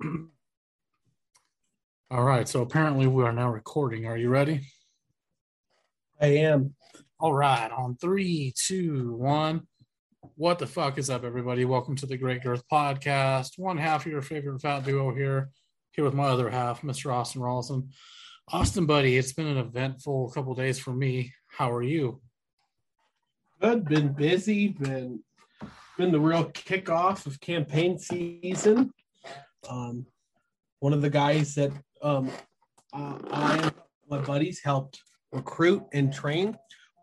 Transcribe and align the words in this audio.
All 2.10 2.24
right, 2.24 2.48
so 2.48 2.62
apparently 2.62 3.06
we 3.06 3.24
are 3.24 3.32
now 3.32 3.50
recording. 3.50 4.06
Are 4.06 4.16
you 4.16 4.28
ready? 4.28 4.60
I 6.20 6.26
am. 6.26 6.74
All 7.18 7.32
right, 7.32 7.70
on 7.70 7.96
three, 7.96 8.52
two, 8.56 9.14
one. 9.14 9.66
What 10.34 10.58
the 10.58 10.66
fuck 10.66 10.98
is 10.98 11.08
up, 11.08 11.24
everybody? 11.24 11.64
Welcome 11.64 11.96
to 11.96 12.06
the 12.06 12.18
Great 12.18 12.42
Girth 12.42 12.62
Podcast. 12.70 13.58
One 13.58 13.78
half 13.78 14.04
of 14.04 14.12
your 14.12 14.22
favorite 14.22 14.60
fat 14.60 14.84
duo 14.84 15.14
here, 15.14 15.50
here 15.92 16.04
with 16.04 16.14
my 16.14 16.24
other 16.24 16.50
half, 16.50 16.82
Mr. 16.82 17.12
Austin 17.12 17.40
Rawson. 17.40 17.88
Austin, 18.48 18.84
buddy, 18.84 19.16
it's 19.16 19.32
been 19.32 19.46
an 19.46 19.56
eventful 19.56 20.30
couple 20.30 20.54
days 20.54 20.78
for 20.78 20.92
me. 20.92 21.32
How 21.48 21.72
are 21.72 21.82
you? 21.82 22.20
Good. 23.62 23.86
Been 23.86 24.12
busy. 24.12 24.68
Been 24.68 25.20
been 25.96 26.12
the 26.12 26.20
real 26.20 26.50
kickoff 26.50 27.24
of 27.24 27.40
campaign 27.40 27.98
season. 27.98 28.92
Um, 29.68 30.06
one 30.80 30.92
of 30.92 31.02
the 31.02 31.10
guys 31.10 31.54
that 31.54 31.72
um, 32.02 32.30
uh, 32.92 33.18
I 33.30 33.58
and 33.58 33.74
my 34.08 34.18
buddies 34.18 34.60
helped 34.62 35.00
recruit 35.32 35.84
and 35.92 36.12
train 36.12 36.56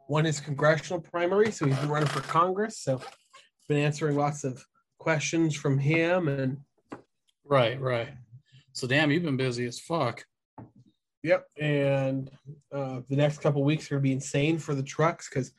won 0.07 0.25
his 0.25 0.39
congressional 0.39 1.01
primary, 1.01 1.51
so 1.51 1.65
he's 1.65 1.77
been 1.79 1.89
running 1.89 2.09
for 2.09 2.21
Congress. 2.21 2.79
So 2.79 3.01
been 3.67 3.77
answering 3.77 4.17
lots 4.17 4.43
of 4.43 4.63
questions 4.99 5.55
from 5.55 5.77
him 5.77 6.27
and 6.27 6.57
Right, 7.45 7.79
right. 7.79 8.09
So 8.71 8.87
damn, 8.87 9.11
you've 9.11 9.23
been 9.23 9.37
busy 9.37 9.65
as 9.65 9.79
fuck. 9.79 10.23
Yep, 11.23 11.45
and 11.59 12.29
uh, 12.73 13.01
the 13.09 13.15
next 13.15 13.39
couple 13.39 13.63
weeks 13.63 13.85
are 13.85 13.95
gonna 13.95 14.01
be 14.01 14.11
insane 14.11 14.57
for 14.57 14.75
the 14.75 14.83
trucks 14.83 15.29
because 15.29 15.53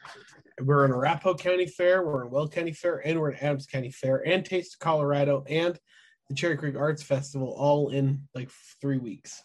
we're 0.60 0.84
in 0.84 0.92
Arapahoe 0.92 1.34
County 1.34 1.66
Fair, 1.66 2.04
we're 2.04 2.24
in 2.24 2.30
Weld 2.30 2.52
County 2.52 2.72
Fair, 2.72 2.98
and 3.06 3.18
we're 3.18 3.30
in 3.30 3.38
Adams 3.38 3.66
County 3.66 3.90
Fair, 3.90 4.26
and 4.26 4.44
Taste 4.44 4.74
of 4.74 4.80
Colorado, 4.80 5.44
and 5.48 5.78
the 6.28 6.34
Cherry 6.34 6.56
Creek 6.56 6.76
Arts 6.76 7.02
Festival, 7.02 7.54
all 7.58 7.90
in 7.90 8.28
like 8.34 8.50
three 8.80 8.98
weeks. 8.98 9.42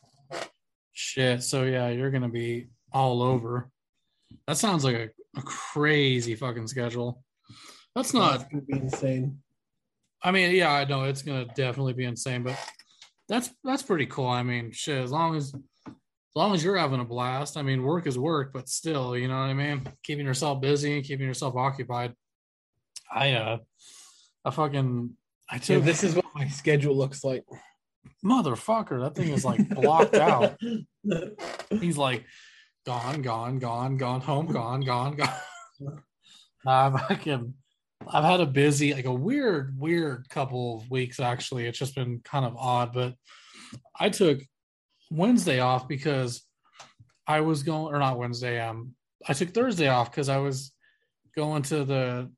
Shit. 0.94 1.44
So 1.44 1.64
yeah, 1.64 1.90
you're 1.90 2.12
gonna 2.12 2.30
be 2.30 2.68
all 2.92 3.22
over. 3.22 3.70
That 4.48 4.58
sounds 4.58 4.84
like 4.84 4.96
a, 4.96 5.10
a 5.38 5.42
crazy 5.42 6.36
fucking 6.36 6.68
schedule. 6.68 7.24
That's 7.96 8.14
not. 8.14 8.50
Gonna 8.50 8.64
be 8.64 8.78
insane. 8.78 9.40
I 10.22 10.32
mean, 10.32 10.54
yeah, 10.56 10.72
I 10.72 10.86
know 10.86 11.04
it's 11.04 11.22
gonna 11.22 11.46
definitely 11.56 11.94
be 11.94 12.06
insane, 12.06 12.44
but 12.44 12.58
that's 13.28 13.50
that's 13.64 13.84
pretty 13.84 14.06
cool. 14.06 14.28
I 14.28 14.44
mean, 14.44 14.72
shit. 14.72 15.02
As 15.02 15.12
long 15.12 15.36
as 15.36 15.54
as 16.30 16.36
long 16.36 16.54
as 16.54 16.64
you're 16.64 16.78
having 16.78 17.00
a 17.00 17.06
blast. 17.06 17.58
I 17.58 17.64
mean, 17.64 17.84
work 17.84 18.06
is 18.06 18.18
work, 18.18 18.54
but 18.54 18.70
still, 18.70 19.18
you 19.18 19.28
know 19.28 19.40
what 19.40 19.50
I 19.50 19.54
mean. 19.54 19.88
Keeping 20.04 20.26
yourself 20.26 20.62
busy 20.62 20.96
and 20.96 21.04
keeping 21.04 21.26
yourself 21.26 21.56
occupied. 21.56 22.14
I 23.12 23.34
uh, 23.34 23.58
I 24.46 24.52
fucking 24.52 25.16
I 25.52 25.58
took 25.58 25.84
this 25.84 26.04
is 26.04 26.16
what 26.16 26.26
my 26.36 26.48
schedule 26.48 26.96
looks 26.96 27.24
like. 27.24 27.44
motherfucker. 28.24 29.02
That 29.02 29.16
thing 29.16 29.30
is 29.30 29.44
like 29.44 29.68
blocked 29.70 30.16
out. 30.16 30.58
He's 31.70 31.98
like, 31.98 32.26
gone, 32.86 33.22
gone, 33.22 33.60
gone, 33.60 33.98
gone, 33.98 34.22
home, 34.22 34.48
gone, 34.48 34.82
gone, 34.82 35.16
gone. 35.16 36.02
Fucking. 37.08 37.54
I've 38.08 38.24
had 38.24 38.40
a 38.40 38.46
busy, 38.46 38.94
like 38.94 39.06
a 39.06 39.14
weird, 39.14 39.78
weird 39.78 40.30
couple 40.30 40.78
of 40.78 40.90
weeks. 40.90 41.20
Actually, 41.20 41.66
it's 41.66 41.80
just 41.80 41.96
been 41.96 42.22
kind 42.24 42.46
of 42.46 42.56
odd. 42.56 42.94
But 42.94 43.16
I 44.00 44.10
took 44.10 44.40
Wednesday 45.12 45.60
off 45.60 45.88
because 45.88 46.44
I 47.28 47.42
was 47.42 47.64
going, 47.64 47.94
or 47.94 48.00
not 48.00 48.18
Wednesday. 48.18 48.60
Um, 48.60 48.94
I 49.28 49.34
took 49.34 49.50
Thursday 49.50 49.88
off 49.88 50.12
because 50.12 50.30
I 50.30 50.38
was 50.38 50.72
going 51.36 51.64
to 51.64 51.84
the 51.84 52.32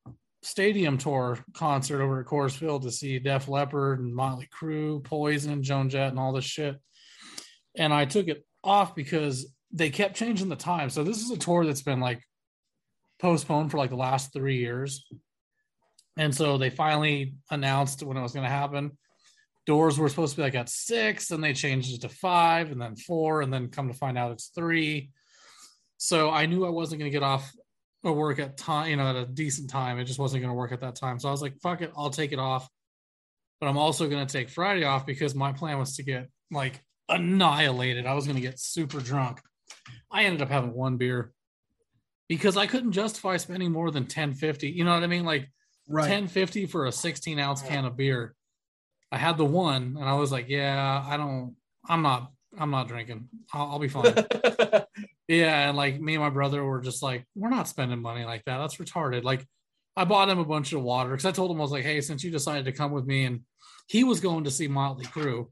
stadium 0.43 0.97
tour 0.97 1.39
concert 1.53 2.01
over 2.01 2.19
at 2.19 2.25
Coors 2.25 2.57
Field 2.57 2.83
to 2.83 2.91
see 2.91 3.19
Def 3.19 3.47
Leppard 3.47 3.99
and 3.99 4.15
Motley 4.15 4.47
Crue, 4.47 5.03
Poison, 5.03 5.63
Joan 5.63 5.89
Jett, 5.89 6.09
and 6.09 6.19
all 6.19 6.33
this 6.33 6.45
shit. 6.45 6.77
And 7.77 7.93
I 7.93 8.05
took 8.05 8.27
it 8.27 8.45
off 8.63 8.95
because 8.95 9.53
they 9.71 9.89
kept 9.89 10.15
changing 10.15 10.49
the 10.49 10.55
time. 10.55 10.89
So 10.89 11.03
this 11.03 11.21
is 11.21 11.31
a 11.31 11.37
tour 11.37 11.65
that's 11.65 11.83
been 11.83 11.99
like 11.99 12.21
postponed 13.19 13.71
for 13.71 13.77
like 13.77 13.91
the 13.91 13.95
last 13.95 14.33
three 14.33 14.57
years. 14.57 15.05
And 16.17 16.35
so 16.35 16.57
they 16.57 16.69
finally 16.69 17.35
announced 17.49 18.03
when 18.03 18.17
it 18.17 18.21
was 18.21 18.33
going 18.33 18.45
to 18.45 18.49
happen. 18.49 18.97
Doors 19.65 19.97
were 19.97 20.09
supposed 20.09 20.33
to 20.33 20.37
be 20.37 20.43
like 20.43 20.55
at 20.55 20.69
six, 20.69 21.31
and 21.31 21.43
they 21.43 21.53
changed 21.53 21.93
it 21.93 22.01
to 22.01 22.09
five, 22.09 22.71
and 22.71 22.81
then 22.81 22.95
four, 22.95 23.41
and 23.41 23.53
then 23.53 23.69
come 23.69 23.87
to 23.87 23.93
find 23.93 24.17
out 24.17 24.31
it's 24.31 24.47
three. 24.47 25.11
So 25.97 26.31
I 26.31 26.47
knew 26.47 26.65
I 26.65 26.69
wasn't 26.69 26.99
going 26.99 27.11
to 27.11 27.15
get 27.15 27.23
off 27.23 27.49
or 28.03 28.13
work 28.13 28.39
at 28.39 28.57
time, 28.57 28.89
you 28.89 28.95
know, 28.95 29.07
at 29.07 29.15
a 29.15 29.25
decent 29.25 29.69
time. 29.69 29.99
It 29.99 30.05
just 30.05 30.19
wasn't 30.19 30.41
going 30.41 30.51
to 30.51 30.57
work 30.57 30.71
at 30.71 30.81
that 30.81 30.95
time. 30.95 31.19
So 31.19 31.27
I 31.27 31.31
was 31.31 31.41
like, 31.41 31.59
fuck 31.61 31.81
it, 31.81 31.91
I'll 31.95 32.09
take 32.09 32.31
it 32.31 32.39
off. 32.39 32.69
But 33.59 33.67
I'm 33.67 33.77
also 33.77 34.09
going 34.09 34.25
to 34.25 34.31
take 34.31 34.49
Friday 34.49 34.83
off 34.83 35.05
because 35.05 35.35
my 35.35 35.51
plan 35.51 35.77
was 35.77 35.95
to 35.97 36.03
get 36.03 36.29
like 36.49 36.81
annihilated. 37.09 38.07
I 38.07 38.13
was 38.13 38.25
going 38.25 38.37
to 38.37 38.41
get 38.41 38.59
super 38.59 38.99
drunk. 38.99 39.39
I 40.11 40.23
ended 40.23 40.41
up 40.41 40.49
having 40.49 40.73
one 40.73 40.97
beer 40.97 41.31
because 42.27 42.57
I 42.57 42.65
couldn't 42.65 42.93
justify 42.93 43.37
spending 43.37 43.71
more 43.71 43.91
than 43.91 44.03
1050. 44.03 44.69
You 44.69 44.83
know 44.83 44.93
what 44.93 45.03
I 45.03 45.07
mean? 45.07 45.25
Like 45.25 45.49
Right. 45.91 46.03
1050 46.03 46.67
for 46.67 46.85
a 46.85 46.91
16 46.91 47.37
ounce 47.37 47.61
can 47.61 47.85
of 47.85 47.97
beer. 47.97 48.33
I 49.11 49.17
had 49.17 49.37
the 49.37 49.45
one 49.45 49.97
and 49.99 50.05
I 50.07 50.13
was 50.13 50.31
like, 50.31 50.47
yeah, 50.47 51.03
I 51.05 51.17
don't, 51.17 51.55
I'm 51.87 52.01
not, 52.01 52.31
I'm 52.57 52.71
not 52.71 52.87
drinking. 52.87 53.27
I'll, 53.53 53.71
I'll 53.71 53.79
be 53.79 53.89
fine. 53.89 54.13
Yeah, 55.31 55.69
and 55.69 55.77
like 55.77 56.01
me 56.01 56.15
and 56.15 56.21
my 56.21 56.29
brother 56.29 56.61
were 56.61 56.81
just 56.81 57.01
like, 57.01 57.25
we're 57.35 57.49
not 57.49 57.69
spending 57.69 58.01
money 58.01 58.25
like 58.25 58.43
that. 58.45 58.57
That's 58.57 58.75
retarded. 58.75 59.23
Like, 59.23 59.47
I 59.95 60.03
bought 60.03 60.27
him 60.27 60.39
a 60.39 60.45
bunch 60.45 60.73
of 60.73 60.81
water 60.81 61.11
because 61.11 61.25
I 61.25 61.31
told 61.31 61.51
him 61.51 61.57
I 61.57 61.61
was 61.61 61.71
like, 61.71 61.85
hey, 61.85 62.01
since 62.01 62.21
you 62.21 62.31
decided 62.31 62.65
to 62.65 62.73
come 62.73 62.91
with 62.91 63.05
me, 63.05 63.23
and 63.23 63.41
he 63.87 64.03
was 64.03 64.19
going 64.19 64.43
to 64.43 64.51
see 64.51 64.67
Motley 64.67 65.05
Crue. 65.05 65.47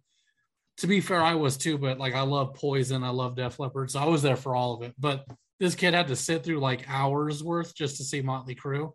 To 0.79 0.87
be 0.87 0.99
fair, 0.99 1.21
I 1.21 1.35
was 1.35 1.55
too, 1.55 1.77
but 1.77 1.97
like 1.97 2.13
I 2.13 2.21
love 2.21 2.55
Poison, 2.55 3.05
I 3.05 3.09
love 3.09 3.35
Def 3.35 3.57
Leppard, 3.57 3.89
so 3.89 3.99
I 3.99 4.05
was 4.05 4.21
there 4.21 4.35
for 4.35 4.55
all 4.55 4.75
of 4.75 4.81
it. 4.81 4.93
But 4.97 5.25
this 5.61 5.75
kid 5.75 5.93
had 5.93 6.07
to 6.09 6.15
sit 6.15 6.43
through 6.43 6.59
like 6.59 6.89
hours 6.89 7.41
worth 7.41 7.73
just 7.73 7.97
to 7.97 8.03
see 8.03 8.21
Motley 8.21 8.55
Crue, 8.55 8.91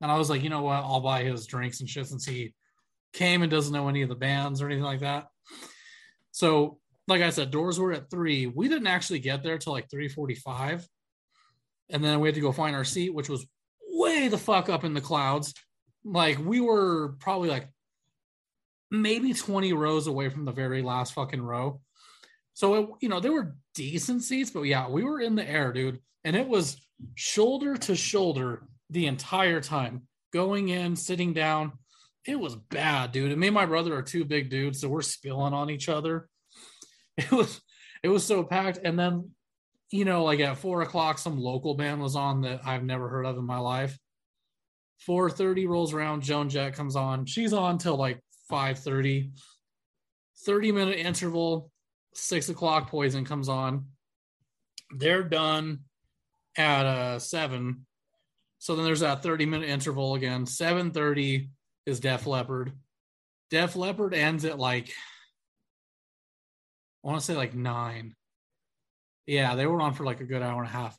and 0.00 0.10
I 0.12 0.16
was 0.16 0.30
like, 0.30 0.44
you 0.44 0.50
know 0.50 0.62
what? 0.62 0.84
I'll 0.84 1.00
buy 1.00 1.24
his 1.24 1.46
drinks 1.46 1.80
and 1.80 1.88
shit 1.88 2.06
since 2.06 2.24
he 2.24 2.54
came 3.12 3.42
and 3.42 3.50
doesn't 3.50 3.72
know 3.72 3.88
any 3.88 4.02
of 4.02 4.08
the 4.08 4.14
bands 4.14 4.62
or 4.62 4.66
anything 4.66 4.84
like 4.84 5.00
that. 5.00 5.26
So 6.32 6.79
like 7.10 7.22
I 7.22 7.30
said, 7.30 7.50
doors 7.50 7.78
were 7.78 7.92
at 7.92 8.08
three. 8.08 8.46
We 8.46 8.68
didn't 8.68 8.86
actually 8.86 9.18
get 9.18 9.42
there 9.42 9.58
till 9.58 9.72
like 9.72 9.90
three 9.90 10.08
forty-five, 10.08 10.86
and 11.90 12.02
then 12.02 12.20
we 12.20 12.28
had 12.28 12.36
to 12.36 12.40
go 12.40 12.52
find 12.52 12.76
our 12.76 12.84
seat, 12.84 13.12
which 13.12 13.28
was 13.28 13.44
way 13.88 14.28
the 14.28 14.38
fuck 14.38 14.68
up 14.68 14.84
in 14.84 14.94
the 14.94 15.00
clouds. 15.00 15.52
Like 16.04 16.38
we 16.38 16.60
were 16.60 17.16
probably 17.18 17.50
like 17.50 17.68
maybe 18.92 19.34
twenty 19.34 19.72
rows 19.72 20.06
away 20.06 20.28
from 20.28 20.44
the 20.44 20.52
very 20.52 20.82
last 20.82 21.12
fucking 21.12 21.42
row. 21.42 21.80
So 22.54 22.74
it, 22.74 22.88
you 23.00 23.08
know 23.08 23.18
there 23.18 23.32
were 23.32 23.56
decent 23.74 24.22
seats, 24.22 24.50
but 24.50 24.62
yeah, 24.62 24.88
we 24.88 25.02
were 25.02 25.20
in 25.20 25.34
the 25.34 25.48
air, 25.48 25.72
dude, 25.72 25.98
and 26.22 26.36
it 26.36 26.46
was 26.46 26.80
shoulder 27.16 27.76
to 27.76 27.96
shoulder 27.96 28.62
the 28.88 29.06
entire 29.08 29.60
time, 29.60 30.02
going 30.32 30.68
in, 30.68 30.94
sitting 30.94 31.32
down. 31.32 31.72
It 32.24 32.38
was 32.38 32.54
bad, 32.54 33.10
dude. 33.10 33.32
And 33.32 33.40
me 33.40 33.48
and 33.48 33.54
my 33.54 33.66
brother 33.66 33.96
are 33.96 34.02
two 34.02 34.24
big 34.24 34.48
dudes, 34.48 34.80
so 34.80 34.88
we're 34.88 35.02
spilling 35.02 35.54
on 35.54 35.70
each 35.70 35.88
other 35.88 36.28
it 37.30 37.32
was 37.32 37.60
it 38.02 38.08
was 38.08 38.24
so 38.24 38.42
packed. 38.44 38.78
And 38.82 38.98
then 38.98 39.30
you 39.90 40.04
know 40.04 40.24
like 40.24 40.40
at 40.40 40.58
four 40.58 40.82
o'clock 40.82 41.18
some 41.18 41.38
local 41.38 41.74
band 41.74 42.00
was 42.00 42.14
on 42.14 42.42
that 42.42 42.60
i've 42.64 42.84
never 42.84 43.08
heard 43.08 43.26
of 43.26 43.36
in 43.36 43.44
my 43.44 43.58
life. 43.58 43.98
4.30 45.08 45.66
rolls 45.66 45.94
around. 45.94 46.22
Joan 46.22 46.50
jett 46.50 46.74
comes 46.74 46.94
on. 46.94 47.24
She's 47.24 47.54
on 47.54 47.78
till 47.78 47.96
like 47.96 48.20
5.30 48.50 49.30
30 50.44 50.72
minute 50.72 50.98
interval. 50.98 51.70
Six 52.14 52.48
o'clock 52.48 52.90
poison 52.90 53.24
comes 53.24 53.48
on. 53.48 53.86
They're 54.90 55.22
done 55.22 55.80
at 56.56 56.84
uh 56.86 57.18
seven. 57.18 57.86
So 58.58 58.76
then 58.76 58.84
there's 58.84 59.00
that 59.00 59.22
30 59.22 59.46
minute 59.46 59.68
interval 59.68 60.14
again. 60.14 60.44
7.30 60.44 61.48
is 61.86 62.00
def 62.00 62.26
leppard 62.26 62.72
def 63.50 63.76
leppard 63.76 64.14
ends 64.14 64.44
at 64.44 64.58
like 64.58 64.92
I 67.04 67.08
want 67.08 67.20
to 67.20 67.24
say 67.24 67.34
like 67.34 67.54
nine. 67.54 68.14
Yeah, 69.26 69.54
they 69.54 69.66
were 69.66 69.80
on 69.80 69.94
for 69.94 70.04
like 70.04 70.20
a 70.20 70.24
good 70.24 70.42
hour 70.42 70.60
and 70.60 70.68
a 70.68 70.72
half. 70.72 70.98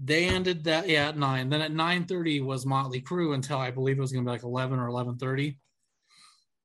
They 0.00 0.26
ended 0.26 0.64
that 0.64 0.88
yeah 0.88 1.08
at 1.08 1.18
nine. 1.18 1.48
Then 1.48 1.60
at 1.60 1.72
nine 1.72 2.04
thirty 2.04 2.40
was 2.40 2.66
Motley 2.66 3.00
Crue 3.00 3.34
until 3.34 3.58
I 3.58 3.70
believe 3.70 3.98
it 3.98 4.00
was 4.00 4.12
going 4.12 4.24
to 4.24 4.28
be 4.28 4.32
like 4.32 4.44
eleven 4.44 4.78
or 4.78 4.86
eleven 4.86 5.16
thirty. 5.16 5.58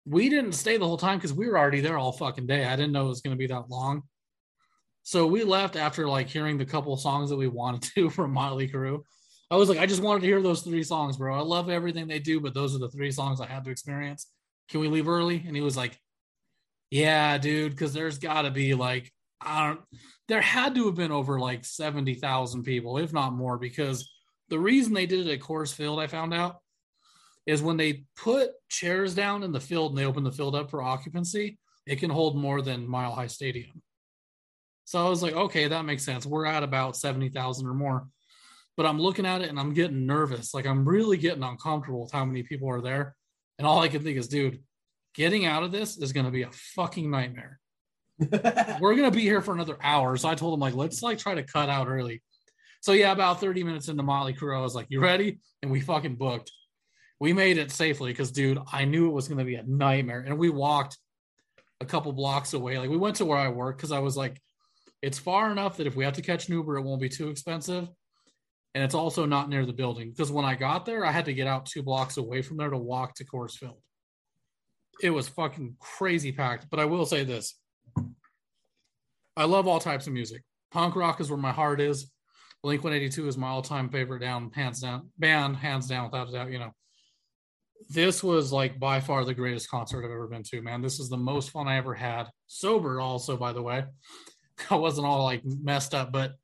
We 0.06 0.30
didn't 0.30 0.54
stay 0.54 0.78
the 0.78 0.88
whole 0.88 0.98
time 0.98 1.18
because 1.18 1.34
we 1.34 1.48
were 1.48 1.58
already 1.58 1.82
there 1.82 1.98
all 1.98 2.12
fucking 2.12 2.48
day. 2.48 2.66
I 2.66 2.76
didn't 2.76 2.92
know 2.92 3.06
it 3.06 3.10
was 3.10 3.22
going 3.22 3.36
to 3.36 3.40
be 3.40 3.48
that 3.48 3.70
long. 3.70 4.04
So 5.04 5.28
we 5.28 5.44
left 5.44 5.76
after 5.76 6.08
like 6.08 6.28
hearing 6.28 6.58
the 6.58 6.66
couple 6.66 6.96
songs 6.98 7.30
that 7.30 7.36
we 7.36 7.48
wanted 7.48 7.84
to 7.96 8.10
from 8.12 8.32
Motley 8.32 8.70
Crue. 8.70 9.02
I 9.52 9.56
was 9.56 9.70
like, 9.70 9.78
I 9.78 9.86
just 9.86 10.02
wanted 10.02 10.22
to 10.22 10.28
hear 10.28 10.42
those 10.42 10.62
three 10.62 10.84
songs, 10.84 11.18
bro. 11.18 11.36
I 11.36 11.42
love 11.42 11.70
everything 11.70 12.08
they 12.08 12.20
do, 12.20 12.40
but 12.40 12.54
those 12.54 12.76
are 12.76 12.80
the 12.80 12.90
three 12.90 13.12
songs 13.12 13.40
I 13.40 13.46
had 13.46 13.64
to 13.66 13.72
experience. 13.72 14.28
Can 14.70 14.80
we 14.80 14.88
leave 14.88 15.08
early? 15.08 15.44
And 15.46 15.56
he 15.56 15.62
was 15.62 15.78
like, 15.78 16.00
yeah, 16.94 17.40
dude, 17.40 17.72
because 17.72 17.92
there's 17.92 18.20
got 18.20 18.44
to 18.44 18.52
be 18.52 18.76
like, 18.76 19.12
I 19.42 19.70
don't, 19.70 19.80
there 20.28 20.42
had 20.42 20.76
to 20.76 20.86
have 20.86 20.94
been 20.94 21.12
over 21.12 21.40
like 21.40 21.66
70,000 21.66 22.62
people, 22.62 23.00
if 23.00 23.12
not 23.12 23.34
more, 23.34 23.58
because 23.58 24.08
the 24.50 24.60
reason 24.60 24.94
they 24.94 25.08
did 25.08 25.26
it 25.26 25.34
at 25.34 25.40
Coors 25.40 25.74
Field, 25.74 26.00
I 26.00 26.06
found 26.06 26.36
out, 26.36 26.58
is 27.48 27.64
when 27.64 27.78
they 27.78 28.06
put 28.16 28.52
chairs 28.70 29.16
down 29.16 29.42
in 29.42 29.52
the 29.52 29.60
field 29.60 29.92
and 29.92 29.98
they 29.98 30.06
open 30.06 30.24
the 30.24 30.32
field 30.32 30.54
up 30.54 30.70
for 30.70 30.84
occupancy, 30.84 31.58
it 31.88 31.96
can 31.96 32.12
hold 32.12 32.38
more 32.38 32.62
than 32.62 32.88
Mile 32.88 33.16
High 33.16 33.26
Stadium. 33.26 33.82
So 34.86 35.04
I 35.04 35.10
was 35.10 35.24
like, 35.24 35.34
okay, 35.34 35.68
that 35.68 35.86
makes 35.86 36.06
sense. 36.06 36.28
We're 36.28 36.46
at 36.46 36.62
about 36.62 36.96
70,000 36.96 37.66
or 37.66 37.74
more. 37.74 38.08
But 38.78 38.86
I'm 38.86 39.02
looking 39.02 39.26
at 39.26 39.42
it 39.42 39.50
and 39.50 39.60
I'm 39.60 39.74
getting 39.74 40.06
nervous. 40.06 40.54
Like 40.54 40.68
I'm 40.68 40.88
really 40.88 41.18
getting 41.18 41.42
uncomfortable 41.42 42.04
with 42.04 42.12
how 42.12 42.24
many 42.24 42.44
people 42.44 42.70
are 42.70 42.82
there. 42.82 43.16
And 43.58 43.66
all 43.66 43.80
I 43.80 43.88
can 43.88 44.04
think 44.04 44.20
is, 44.20 44.28
dude, 44.28 44.60
getting 45.14 45.46
out 45.46 45.64
of 45.64 45.72
this 45.72 45.98
is 45.98 46.14
going 46.14 46.26
to 46.26 46.32
be 46.32 46.44
a 46.44 46.52
fucking 46.52 47.10
nightmare. 47.10 47.60
We're 48.20 48.96
going 48.96 49.10
to 49.10 49.12
be 49.12 49.22
here 49.22 49.42
for 49.42 49.54
another 49.54 49.78
hour. 49.82 50.16
So 50.18 50.30
I 50.30 50.36
told 50.36 50.54
him, 50.54 50.60
like, 50.60 50.76
let's 50.76 51.02
like 51.02 51.18
try 51.18 51.36
to 51.36 51.44
cut 51.44 51.70
out 51.70 51.88
early. 51.88 52.22
So 52.82 52.92
yeah, 52.92 53.12
about 53.12 53.40
30 53.40 53.64
minutes 53.64 53.88
into 53.88 54.04
Motley 54.04 54.34
Crue, 54.34 54.58
I 54.58 54.62
was 54.62 54.76
like, 54.76 54.88
you 54.90 55.00
ready? 55.00 55.40
And 55.62 55.72
we 55.72 55.80
fucking 55.80 56.16
booked. 56.16 56.52
We 57.20 57.32
made 57.32 57.58
it 57.58 57.72
safely 57.72 58.12
because, 58.12 58.32
dude, 58.32 58.60
I 58.72 58.86
knew 58.86 59.08
it 59.08 59.14
was 59.14 59.28
going 59.28 59.38
to 59.38 59.46
be 59.46 59.56
a 59.56 59.64
nightmare. 59.64 60.24
And 60.28 60.38
we 60.38 60.50
walked 60.50 60.98
a 61.80 61.86
couple 61.86 62.12
blocks 62.12 62.54
away. 62.54 62.78
Like 62.78 62.90
we 62.90 62.98
went 62.98 63.18
to 63.18 63.26
where 63.26 63.38
I 63.38 63.50
work 63.50 63.78
because 63.78 63.92
I 63.92 64.00
was 64.00 64.18
like, 64.18 64.42
it's 65.02 65.20
far 65.20 65.52
enough 65.52 65.78
that 65.78 65.88
if 65.88 65.96
we 65.96 66.04
have 66.04 66.14
to 66.14 66.22
catch 66.22 66.48
an 66.48 66.56
Uber, 66.56 66.78
it 66.78 66.82
won't 66.82 67.02
be 67.02 67.10
too 67.10 67.30
expensive. 67.30 67.88
And 68.76 68.84
it's 68.84 68.96
also 68.96 69.26
not 69.26 69.50
near 69.50 69.66
the 69.66 69.74
building 69.74 70.10
because 70.10 70.32
when 70.32 70.46
I 70.46 70.56
got 70.56 70.86
there, 70.86 71.06
I 71.06 71.12
had 71.12 71.26
to 71.26 71.34
get 71.34 71.46
out 71.46 71.66
two 71.66 71.84
blocks 71.84 72.18
away 72.18 72.42
from 72.42 72.58
there 72.58 72.70
to 72.70 72.78
walk 72.78 73.16
to 73.16 73.26
Coors 73.26 73.52
Field. 73.54 73.80
It 75.02 75.10
was 75.10 75.28
fucking 75.28 75.76
crazy 75.80 76.32
packed. 76.32 76.68
But 76.70 76.80
I 76.80 76.86
will 76.86 77.06
say 77.06 77.24
this 77.24 77.56
I 79.36 79.46
love 79.46 79.68
all 79.68 79.80
types 79.80 80.08
of 80.08 80.14
music. 80.14 80.44
Punk 80.72 80.96
rock 80.96 81.20
is 81.20 81.30
where 81.30 81.40
my 81.40 81.52
heart 81.52 81.82
is. 81.82 82.12
Blink 82.62 82.84
182 82.84 83.28
is 83.28 83.38
my 83.38 83.48
all 83.48 83.62
time 83.62 83.90
favorite 83.90 84.20
down, 84.20 84.52
hands 84.54 84.80
down, 84.80 85.10
band, 85.18 85.58
hands 85.58 85.88
down, 85.88 86.06
without 86.06 86.30
a 86.30 86.32
doubt, 86.32 86.52
you 86.52 86.60
know. 86.60 86.72
This 87.90 88.24
was 88.24 88.54
like 88.54 88.80
by 88.80 89.02
far 89.02 89.26
the 89.26 89.34
greatest 89.34 89.70
concert 89.70 90.06
I've 90.06 90.12
ever 90.12 90.28
been 90.28 90.44
to, 90.44 90.62
man. 90.62 90.82
This 90.82 91.00
is 91.00 91.10
the 91.10 91.18
most 91.18 91.50
fun 91.50 91.68
I 91.68 91.78
ever 91.78 91.94
had. 91.94 92.28
Sober, 92.48 93.02
also, 93.02 93.36
by 93.36 93.52
the 93.52 93.62
way. 93.62 93.84
I 94.70 94.76
wasn't 94.76 95.08
all 95.08 95.24
like 95.24 95.44
messed 95.44 95.94
up, 95.94 96.12
but 96.12 96.36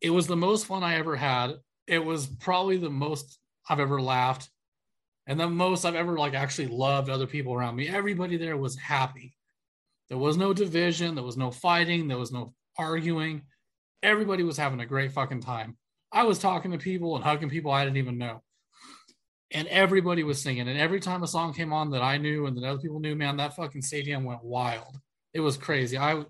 it 0.00 0.10
was 0.10 0.26
the 0.26 0.36
most 0.36 0.66
fun 0.66 0.82
I 0.82 0.96
ever 0.96 1.14
had. 1.14 1.52
It 1.86 2.04
was 2.04 2.26
probably 2.26 2.78
the 2.78 2.90
most 2.90 3.38
I've 3.68 3.80
ever 3.80 4.02
laughed 4.02 4.50
and 5.26 5.38
the 5.38 5.48
most 5.48 5.84
I've 5.84 5.94
ever 5.94 6.18
like 6.18 6.34
actually 6.34 6.68
loved 6.68 7.08
other 7.08 7.26
people 7.26 7.54
around 7.54 7.76
me. 7.76 7.88
Everybody 7.88 8.36
there 8.36 8.56
was 8.56 8.76
happy. 8.76 9.34
There 10.08 10.18
was 10.18 10.36
no 10.36 10.52
division, 10.52 11.14
there 11.14 11.24
was 11.24 11.36
no 11.36 11.50
fighting, 11.50 12.08
there 12.08 12.18
was 12.18 12.32
no 12.32 12.54
arguing. 12.76 13.42
Everybody 14.02 14.42
was 14.42 14.56
having 14.56 14.80
a 14.80 14.86
great 14.86 15.12
fucking 15.12 15.40
time. 15.40 15.76
I 16.10 16.24
was 16.24 16.38
talking 16.38 16.72
to 16.72 16.78
people 16.78 17.14
and 17.16 17.24
hugging 17.24 17.48
people 17.48 17.70
I 17.70 17.84
didn't 17.84 17.98
even 17.98 18.18
know. 18.18 18.42
And 19.52 19.68
everybody 19.68 20.24
was 20.24 20.40
singing. 20.40 20.68
And 20.68 20.78
every 20.78 21.00
time 21.00 21.22
a 21.22 21.26
song 21.26 21.54
came 21.54 21.72
on 21.72 21.90
that 21.90 22.02
I 22.02 22.18
knew 22.18 22.46
and 22.46 22.56
that 22.56 22.64
other 22.64 22.80
people 22.80 23.00
knew, 23.00 23.14
man, 23.14 23.36
that 23.36 23.54
fucking 23.54 23.82
stadium 23.82 24.24
went 24.24 24.44
wild. 24.44 24.98
It 25.32 25.40
was 25.40 25.56
crazy. 25.56 25.96
I 25.96 26.24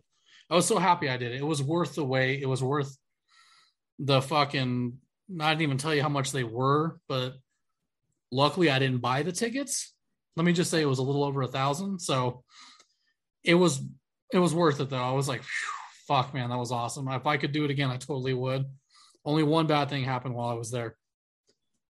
I 0.51 0.55
was 0.55 0.67
so 0.67 0.79
happy 0.79 1.09
I 1.09 1.17
did 1.17 1.33
it. 1.33 1.41
It 1.41 1.47
was 1.47 1.63
worth 1.63 1.95
the 1.95 2.05
wait. 2.05 2.43
It 2.43 2.47
was 2.47 2.63
worth 2.63 2.97
the 3.99 4.21
fucking 4.21 4.99
I 5.41 5.51
didn't 5.51 5.63
even 5.63 5.79
tell 5.79 5.95
you 5.95 6.03
how 6.03 6.09
much 6.09 6.31
they 6.31 6.45
were, 6.45 6.99
but 7.09 7.35
luckily 8.33 8.71
I 8.71 8.81
didn't 8.81 9.03
buy 9.03 9.23
the 9.23 9.31
tickets. 9.31 9.95
Let 10.35 10.45
me 10.45 10.53
just 10.53 10.71
say 10.71 10.81
it 10.81 10.87
was 10.87 10.99
a 10.99 11.05
little 11.05 11.23
over 11.23 11.43
a 11.43 11.49
thousand. 11.49 12.01
So 12.01 12.43
it 13.45 13.55
was 13.55 13.81
it 14.33 14.39
was 14.39 14.55
worth 14.55 14.81
it 14.81 14.91
though. 14.91 14.97
I 14.97 15.13
was 15.13 15.29
like, 15.29 15.43
fuck 16.09 16.35
man, 16.35 16.51
that 16.51 16.59
was 16.59 16.73
awesome. 16.73 17.07
If 17.09 17.27
I 17.27 17.37
could 17.37 17.53
do 17.53 17.65
it 17.65 17.71
again, 17.71 17.91
I 17.91 17.99
totally 17.99 18.35
would. 18.35 18.65
Only 19.25 19.43
one 19.43 19.67
bad 19.67 19.89
thing 19.89 20.03
happened 20.03 20.35
while 20.35 20.49
I 20.49 20.55
was 20.55 20.71
there. 20.71 20.97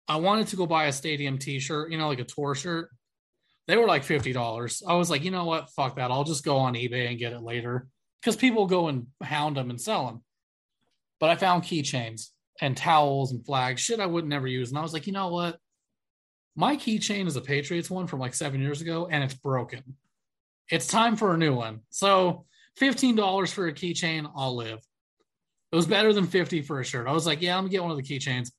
I 0.07 0.17
wanted 0.17 0.47
to 0.47 0.55
go 0.55 0.65
buy 0.65 0.85
a 0.85 0.93
stadium 0.93 1.37
t-shirt, 1.37 1.91
you 1.91 1.97
know, 1.97 2.07
like 2.07 2.19
a 2.19 2.23
tour 2.23 2.55
shirt. 2.55 2.89
They 3.67 3.75
were 3.75 3.87
like 3.87 4.03
$50. 4.03 4.83
I 4.87 4.93
was 4.93 5.09
like, 5.09 5.25
you 5.25 5.31
know 5.31 5.43
what? 5.43 5.69
Fuck 5.71 5.97
that. 5.97 6.11
I'll 6.11 6.23
just 6.23 6.45
go 6.45 6.57
on 6.57 6.75
eBay 6.75 7.09
and 7.09 7.19
get 7.19 7.33
it 7.33 7.41
later 7.41 7.87
because 8.21 8.37
people 8.37 8.65
go 8.65 8.87
and 8.87 9.07
hound 9.21 9.57
them 9.57 9.69
and 9.69 9.81
sell 9.81 10.05
them. 10.05 10.23
But 11.19 11.31
I 11.31 11.35
found 11.35 11.63
keychains 11.63 12.29
and 12.61 12.77
towels 12.77 13.31
and 13.31 13.45
flags, 13.45 13.81
shit 13.81 13.99
I 13.99 14.05
would 14.05 14.25
never 14.25 14.47
use. 14.47 14.69
And 14.69 14.77
I 14.77 14.81
was 14.81 14.93
like, 14.93 15.07
you 15.07 15.13
know 15.13 15.29
what? 15.29 15.57
My 16.59 16.75
keychain 16.75 17.27
is 17.27 17.35
a 17.35 17.41
Patriots 17.41 17.89
one 17.89 18.07
from 18.07 18.19
like 18.19 18.33
seven 18.33 18.59
years 18.59 18.81
ago 18.81 19.07
and 19.09 19.23
it's 19.23 19.35
broken. 19.35 19.83
It's 20.71 20.87
time 20.87 21.15
for 21.15 21.33
a 21.33 21.37
new 21.37 21.53
one. 21.53 21.81
So 21.91 22.45
$15 22.81 23.51
for 23.51 23.67
a 23.67 23.73
keychain, 23.73 24.29
I'll 24.35 24.55
live. 24.55 24.79
It 25.71 25.75
was 25.75 25.85
better 25.85 26.13
than 26.13 26.25
50 26.25 26.63
for 26.63 26.79
a 26.79 26.83
shirt. 26.83 27.07
I 27.07 27.11
was 27.11 27.27
like, 27.27 27.43
yeah, 27.43 27.55
I'm 27.55 27.65
gonna 27.65 27.71
get 27.71 27.83
one 27.83 27.91
of 27.91 27.97
the 27.97 28.03
keychains. 28.03 28.51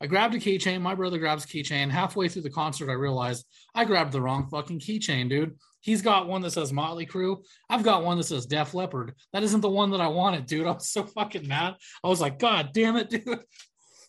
I 0.00 0.08
grabbed 0.08 0.34
a 0.34 0.38
keychain. 0.38 0.80
My 0.80 0.96
brother 0.96 1.18
grabs 1.18 1.46
keychain. 1.46 1.90
Halfway 1.90 2.28
through 2.28 2.42
the 2.42 2.50
concert, 2.50 2.90
I 2.90 2.94
realized 2.94 3.46
I 3.72 3.84
grabbed 3.84 4.12
the 4.12 4.20
wrong 4.20 4.48
fucking 4.48 4.80
keychain, 4.80 5.28
dude. 5.28 5.56
He's 5.80 6.02
got 6.02 6.26
one 6.26 6.42
that 6.42 6.50
says 6.50 6.72
Motley 6.72 7.06
Crue. 7.06 7.44
I've 7.70 7.84
got 7.84 8.02
one 8.02 8.16
that 8.16 8.24
says 8.24 8.46
Def 8.46 8.74
Leppard. 8.74 9.14
That 9.32 9.44
isn't 9.44 9.60
the 9.60 9.68
one 9.68 9.90
that 9.92 10.00
I 10.00 10.08
wanted, 10.08 10.46
dude. 10.46 10.66
I 10.66 10.72
was 10.72 10.88
so 10.88 11.04
fucking 11.04 11.46
mad. 11.46 11.76
I 12.02 12.08
was 12.08 12.20
like, 12.20 12.40
God 12.40 12.70
damn 12.72 12.96
it, 12.96 13.10
dude. 13.10 13.40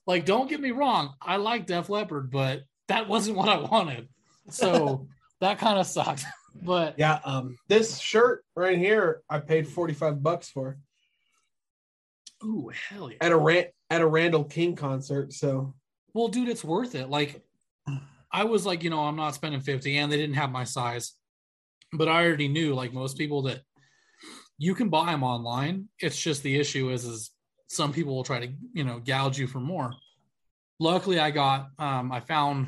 Like, 0.08 0.26
don't 0.26 0.50
get 0.50 0.60
me 0.60 0.72
wrong. 0.72 1.14
I 1.22 1.36
like 1.36 1.68
Def 1.68 1.88
Leppard, 1.88 2.32
but 2.32 2.64
that 2.90 3.08
wasn't 3.08 3.38
what 3.38 3.50
I 3.50 3.58
wanted. 3.58 4.10
So 4.50 5.08
that 5.42 5.58
kind 5.58 5.80
of 5.80 5.88
sucked. 5.88 6.26
But 6.62 6.96
yeah, 6.98 7.20
um, 7.24 7.58
this 7.68 8.00
shirt 8.00 8.44
right 8.56 8.78
here, 8.78 9.22
I 9.30 9.40
paid 9.40 9.68
45 9.68 10.22
bucks 10.22 10.50
for 10.50 10.78
ooh, 12.44 12.72
hell 12.90 13.10
yeah. 13.10 13.18
at 13.22 13.32
a 13.32 13.38
rant 13.38 13.68
at 13.90 14.02
a 14.02 14.08
Randall 14.08 14.44
King 14.44 14.76
concert. 14.76 15.34
So 15.34 15.74
Well, 16.14 16.28
dude, 16.28 16.50
it's 16.50 16.64
worth 16.64 16.96
it. 16.96 17.10
Like 17.10 17.44
I 18.32 18.44
was 18.44 18.66
like, 18.66 18.84
you 18.84 18.90
know, 18.90 19.02
I'm 19.02 19.16
not 19.16 19.36
spending 19.36 19.62
50 19.62 19.98
and 19.98 20.12
they 20.12 20.18
didn't 20.18 20.36
have 20.36 20.52
my 20.52 20.64
size. 20.64 21.14
But 21.94 22.08
I 22.08 22.24
already 22.24 22.48
knew, 22.48 22.76
like 22.76 22.94
most 22.94 23.18
people, 23.18 23.44
that 23.44 23.62
you 24.60 24.76
can 24.76 24.90
buy 24.90 25.12
them 25.12 25.24
online. 25.24 25.88
It's 26.00 26.22
just 26.22 26.44
the 26.44 26.60
issue 26.60 26.92
is 26.92 27.06
is 27.06 27.32
some 27.68 27.92
people 27.94 28.16
will 28.16 28.24
try 28.24 28.46
to, 28.46 28.54
you 28.74 28.84
know, 28.84 29.00
gouge 29.00 29.40
you 29.40 29.48
for 29.48 29.60
more. 29.60 29.94
Luckily, 30.80 31.20
I 31.20 31.32
got 31.32 31.70
um 31.78 32.12
I 32.12 32.22
found 32.22 32.68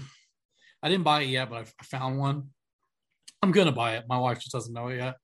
I 0.84 0.90
didn't 0.90 1.04
buy 1.04 1.22
it 1.22 1.30
yet, 1.30 1.50
but 1.50 1.68
I, 1.80 1.84
found 1.84 2.20
one. 2.20 2.50
I'm 3.42 3.52
gonna 3.52 3.72
buy 3.72 3.96
it. 3.96 4.06
My 4.08 4.18
wife 4.18 4.40
just 4.40 4.52
doesn't 4.52 4.74
know 4.74 4.88
it 4.88 4.98
yet. 4.98 5.16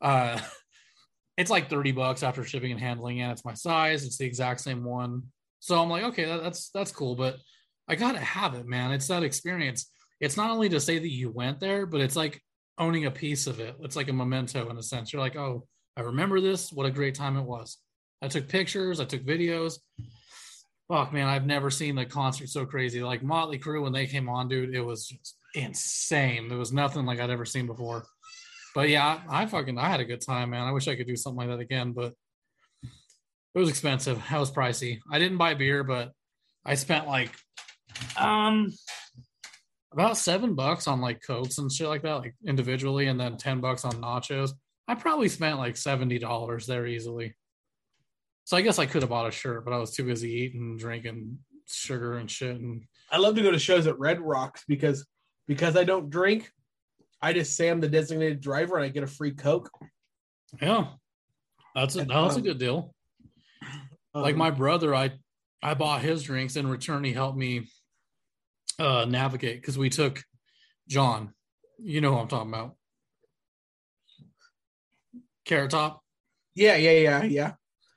Uh 0.00 0.40
it's 1.36 1.50
like 1.50 1.68
30 1.68 1.92
bucks 1.92 2.22
after 2.22 2.44
shipping 2.44 2.72
and 2.72 2.80
handling 2.80 3.20
and 3.20 3.32
it's 3.32 3.44
my 3.44 3.54
size. 3.54 4.04
It's 4.04 4.18
the 4.18 4.26
exact 4.26 4.60
same 4.60 4.84
one. 4.84 5.22
So 5.60 5.80
i'm 5.80 5.88
like 5.88 6.04
okay 6.04 6.24
that, 6.24 6.42
that's 6.42 6.70
that's 6.70 6.92
cool. 6.92 7.14
But 7.14 7.36
i 7.88 7.94
gotta 7.94 8.18
have 8.18 8.54
it 8.54 8.66
man. 8.66 8.90
It's 8.90 9.08
that 9.08 9.22
experience. 9.22 9.90
It's 10.20 10.36
not 10.36 10.50
only 10.50 10.68
to 10.70 10.80
say 10.80 10.98
that 10.98 11.10
you 11.10 11.30
went 11.30 11.60
there 11.60 11.86
but 11.86 12.00
it's 12.00 12.16
like 12.16 12.40
owning 12.78 13.06
a 13.06 13.10
piece 13.10 13.46
of 13.46 13.60
it. 13.60 13.76
It's 13.82 13.96
like 13.96 14.08
a 14.08 14.12
memento 14.12 14.68
in 14.70 14.76
a 14.76 14.82
sense. 14.82 15.12
You're 15.12 15.22
like 15.22 15.36
oh 15.36 15.66
i 15.96 16.00
remember 16.00 16.40
this. 16.40 16.72
What 16.72 16.86
a 16.86 16.90
great 16.90 17.14
time 17.14 17.36
it 17.36 17.44
was. 17.44 17.78
I 18.20 18.26
took 18.26 18.48
pictures. 18.48 18.98
I 18.98 19.04
took 19.04 19.22
videos 19.24 19.78
fuck 20.88 21.12
man 21.12 21.26
i've 21.26 21.46
never 21.46 21.70
seen 21.70 21.94
the 21.94 22.04
concert 22.04 22.48
so 22.48 22.66
crazy 22.66 23.02
like 23.02 23.22
motley 23.22 23.58
crue 23.58 23.82
when 23.82 23.92
they 23.92 24.06
came 24.06 24.28
on 24.28 24.48
dude 24.48 24.74
it 24.74 24.82
was 24.82 25.06
just 25.06 25.36
insane 25.54 26.48
there 26.48 26.58
was 26.58 26.72
nothing 26.72 27.06
like 27.06 27.20
i'd 27.20 27.30
ever 27.30 27.44
seen 27.44 27.66
before 27.66 28.04
but 28.74 28.88
yeah, 28.88 29.20
I, 29.28 29.42
I 29.42 29.46
fucking 29.46 29.78
I 29.78 29.88
had 29.88 30.00
a 30.00 30.04
good 30.04 30.20
time, 30.20 30.50
man. 30.50 30.66
I 30.66 30.72
wish 30.72 30.88
I 30.88 30.96
could 30.96 31.06
do 31.06 31.16
something 31.16 31.48
like 31.48 31.56
that 31.56 31.62
again, 31.62 31.92
but 31.92 32.12
it 32.82 33.58
was 33.58 33.68
expensive. 33.68 34.20
That 34.30 34.40
was 34.40 34.50
pricey. 34.50 34.98
I 35.10 35.18
didn't 35.18 35.38
buy 35.38 35.54
beer, 35.54 35.84
but 35.84 36.10
I 36.66 36.74
spent 36.74 37.06
like 37.06 37.30
um 38.18 38.72
about 39.92 40.16
seven 40.16 40.56
bucks 40.56 40.88
on 40.88 41.00
like 41.00 41.22
cokes 41.24 41.58
and 41.58 41.70
shit 41.70 41.86
like 41.86 42.02
that, 42.02 42.14
like 42.14 42.34
individually, 42.44 43.06
and 43.06 43.18
then 43.18 43.36
ten 43.36 43.60
bucks 43.60 43.84
on 43.84 43.92
nachos. 43.92 44.50
I 44.88 44.96
probably 44.96 45.28
spent 45.28 45.58
like 45.58 45.76
seventy 45.76 46.18
dollars 46.18 46.66
there 46.66 46.84
easily. 46.84 47.36
So 48.44 48.56
I 48.56 48.60
guess 48.60 48.78
I 48.78 48.86
could 48.86 49.02
have 49.02 49.08
bought 49.10 49.26
a 49.26 49.30
shirt, 49.30 49.64
but 49.64 49.72
I 49.72 49.78
was 49.78 49.92
too 49.92 50.04
busy 50.04 50.30
eating, 50.30 50.76
drinking 50.76 51.38
sugar 51.66 52.18
and 52.18 52.30
shit. 52.30 52.56
And 52.56 52.84
I 53.10 53.16
love 53.18 53.34
to 53.36 53.42
go 53.42 53.50
to 53.50 53.58
shows 53.58 53.86
at 53.86 53.98
Red 53.98 54.20
Rocks 54.20 54.64
because 54.68 55.06
because 55.46 55.76
I 55.76 55.84
don't 55.84 56.10
drink. 56.10 56.50
I 57.22 57.32
just 57.32 57.56
say 57.56 57.68
I'm 57.68 57.80
the 57.80 57.88
designated 57.88 58.40
driver 58.40 58.76
and 58.76 58.84
I 58.84 58.88
get 58.88 59.02
a 59.02 59.06
free 59.06 59.32
Coke. 59.32 59.70
yeah, 60.60 60.88
that's 61.74 61.96
a 61.96 62.04
that's 62.04 62.36
a 62.36 62.42
good 62.42 62.58
deal. 62.58 62.94
like 64.12 64.34
Um, 64.34 64.38
my 64.38 64.50
brother, 64.50 64.94
I 64.94 65.12
I 65.62 65.72
bought 65.72 66.02
his 66.02 66.22
drinks. 66.22 66.56
In 66.56 66.66
return, 66.68 67.02
he 67.02 67.12
helped 67.12 67.38
me 67.38 67.66
uh 68.78 69.06
navigate 69.06 69.60
because 69.60 69.78
we 69.78 69.88
took 69.88 70.22
John. 70.86 71.32
You 71.78 72.02
know 72.02 72.12
who 72.12 72.18
I'm 72.18 72.28
talking 72.28 72.52
about. 72.52 72.76
Carrot 75.46 75.70
Top. 75.70 76.02
Yeah, 76.54 76.76
yeah, 76.76 76.90
yeah, 76.92 77.22
yeah. 77.24 77.52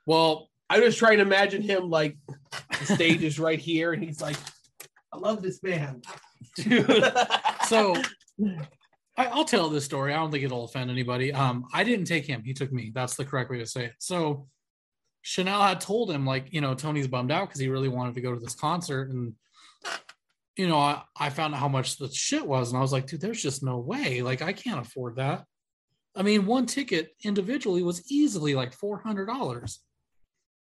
Well, 0.08 0.48
I 0.70 0.80
was 0.80 0.96
trying 0.96 1.18
to 1.18 1.22
imagine 1.22 1.60
him 1.60 1.90
like 1.90 2.16
the 2.78 2.94
stage 2.94 3.22
is 3.22 3.38
right 3.38 3.58
here 3.58 3.92
and 3.92 4.02
he's 4.02 4.22
like, 4.22 4.36
I 5.12 5.18
love 5.18 5.42
this 5.42 5.58
band. 5.58 6.06
dude. 6.56 7.12
so 7.66 7.94
I, 9.18 9.26
I'll 9.26 9.44
tell 9.44 9.68
this 9.68 9.84
story. 9.84 10.14
I 10.14 10.16
don't 10.16 10.30
think 10.30 10.44
it'll 10.44 10.64
offend 10.64 10.90
anybody. 10.90 11.30
Um, 11.30 11.66
I 11.74 11.84
didn't 11.84 12.06
take 12.06 12.24
him; 12.24 12.42
he 12.42 12.54
took 12.54 12.72
me. 12.72 12.90
That's 12.94 13.16
the 13.16 13.24
correct 13.26 13.50
way 13.50 13.58
to 13.58 13.66
say 13.66 13.84
it. 13.84 13.96
So 13.98 14.46
Chanel 15.20 15.60
had 15.60 15.78
told 15.78 16.10
him, 16.10 16.24
like, 16.24 16.54
you 16.54 16.62
know, 16.62 16.74
Tony's 16.74 17.06
bummed 17.06 17.30
out 17.30 17.48
because 17.48 17.60
he 17.60 17.68
really 17.68 17.88
wanted 17.88 18.14
to 18.14 18.22
go 18.22 18.32
to 18.32 18.40
this 18.40 18.54
concert, 18.54 19.10
and 19.10 19.34
you 20.56 20.68
know, 20.68 20.78
I, 20.78 21.02
I 21.20 21.28
found 21.28 21.54
out 21.54 21.60
how 21.60 21.68
much 21.68 21.98
the 21.98 22.08
shit 22.10 22.46
was, 22.46 22.70
and 22.70 22.78
I 22.78 22.80
was 22.80 22.92
like, 22.92 23.08
dude, 23.08 23.20
there's 23.20 23.42
just 23.42 23.62
no 23.62 23.76
way. 23.78 24.22
Like, 24.22 24.40
I 24.40 24.54
can't 24.54 24.80
afford 24.80 25.16
that. 25.16 25.44
I 26.16 26.22
mean, 26.22 26.46
one 26.46 26.64
ticket 26.64 27.10
individually 27.24 27.82
was 27.82 28.10
easily 28.10 28.54
like 28.54 28.72
four 28.72 29.00
hundred 29.00 29.26
dollars 29.26 29.80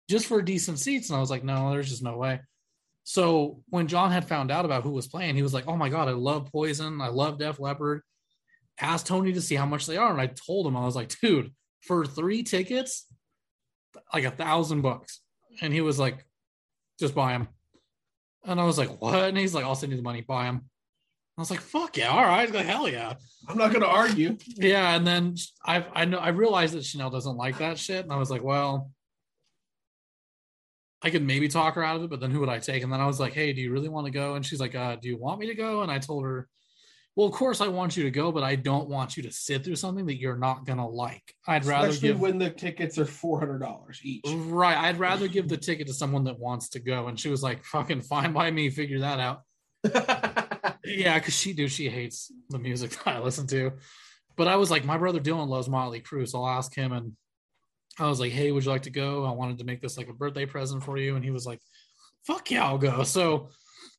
just 0.10 0.28
for 0.28 0.42
decent 0.42 0.80
seats, 0.80 1.10
and 1.10 1.18
I 1.18 1.20
was 1.20 1.30
like, 1.30 1.44
no, 1.44 1.72
there's 1.72 1.90
just 1.90 2.04
no 2.04 2.18
way. 2.18 2.40
So 3.06 3.62
when 3.70 3.88
John 3.88 4.12
had 4.12 4.28
found 4.28 4.52
out 4.52 4.66
about 4.66 4.84
who 4.84 4.92
was 4.92 5.08
playing, 5.08 5.36
he 5.36 5.44
was 5.44 5.54
like, 5.54 5.68
"Oh 5.68 5.78
my 5.78 5.90
god, 5.90 6.08
I 6.08 6.14
love 6.14 6.52
Poison, 6.52 7.00
I 7.00 7.08
love 7.08 7.38
Def 7.38 7.60
Leppard." 7.60 8.02
Asked 8.82 9.08
Tony 9.08 9.32
to 9.34 9.42
see 9.42 9.56
how 9.56 9.68
much 9.68 9.86
they 9.86 9.96
are, 9.96 10.12
and 10.12 10.20
I 10.20 10.26
told 10.28 10.66
him 10.66 10.76
I 10.76 10.86
was 10.86 10.96
like, 10.96 11.18
"Dude, 11.22 11.54
for 11.82 12.06
three 12.06 12.42
tickets, 12.42 13.06
like 14.12 14.26
a 14.26 14.32
thousand 14.32 14.82
bucks," 14.82 15.22
and 15.62 15.72
he 15.72 15.82
was 15.82 16.00
like, 16.00 16.26
"Just 17.00 17.14
buy 17.14 17.34
them." 17.34 17.48
And 18.44 18.60
I 18.60 18.64
was 18.64 18.80
like, 18.80 19.00
"What?" 19.00 19.30
And 19.30 19.38
he's 19.38 19.54
like, 19.54 19.64
"I'll 19.66 19.76
send 19.76 19.92
you 19.92 19.98
the 19.98 20.04
money, 20.04 20.22
buy 20.22 20.46
them." 20.46 20.68
I 21.38 21.42
was 21.42 21.52
like, 21.52 21.62
"Fuck 21.62 21.98
yeah, 21.98 22.10
all 22.10 22.26
right, 22.26 22.52
like 22.52 22.66
hell 22.66 22.90
yeah." 22.90 23.14
I'm 23.48 23.58
not 23.58 23.72
gonna 23.72 23.86
argue. 23.86 24.36
Yeah, 24.48 24.96
and 24.96 25.06
then 25.06 25.36
I 25.64 25.86
I 25.94 26.06
know 26.06 26.18
I 26.18 26.30
realized 26.30 26.74
that 26.74 26.84
Chanel 26.86 27.12
doesn't 27.12 27.38
like 27.38 27.60
that 27.60 27.78
shit, 27.78 28.04
and 28.04 28.12
I 28.12 28.18
was 28.18 28.32
like, 28.32 28.44
well, 28.44 28.90
I 31.02 31.10
could 31.10 31.24
maybe 31.24 31.48
talk 31.48 31.76
her 31.76 31.84
out 31.84 31.98
of 31.98 32.04
it, 32.04 32.10
but 32.10 32.20
then 32.20 32.32
who 32.32 32.40
would 32.40 32.50
I 32.50 32.60
take? 32.60 32.84
And 32.84 32.92
then 32.92 33.02
I 33.02 33.06
was 33.06 33.20
like, 33.20 33.34
hey, 33.34 33.54
do 33.54 33.62
you 33.62 33.72
really 33.72 33.90
want 33.90 34.06
to 34.06 34.12
go? 34.12 34.36
And 34.36 34.46
she's 34.46 34.60
like, 34.60 34.76
uh, 34.76 34.96
do 34.96 35.08
you 35.08 35.18
want 35.18 35.40
me 35.40 35.48
to 35.48 35.56
go? 35.56 35.82
And 35.82 35.92
I 35.92 36.00
told 36.00 36.24
her, 36.24 36.48
well, 37.16 37.28
of 37.28 37.34
course 37.34 37.62
I 37.62 37.68
want 37.68 37.96
you 37.96 38.04
to 38.04 38.12
go, 38.12 38.32
but 38.32 38.44
I 38.44 38.56
don't 38.56 38.90
want 38.90 39.16
you 39.16 39.24
to 39.24 39.32
sit 39.32 39.64
through 39.64 39.76
something 39.78 40.06
that 40.08 40.20
you're 40.20 40.38
not 40.38 40.66
gonna 40.66 40.88
like. 40.88 41.34
I'd 41.48 41.64
rather 41.64 41.88
Especially 41.90 42.10
give 42.10 42.20
when 42.20 42.38
the 42.40 42.50
tickets 42.50 42.98
are 42.98 43.06
four 43.06 43.40
hundred 43.40 43.60
dollars 43.60 44.02
each. 44.04 44.26
right. 44.28 44.78
I'd 44.78 45.00
rather 45.00 45.28
give 45.30 45.48
the 45.48 45.56
ticket 45.58 45.88
to 45.88 45.94
someone 45.94 46.26
that 46.26 46.38
wants 46.40 46.70
to 46.70 46.80
go. 46.80 47.08
And 47.08 47.18
she 47.18 47.30
was 47.30 47.42
like, 47.42 47.64
fucking 47.64 48.02
fine 48.02 48.34
by 48.34 48.52
me, 48.52 48.70
figure 48.70 49.00
that 49.00 49.20
out. 49.20 49.42
Yeah, 50.86 51.18
because 51.18 51.36
she 51.36 51.54
do 51.54 51.68
she 51.68 51.90
hates 51.90 52.32
the 52.50 52.60
music 52.60 52.92
that 53.06 53.16
I 53.16 53.20
listen 53.20 53.48
to. 53.48 53.72
But 54.36 54.48
I 54.48 54.58
was 54.58 54.70
like, 54.70 54.86
my 54.86 54.98
brother 54.98 55.20
Dylan 55.20 55.48
loves 55.48 55.70
Motley 55.70 56.02
Crue, 56.02 56.28
so 56.28 56.44
I'll 56.44 56.58
ask 56.58 56.74
him. 56.76 56.92
And 56.92 57.14
I 57.98 58.08
was 58.08 58.20
like, 58.20 58.32
hey, 58.32 58.52
would 58.52 58.66
you 58.66 58.72
like 58.72 58.84
to 58.84 58.90
go? 58.90 59.26
I 59.26 59.32
wanted 59.32 59.60
to 59.60 59.64
make 59.64 59.82
this 59.82 59.98
like 59.98 60.10
a 60.10 60.14
birthday 60.14 60.46
present 60.46 60.84
for 60.84 60.98
you. 60.98 61.16
And 61.16 61.24
he 61.24 61.32
was 61.32 61.46
like, 61.46 61.60
fuck 62.26 62.52
yeah, 62.52 62.66
I'll 62.66 62.78
go. 62.78 63.04
So 63.04 63.50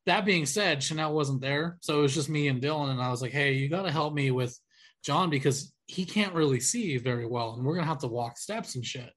that 0.04 0.24
being 0.24 0.46
said, 0.46 0.82
Chanel 0.82 1.14
wasn't 1.14 1.40
there. 1.40 1.78
So 1.80 1.98
it 1.98 2.02
was 2.02 2.14
just 2.14 2.28
me 2.28 2.48
and 2.48 2.62
Dylan. 2.62 2.90
And 2.90 3.02
I 3.02 3.10
was 3.10 3.22
like, 3.22 3.32
hey, 3.32 3.54
you 3.54 3.68
got 3.68 3.82
to 3.82 3.90
help 3.90 4.14
me 4.14 4.30
with 4.30 4.56
John 5.02 5.30
because 5.30 5.72
he 5.86 6.04
can't 6.04 6.34
really 6.34 6.60
see 6.60 6.96
very 6.98 7.26
well. 7.26 7.54
And 7.54 7.64
we're 7.64 7.74
going 7.74 7.84
to 7.84 7.88
have 7.88 7.98
to 8.00 8.08
walk 8.08 8.38
steps 8.38 8.76
and 8.76 8.84
shit. 8.84 9.10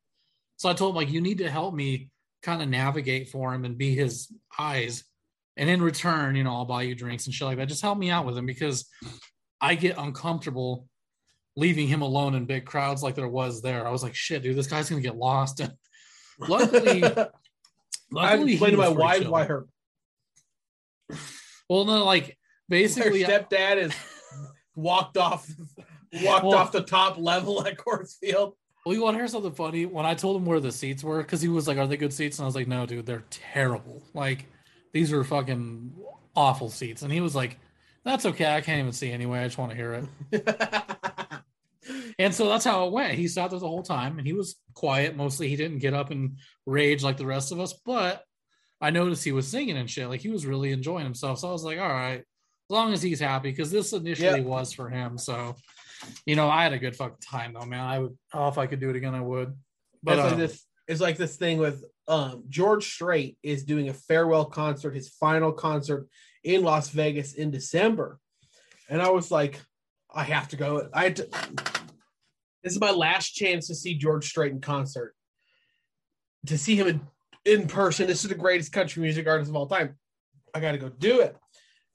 So 0.57 0.67
I 0.67 0.73
told 0.73 0.91
him, 0.91 0.95
like, 0.95 1.11
you 1.11 1.21
need 1.21 1.37
to 1.39 1.49
help 1.49 1.73
me 1.75 2.09
kind 2.41 2.61
of 2.61 2.69
navigate 2.69 3.29
for 3.29 3.53
him 3.53 3.65
and 3.65 3.77
be 3.77 3.95
his 3.95 4.33
eyes. 4.57 5.03
And 5.57 5.69
in 5.69 5.81
return, 5.81 6.35
you 6.35 6.43
know, 6.43 6.55
I'll 6.55 6.65
buy 6.65 6.83
you 6.83 6.95
drinks 6.95 7.25
and 7.25 7.33
shit 7.33 7.47
like 7.47 7.57
that. 7.57 7.67
Just 7.67 7.81
help 7.81 7.97
me 7.97 8.09
out 8.09 8.25
with 8.25 8.37
him 8.37 8.45
because 8.45 8.89
I 9.61 9.75
get 9.75 9.97
uncomfortable 9.97 10.87
leaving 11.55 11.87
him 11.87 12.01
alone 12.01 12.35
in 12.35 12.45
big 12.45 12.65
crowds 12.65 13.03
like 13.03 13.15
there 13.15 13.27
was 13.27 13.61
there. 13.61 13.85
I 13.87 13.91
was 13.91 14.03
like, 14.03 14.15
shit, 14.15 14.43
dude, 14.43 14.55
this 14.55 14.67
guy's 14.67 14.89
gonna 14.89 15.01
get 15.01 15.15
lost. 15.17 15.59
And 15.59 15.73
luckily, 16.39 17.03
I 17.05 17.27
luckily 18.11 18.53
explained 18.53 18.59
to 18.59 18.65
he 18.69 18.75
my 18.77 18.89
was 18.89 18.97
pretty 18.97 19.25
wife 19.25 19.27
why 19.29 19.43
her, 19.45 19.67
Well, 21.69 21.85
no, 21.85 22.05
like 22.05 22.27
her 22.27 22.35
basically, 22.69 23.23
stepdad 23.23 23.77
is 23.77 23.93
walked 24.75 25.17
off 25.17 25.47
walked 26.23 26.45
Well- 26.45 26.55
off 26.55 26.71
the 26.71 26.81
top 26.81 27.17
level 27.17 27.65
at 27.65 27.77
Coors 27.77 28.17
Field. 28.19 28.55
well, 28.85 28.95
you 28.95 29.03
want 29.03 29.15
to 29.15 29.19
hear 29.19 29.27
something 29.27 29.51
funny? 29.51 29.85
When 29.85 30.05
I 30.05 30.13
told 30.15 30.37
him 30.37 30.45
where 30.45 30.59
the 30.59 30.71
seats 30.71 31.03
were, 31.03 31.21
because 31.21 31.41
he 31.41 31.47
was 31.49 31.67
like, 31.67 31.77
"Are 31.77 31.85
they 31.87 31.97
good 31.97 32.13
seats?" 32.13 32.39
and 32.39 32.45
I 32.45 32.47
was 32.47 32.55
like, 32.55 32.67
"No, 32.67 32.85
dude, 32.85 33.05
they're 33.05 33.23
terrible. 33.29 34.01
Like 34.13 34.45
these 34.93 35.11
are 35.13 35.23
fucking 35.23 35.93
awful 36.35 36.69
seats." 36.69 37.01
And 37.03 37.11
he 37.11 37.21
was 37.21 37.35
like, 37.35 37.59
"That's 38.03 38.25
okay. 38.25 38.55
I 38.55 38.61
can't 38.61 38.79
even 38.79 38.93
see 38.93 39.11
anyway. 39.11 39.39
I 39.39 39.43
just 39.45 39.57
want 39.57 39.71
to 39.71 39.77
hear 39.77 40.07
it." 40.31 40.47
And 42.17 42.33
so 42.33 42.49
that's 42.49 42.65
how 42.65 42.85
it 42.85 42.91
went. 42.91 43.13
He 43.13 43.27
sat 43.27 43.51
there 43.51 43.59
the 43.59 43.67
whole 43.67 43.83
time 43.83 44.17
and 44.17 44.27
he 44.27 44.33
was 44.33 44.55
quiet. 44.73 45.15
Mostly 45.15 45.47
he 45.47 45.55
didn't 45.55 45.79
get 45.79 45.93
up 45.93 46.11
and 46.11 46.37
rage 46.65 47.03
like 47.03 47.17
the 47.17 47.25
rest 47.25 47.51
of 47.51 47.59
us, 47.59 47.73
but 47.85 48.23
I 48.81 48.89
noticed 48.89 49.23
he 49.23 49.31
was 49.31 49.47
singing 49.47 49.77
and 49.77 49.89
shit. 49.89 50.09
Like 50.09 50.21
he 50.21 50.29
was 50.29 50.45
really 50.45 50.71
enjoying 50.71 51.05
himself. 51.05 51.39
So 51.39 51.49
I 51.49 51.51
was 51.51 51.63
like, 51.63 51.79
all 51.79 51.87
right, 51.87 52.19
as 52.19 52.25
long 52.69 52.93
as 52.93 53.01
he's 53.01 53.19
happy, 53.19 53.49
because 53.51 53.71
this 53.71 53.93
initially 53.93 54.39
Yep. 54.39 54.45
was 54.45 54.73
for 54.73 54.89
him. 54.89 55.17
So, 55.17 55.55
you 56.25 56.35
know, 56.35 56.49
I 56.49 56.63
had 56.63 56.73
a 56.73 56.79
good 56.79 56.95
fucking 56.95 57.17
time 57.21 57.53
though, 57.53 57.65
man. 57.65 57.85
I 57.85 57.99
would, 57.99 58.17
oh, 58.33 58.47
if 58.47 58.57
I 58.57 58.67
could 58.67 58.79
do 58.79 58.89
it 58.89 58.95
again, 58.95 59.15
I 59.15 59.21
would. 59.21 59.55
But 60.03 60.19
it's 60.19 60.27
like 60.29 60.37
this 60.37 60.65
it's 60.87 61.01
like 61.01 61.17
this 61.17 61.35
thing 61.35 61.57
with 61.59 61.83
um 62.07 62.43
George 62.49 62.85
Strait 62.85 63.37
is 63.43 63.63
doing 63.63 63.89
a 63.89 63.93
farewell 63.93 64.45
concert, 64.45 64.95
his 64.95 65.09
final 65.09 65.51
concert 65.51 66.07
in 66.43 66.63
Las 66.63 66.89
Vegas 66.89 67.33
in 67.33 67.51
December. 67.51 68.19
And 68.89 69.01
I 69.01 69.09
was 69.09 69.29
like, 69.29 69.59
I 70.13 70.23
have 70.23 70.47
to 70.49 70.55
go. 70.55 70.89
I 70.93 71.11
to 71.11 71.27
this 72.63 72.73
is 72.73 72.79
my 72.79 72.91
last 72.91 73.33
chance 73.33 73.67
to 73.67 73.75
see 73.75 73.95
George 73.95 74.27
Strait 74.27 74.51
in 74.51 74.61
concert. 74.61 75.15
To 76.47 76.57
see 76.57 76.75
him 76.75 76.87
in, 76.87 77.01
in 77.45 77.67
person. 77.67 78.07
This 78.07 78.23
is 78.23 78.29
the 78.29 78.35
greatest 78.35 78.71
country 78.71 79.01
music 79.01 79.27
artist 79.27 79.49
of 79.49 79.55
all 79.55 79.67
time. 79.67 79.95
I 80.53 80.59
gotta 80.59 80.77
go 80.77 80.89
do 80.89 81.21
it. 81.21 81.37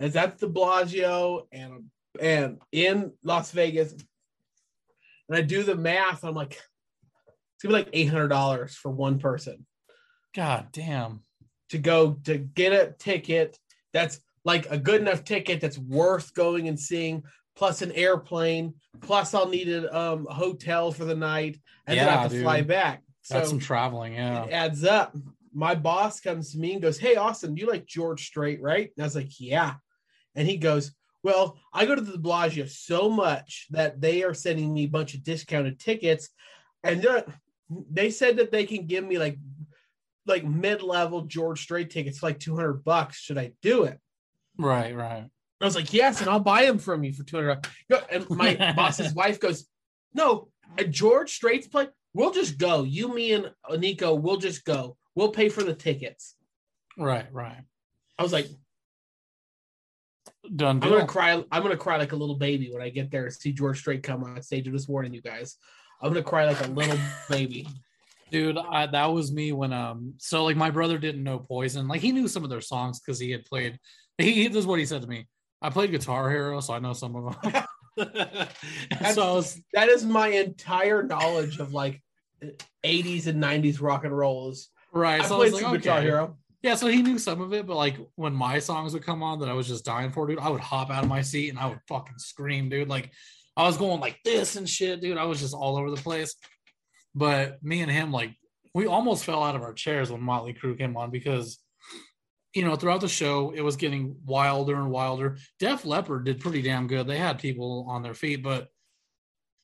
And 0.00 0.14
at 0.16 0.38
the 0.38 0.48
Bellagio 0.48 1.46
and 1.52 1.84
and 2.20 2.60
in 2.72 3.12
Las 3.22 3.50
Vegas. 3.52 3.92
And 5.28 5.38
I 5.38 5.40
do 5.40 5.62
the 5.62 5.74
math. 5.74 6.24
I'm 6.24 6.34
like, 6.34 6.52
it's 6.52 7.62
gonna 7.62 7.74
be 7.74 7.78
like 7.80 7.90
eight 7.92 8.10
hundred 8.10 8.28
dollars 8.28 8.76
for 8.76 8.90
one 8.90 9.18
person 9.18 9.66
God 10.34 10.68
damn. 10.72 11.20
to 11.70 11.78
go 11.78 12.14
to 12.24 12.38
get 12.38 12.72
a 12.72 12.94
ticket 12.98 13.58
that's 13.92 14.20
like 14.44 14.66
a 14.70 14.76
good 14.76 15.00
enough 15.00 15.24
ticket 15.24 15.60
that's 15.60 15.78
worth 15.78 16.34
going 16.34 16.68
and 16.68 16.78
seeing, 16.78 17.22
plus 17.56 17.82
an 17.82 17.92
airplane, 17.92 18.74
plus 19.00 19.34
I'll 19.34 19.48
need 19.48 19.68
a 19.68 19.96
um, 19.96 20.26
hotel 20.30 20.92
for 20.92 21.04
the 21.04 21.14
night, 21.14 21.58
and 21.86 21.98
then 21.98 22.08
I 22.08 22.12
have 22.12 22.30
to 22.30 22.36
dude. 22.36 22.44
fly 22.44 22.62
back. 22.62 23.02
So 23.22 23.34
That's 23.34 23.48
some 23.48 23.58
traveling. 23.58 24.14
Yeah. 24.14 24.44
it 24.44 24.52
adds 24.52 24.84
up. 24.84 25.16
My 25.52 25.74
boss 25.74 26.20
comes 26.20 26.52
to 26.52 26.58
me 26.58 26.72
and 26.72 26.82
goes, 26.82 26.98
Hey, 26.98 27.16
Austin, 27.16 27.56
you 27.56 27.66
like 27.66 27.86
George 27.86 28.26
Strait, 28.26 28.60
right? 28.60 28.90
And 28.96 29.02
I 29.02 29.06
was 29.06 29.14
like, 29.16 29.40
Yeah. 29.40 29.74
And 30.34 30.46
he 30.46 30.56
goes, 30.56 30.92
Well, 31.22 31.58
I 31.72 31.86
go 31.86 31.94
to 31.94 32.00
the 32.02 32.18
Bellagio 32.18 32.66
so 32.66 33.08
much 33.08 33.66
that 33.70 34.00
they 34.00 34.24
are 34.24 34.34
sending 34.34 34.74
me 34.74 34.84
a 34.84 34.88
bunch 34.88 35.14
of 35.14 35.22
discounted 35.24 35.78
tickets. 35.78 36.28
And 36.82 37.00
they're- 37.00 37.24
said 38.10 38.36
that 38.36 38.52
they 38.52 38.66
can 38.66 38.86
give 38.86 39.04
me 39.04 39.18
like 39.18 39.38
like 40.26 40.44
mid-level 40.44 41.22
George 41.22 41.62
Strait 41.62 41.90
tickets 41.90 42.22
like 42.22 42.38
200 42.38 42.84
bucks. 42.84 43.18
Should 43.18 43.38
I 43.38 43.52
do 43.62 43.84
it? 43.84 43.98
Right, 44.58 44.94
right. 44.94 45.28
I 45.60 45.64
was 45.64 45.76
like, 45.76 45.92
yes, 45.92 46.20
and 46.20 46.28
I'll 46.28 46.40
buy 46.40 46.64
them 46.66 46.78
from 46.78 47.04
you 47.04 47.12
for 47.12 47.22
200. 47.24 47.66
Go- 47.90 48.00
And 48.10 48.28
my 48.30 48.54
boss's 48.76 49.14
wife 49.14 49.40
goes, 49.40 49.66
no, 50.12 50.48
at 50.78 50.90
George 50.90 51.30
Strait's 51.32 51.66
play, 51.68 51.88
we'll 52.12 52.32
just 52.32 52.58
go. 52.58 52.82
You, 52.82 53.14
me, 53.14 53.32
and 53.32 53.50
Nico, 53.78 54.14
we'll 54.14 54.36
just 54.36 54.64
go. 54.64 54.96
We'll 55.14 55.30
pay 55.30 55.48
for 55.48 55.62
the 55.62 55.74
tickets. 55.74 56.34
Right, 56.98 57.26
right. 57.32 57.62
I 58.18 58.22
was 58.22 58.32
like, 58.32 58.46
Done 60.56 60.80
I'm 60.82 60.90
gonna 60.90 61.06
cry. 61.06 61.42
I'm 61.50 61.62
gonna 61.62 61.76
cry 61.76 61.96
like 61.96 62.12
a 62.12 62.16
little 62.16 62.34
baby 62.36 62.70
when 62.70 62.82
I 62.82 62.90
get 62.90 63.10
there 63.10 63.24
and 63.24 63.32
see 63.32 63.52
George 63.52 63.78
Strait 63.78 64.02
come 64.02 64.24
on 64.24 64.42
stage. 64.42 64.66
I'm 64.66 64.74
just 64.74 64.88
warning 64.90 65.14
you 65.14 65.22
guys. 65.22 65.56
I'm 66.02 66.10
gonna 66.10 66.22
cry 66.22 66.44
like 66.44 66.62
a 66.66 66.70
little 66.70 66.98
baby. 67.30 67.66
dude 68.30 68.58
I, 68.58 68.86
that 68.86 69.06
was 69.06 69.32
me 69.32 69.52
when 69.52 69.72
um 69.72 70.14
so 70.18 70.44
like 70.44 70.56
my 70.56 70.70
brother 70.70 70.98
didn't 70.98 71.22
know 71.22 71.38
poison 71.38 71.88
like 71.88 72.00
he 72.02 72.12
knew 72.12 72.26
some 72.28 72.42
of 72.44 72.50
their 72.50 72.60
songs 72.60 73.00
because 73.00 73.18
he 73.18 73.30
had 73.30 73.44
played 73.46 73.78
he 74.18 74.48
this 74.48 74.58
is 74.58 74.66
what 74.66 74.78
he 74.78 74.86
said 74.86 75.02
to 75.02 75.08
me 75.08 75.26
i 75.64 75.70
played 75.70 75.90
guitar 75.90 76.30
hero 76.30 76.60
so 76.60 76.72
i 76.74 76.78
know 76.78 76.92
some 76.92 77.16
of 77.16 77.42
them 77.42 77.64
so 79.12 79.34
was 79.34 79.60
That 79.72 79.88
is 79.88 80.04
my 80.04 80.28
entire 80.28 81.02
knowledge 81.02 81.58
of 81.58 81.72
like 81.72 82.02
80s 82.84 83.26
and 83.26 83.42
90s 83.42 83.80
rock 83.80 84.04
and 84.04 84.16
rolls. 84.16 84.68
right 84.92 85.20
I 85.20 85.26
so 85.26 85.36
I 85.36 85.38
played 85.38 85.52
was 85.52 85.60
some 85.62 85.72
like, 85.72 85.82
Guitar. 85.82 86.02
Hero. 86.02 86.36
yeah 86.62 86.74
so 86.74 86.88
he 86.88 87.02
knew 87.02 87.18
some 87.18 87.40
of 87.40 87.52
it 87.52 87.66
but 87.66 87.76
like 87.76 87.96
when 88.16 88.34
my 88.34 88.58
songs 88.58 88.92
would 88.94 89.04
come 89.04 89.22
on 89.22 89.38
that 89.40 89.48
i 89.48 89.52
was 89.52 89.68
just 89.68 89.84
dying 89.84 90.10
for 90.10 90.26
dude 90.26 90.38
i 90.38 90.48
would 90.48 90.60
hop 90.60 90.90
out 90.90 91.04
of 91.04 91.08
my 91.08 91.22
seat 91.22 91.50
and 91.50 91.58
i 91.58 91.66
would 91.66 91.80
fucking 91.88 92.18
scream 92.18 92.68
dude 92.68 92.88
like 92.88 93.10
i 93.56 93.62
was 93.62 93.76
going 93.78 94.00
like 94.00 94.18
this 94.24 94.56
and 94.56 94.68
shit 94.68 95.00
dude 95.00 95.16
i 95.18 95.24
was 95.24 95.40
just 95.40 95.54
all 95.54 95.76
over 95.76 95.90
the 95.90 95.96
place 95.96 96.34
but 97.14 97.62
me 97.62 97.80
and 97.80 97.90
him 97.90 98.10
like 98.12 98.32
we 98.74 98.86
almost 98.86 99.24
fell 99.24 99.42
out 99.44 99.54
of 99.54 99.62
our 99.62 99.72
chairs 99.72 100.10
when 100.10 100.20
motley 100.20 100.52
crue 100.52 100.76
came 100.76 100.96
on 100.96 101.10
because 101.10 101.60
you 102.54 102.64
know 102.64 102.76
throughout 102.76 103.00
the 103.00 103.08
show 103.08 103.50
it 103.50 103.60
was 103.60 103.76
getting 103.76 104.16
wilder 104.24 104.76
and 104.76 104.90
wilder. 104.90 105.36
Def 105.58 105.84
leppard 105.84 106.24
did 106.24 106.40
pretty 106.40 106.62
damn 106.62 106.86
good. 106.86 107.06
They 107.06 107.18
had 107.18 107.38
people 107.38 107.86
on 107.88 108.02
their 108.02 108.14
feet 108.14 108.42
but 108.42 108.68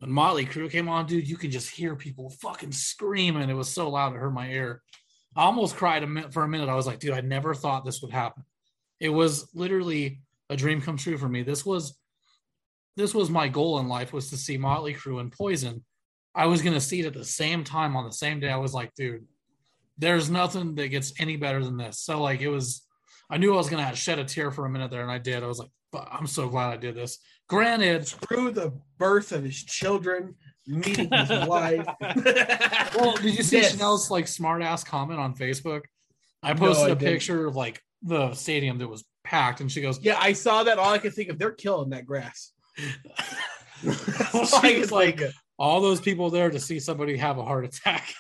when 0.01 0.11
motley 0.11 0.47
crue 0.47 0.71
came 0.71 0.89
on 0.89 1.07
dude 1.07 1.29
you 1.29 1.37
could 1.37 1.53
just 1.53 1.71
hear 1.71 1.95
people 1.95 2.31
fucking 2.31 2.73
screaming. 2.73 3.49
It 3.49 3.55
was 3.55 3.73
so 3.73 3.89
loud 3.89 4.15
it 4.15 4.19
hurt 4.19 4.33
my 4.33 4.49
ear. 4.51 4.83
I 5.37 5.45
almost 5.45 5.77
cried 5.77 6.03
a 6.03 6.07
minute 6.07 6.33
for 6.33 6.43
a 6.43 6.49
minute. 6.49 6.69
I 6.69 6.75
was 6.75 6.87
like 6.87 6.99
dude 6.99 7.13
i 7.13 7.21
never 7.21 7.55
thought 7.55 7.85
this 7.85 8.03
would 8.03 8.13
happen. 8.13 8.45
It 8.99 9.11
was 9.11 9.49
literally 9.55 10.21
a 10.51 10.57
dream 10.57 10.83
come 10.83 10.97
true 10.97 11.17
for 11.17 11.29
me. 11.29 11.43
This 11.43 11.65
was 11.65 11.97
this 12.97 13.15
was 13.15 13.31
my 13.31 13.47
goal 13.47 13.79
in 13.79 13.89
life 13.89 14.13
was 14.13 14.31
to 14.31 14.37
see 14.37 14.59
motley 14.59 14.95
crue 14.95 15.21
and 15.21 15.31
poison. 15.31 15.85
I 16.35 16.47
was 16.47 16.61
gonna 16.61 16.81
see 16.81 17.01
it 17.01 17.07
at 17.07 17.15
the 17.15 17.25
same 17.25 17.63
time 17.63 17.97
on 17.97 18.05
the 18.05 18.13
same 18.13 18.41
day. 18.41 18.51
I 18.51 18.57
was 18.57 18.75
like, 18.75 18.93
dude, 18.95 19.27
there's 20.01 20.29
nothing 20.31 20.75
that 20.75 20.89
gets 20.89 21.13
any 21.21 21.37
better 21.37 21.63
than 21.65 21.77
this. 21.77 22.01
So 22.01 22.21
like 22.21 22.41
it 22.41 22.49
was, 22.49 22.83
I 23.31 23.37
knew 23.39 23.55
I 23.55 23.57
was 23.57 23.69
gonna 23.71 23.95
shed 23.95 24.19
a 24.19 24.25
tear 24.25 24.51
for 24.51 24.67
a 24.67 24.71
minute 24.71 24.91
there, 24.91 25.03
and 25.03 25.11
I 25.11 25.19
did. 25.19 25.43
I 25.43 25.47
was 25.47 25.59
like, 25.59 25.69
"Fuck, 25.93 26.09
I'm 26.11 26.27
so 26.27 26.49
glad 26.49 26.71
I 26.71 26.77
did 26.77 26.95
this. 26.97 27.19
Granted, 27.49 28.07
Through 28.07 28.53
the 28.53 28.73
birth 28.99 29.33
of 29.33 29.45
his 29.45 29.63
children, 29.65 30.35
meeting 30.67 31.11
his 31.13 31.31
wife. 31.47 31.87
Well, 32.97 33.15
did 33.17 33.37
you 33.37 33.43
see 33.45 33.59
Yes. 33.59 33.73
Chanel's 33.73 34.11
like 34.11 34.27
smart 34.27 34.63
ass 34.63 34.83
comment 34.85 35.21
on 35.21 35.35
Facebook? 35.35 35.83
I 36.43 36.53
No, 36.55 36.59
posted 36.61 36.89
I 36.89 36.93
a 36.93 36.95
didn't. 36.97 37.13
picture 37.15 37.47
of 37.47 37.55
like 37.57 37.81
the 38.03 38.35
stadium 38.35 38.79
that 38.79 38.89
was 38.89 39.05
packed, 39.25 39.61
and 39.61 39.71
she 39.71 39.81
goes, 39.81 40.01
Yeah, 40.01 40.19
I 40.19 40.33
saw 40.33 40.65
that. 40.65 40.79
All 40.79 40.93
I 40.93 40.99
could 40.99 41.15
think 41.15 41.29
of, 41.29 41.39
they're 41.39 41.51
killing 41.53 41.91
that 41.91 42.07
grass. 42.07 42.53
Was 44.35 44.53
like, 44.93 45.21
all 45.59 45.81
those 45.81 46.01
people 46.01 46.31
there 46.31 46.51
to 46.51 46.59
see 46.61 46.79
somebody 46.81 47.17
have 47.17 47.39
a 47.39 47.45
heart 47.45 47.65
attack. 47.65 48.13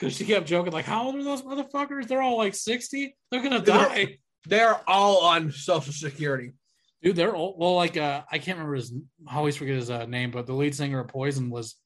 Because 0.00 0.16
she 0.16 0.24
kept 0.24 0.46
joking, 0.46 0.72
like, 0.72 0.86
how 0.86 1.04
old 1.04 1.16
are 1.16 1.22
those 1.22 1.42
motherfuckers? 1.42 2.08
They're 2.08 2.22
all 2.22 2.38
like 2.38 2.54
60. 2.54 3.14
They're 3.30 3.42
gonna 3.42 3.60
They're- 3.60 3.74
die. 4.06 4.18
they're 4.46 4.80
all 4.88 5.18
on 5.26 5.52
Social 5.52 5.92
Security. 5.92 6.54
Dude, 7.02 7.16
they're 7.16 7.36
old. 7.36 7.58
Well, 7.58 7.74
like, 7.76 7.96
uh, 7.98 8.22
I 8.32 8.38
can't 8.38 8.56
remember 8.58 8.76
his, 8.76 8.94
I 9.28 9.36
always 9.36 9.56
forget 9.56 9.76
his 9.76 9.90
uh, 9.90 10.06
name, 10.06 10.30
but 10.30 10.46
the 10.46 10.54
lead 10.54 10.74
singer 10.74 11.00
of 11.00 11.08
Poison 11.08 11.50
was, 11.50 11.76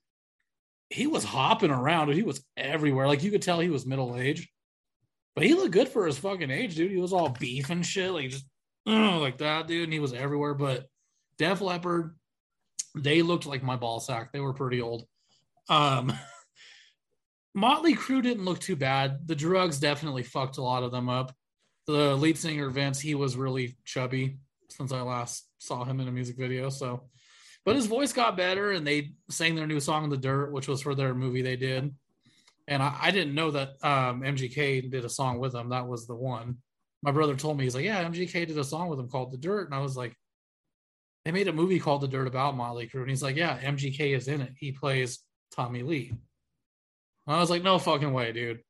he 0.90 1.06
was 1.08 1.24
hopping 1.24 1.70
around, 1.72 2.06
dude. 2.06 2.16
He 2.16 2.22
was 2.22 2.44
everywhere. 2.56 3.08
Like, 3.08 3.22
you 3.24 3.30
could 3.32 3.42
tell 3.42 3.58
he 3.58 3.68
was 3.70 3.84
middle 3.86 4.16
aged, 4.16 4.48
but 5.34 5.44
he 5.44 5.54
looked 5.54 5.72
good 5.72 5.88
for 5.88 6.06
his 6.06 6.18
fucking 6.18 6.50
age, 6.50 6.76
dude. 6.76 6.90
He 6.92 6.98
was 6.98 7.12
all 7.12 7.30
beef 7.30 7.70
and 7.70 7.84
shit, 7.84 8.12
like, 8.12 8.30
just 8.30 8.44
like 8.86 9.38
that, 9.38 9.66
dude. 9.66 9.84
And 9.84 9.92
he 9.92 9.98
was 9.98 10.12
everywhere. 10.12 10.54
But 10.54 10.86
Def 11.38 11.60
Leppard, 11.60 12.16
they 12.96 13.22
looked 13.22 13.46
like 13.46 13.62
my 13.64 13.76
ball 13.76 13.98
sack. 13.98 14.30
They 14.32 14.40
were 14.40 14.52
pretty 14.52 14.80
old. 14.80 15.04
Um, 15.68 16.12
Motley 17.54 17.94
Crue 17.94 18.22
didn't 18.22 18.44
look 18.44 18.58
too 18.58 18.76
bad. 18.76 19.28
The 19.28 19.36
drugs 19.36 19.78
definitely 19.78 20.24
fucked 20.24 20.58
a 20.58 20.62
lot 20.62 20.82
of 20.82 20.90
them 20.90 21.08
up. 21.08 21.32
The 21.86 22.16
lead 22.16 22.36
singer 22.36 22.68
Vince, 22.70 22.98
he 22.98 23.14
was 23.14 23.36
really 23.36 23.76
chubby 23.84 24.38
since 24.68 24.92
I 24.92 25.02
last 25.02 25.46
saw 25.58 25.84
him 25.84 26.00
in 26.00 26.08
a 26.08 26.12
music 26.12 26.36
video. 26.36 26.68
So, 26.68 27.04
but 27.64 27.76
his 27.76 27.86
voice 27.86 28.12
got 28.12 28.36
better, 28.36 28.72
and 28.72 28.86
they 28.86 29.12
sang 29.30 29.54
their 29.54 29.66
new 29.66 29.80
song 29.80 30.04
"In 30.04 30.10
the 30.10 30.16
Dirt," 30.16 30.52
which 30.52 30.66
was 30.66 30.82
for 30.82 30.94
their 30.94 31.14
movie 31.14 31.42
they 31.42 31.56
did. 31.56 31.94
And 32.66 32.82
I, 32.82 32.96
I 33.02 33.10
didn't 33.10 33.34
know 33.34 33.50
that 33.52 33.70
um, 33.82 34.22
MGK 34.22 34.90
did 34.90 35.04
a 35.04 35.08
song 35.08 35.38
with 35.38 35.52
them. 35.52 35.68
That 35.68 35.86
was 35.86 36.06
the 36.06 36.16
one. 36.16 36.58
My 37.02 37.12
brother 37.12 37.36
told 37.36 37.58
me 37.58 37.64
he's 37.64 37.74
like, 37.74 37.84
"Yeah, 37.84 38.02
MGK 38.04 38.46
did 38.46 38.58
a 38.58 38.64
song 38.64 38.88
with 38.88 38.98
him 38.98 39.08
called 39.08 39.32
"The 39.32 39.38
Dirt," 39.38 39.66
and 39.66 39.74
I 39.74 39.80
was 39.80 39.96
like, 39.96 40.16
"They 41.24 41.30
made 41.30 41.48
a 41.48 41.52
movie 41.52 41.78
called 41.78 42.00
"The 42.00 42.08
Dirt" 42.08 42.26
about 42.26 42.56
Motley 42.56 42.88
Crue," 42.88 43.02
and 43.02 43.10
he's 43.10 43.22
like, 43.22 43.36
"Yeah, 43.36 43.58
MGK 43.58 44.16
is 44.16 44.26
in 44.26 44.40
it. 44.40 44.52
He 44.58 44.72
plays 44.72 45.20
Tommy 45.54 45.82
Lee." 45.82 46.12
And 47.26 47.36
I 47.36 47.40
was 47.40 47.50
like, 47.50 47.62
"No 47.62 47.78
fucking 47.78 48.12
way, 48.12 48.32
dude." 48.32 48.60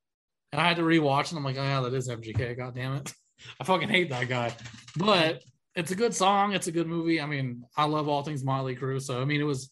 And 0.53 0.61
I 0.61 0.69
had 0.69 0.77
to 0.77 0.83
rewatch, 0.83 1.31
and 1.31 1.39
I'm 1.39 1.45
like, 1.45 1.57
"Oh 1.57 1.63
yeah, 1.63 1.81
that 1.81 1.95
is 1.95 2.09
MGK. 2.09 2.57
God 2.57 2.75
damn 2.75 2.95
it." 2.95 3.13
I 3.61 3.65
fucking 3.65 3.89
hate 3.89 4.11
that 4.11 4.29
guy. 4.29 4.55
But 4.97 5.43
it's 5.75 5.91
a 5.91 5.97
good 5.97 6.15
song. 6.15 6.53
It's 6.53 6.69
a 6.69 6.73
good 6.73 6.87
movie. 6.87 7.21
I 7.21 7.27
mean, 7.27 7.65
I 7.77 7.85
love 7.85 8.09
all 8.09 8.23
things 8.23 8.45
Motley 8.45 8.77
Crue. 8.77 9.03
So 9.03 9.21
I 9.21 9.25
mean, 9.25 9.41
it 9.41 9.45
was 9.45 9.71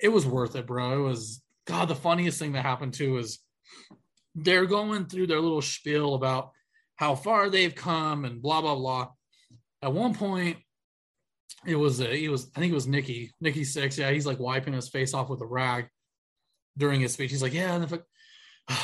it 0.00 0.08
was 0.08 0.26
worth 0.26 0.56
it, 0.56 0.66
bro. 0.66 1.00
It 1.00 1.08
was 1.08 1.42
God. 1.66 1.88
The 1.88 1.94
funniest 1.94 2.38
thing 2.38 2.52
that 2.52 2.62
happened 2.62 2.94
too 2.94 3.18
is 3.18 3.38
they're 4.34 4.66
going 4.66 5.06
through 5.06 5.28
their 5.28 5.40
little 5.40 5.62
spiel 5.62 6.14
about 6.14 6.50
how 6.96 7.14
far 7.14 7.48
they've 7.48 7.74
come 7.74 8.24
and 8.24 8.42
blah 8.42 8.60
blah 8.60 8.74
blah. 8.74 9.08
At 9.82 9.92
one 9.92 10.14
point, 10.14 10.56
it 11.64 11.76
was 11.76 12.00
a, 12.00 12.12
it 12.12 12.28
was 12.28 12.50
I 12.56 12.60
think 12.60 12.72
it 12.72 12.74
was 12.74 12.86
Nikki 12.86 13.32
Nikki 13.40 13.62
Sixx. 13.62 13.98
Yeah, 13.98 14.10
he's 14.10 14.26
like 14.26 14.38
wiping 14.38 14.74
his 14.74 14.88
face 14.88 15.14
off 15.14 15.30
with 15.30 15.40
a 15.42 15.46
rag 15.46 15.88
during 16.76 17.00
his 17.00 17.12
speech. 17.12 17.30
He's 17.30 17.42
like, 17.42 17.54
yeah, 17.54 17.74
and 17.74 17.90
it, 17.90 18.02
and 18.68 18.78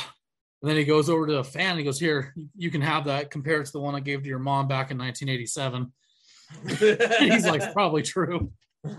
then 0.61 0.75
he 0.75 0.83
goes 0.83 1.09
over 1.09 1.27
to 1.27 1.37
a 1.37 1.43
fan. 1.43 1.71
And 1.71 1.79
he 1.79 1.85
goes, 1.85 1.99
"Here, 1.99 2.33
you 2.55 2.71
can 2.71 2.81
have 2.81 3.05
that. 3.05 3.31
Compare 3.31 3.61
it 3.61 3.65
to 3.65 3.71
the 3.71 3.79
one 3.79 3.95
I 3.95 3.99
gave 3.99 4.23
to 4.23 4.29
your 4.29 4.39
mom 4.39 4.67
back 4.67 4.91
in 4.91 4.97
1987." 4.97 5.91
He's 7.31 7.45
like, 7.45 7.73
"Probably 7.73 8.03
true." 8.03 8.51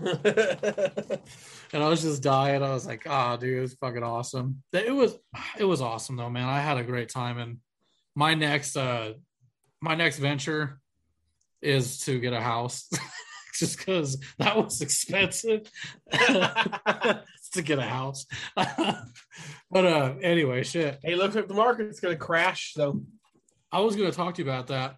And 1.73 1.83
I 1.83 1.89
was 1.89 2.03
just 2.03 2.23
dying. 2.23 2.63
I 2.63 2.73
was 2.73 2.85
like, 2.85 3.05
"Ah, 3.05 3.35
dude, 3.35 3.63
it's 3.63 3.73
fucking 3.73 4.03
awesome." 4.03 4.63
It 4.71 4.93
was, 4.93 5.17
it 5.57 5.65
was 5.65 5.81
awesome 5.81 6.15
though, 6.15 6.29
man. 6.29 6.47
I 6.47 6.61
had 6.61 6.77
a 6.77 6.83
great 6.83 7.09
time, 7.09 7.37
and 7.37 7.57
my 8.15 8.33
next, 8.33 8.77
uh, 8.77 9.13
my 9.81 9.95
next 9.95 10.19
venture 10.19 10.79
is 11.61 11.99
to 12.01 12.19
get 12.19 12.31
a 12.31 12.39
house, 12.39 12.87
just 13.59 13.77
because 13.77 14.17
that 14.37 14.55
was 14.55 14.79
expensive 14.81 15.69
to 17.55 17.61
get 17.63 17.79
a 17.79 17.83
house. 17.83 18.25
but 18.55 19.85
uh, 19.85 20.13
anyway, 20.21 20.63
shit. 20.63 20.99
hey, 21.03 21.15
looks 21.15 21.35
like 21.35 21.47
the 21.47 21.53
market's 21.53 21.99
gonna 21.99 22.15
crash, 22.15 22.73
so 22.73 23.01
I 23.71 23.79
was 23.79 23.95
going 23.95 24.09
to 24.09 24.15
talk 24.15 24.35
to 24.35 24.43
you 24.43 24.49
about 24.49 24.67
that. 24.67 24.95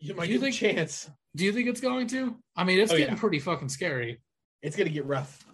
you 0.00 0.14
might 0.14 0.26
Do 0.26 0.32
you 0.32 0.40
think- 0.40 0.54
chance. 0.54 1.08
Do 1.36 1.44
you 1.44 1.52
think 1.52 1.68
it's 1.68 1.80
going 1.80 2.06
to? 2.08 2.36
I 2.56 2.64
mean, 2.64 2.80
it's 2.80 2.90
Oh, 2.92 2.96
getting 2.96 3.14
yeah. 3.14 3.20
pretty 3.20 3.38
fucking 3.38 3.68
scary. 3.68 4.20
It's 4.62 4.74
gonna 4.76 4.90
get 4.90 5.04
rough. 5.04 5.44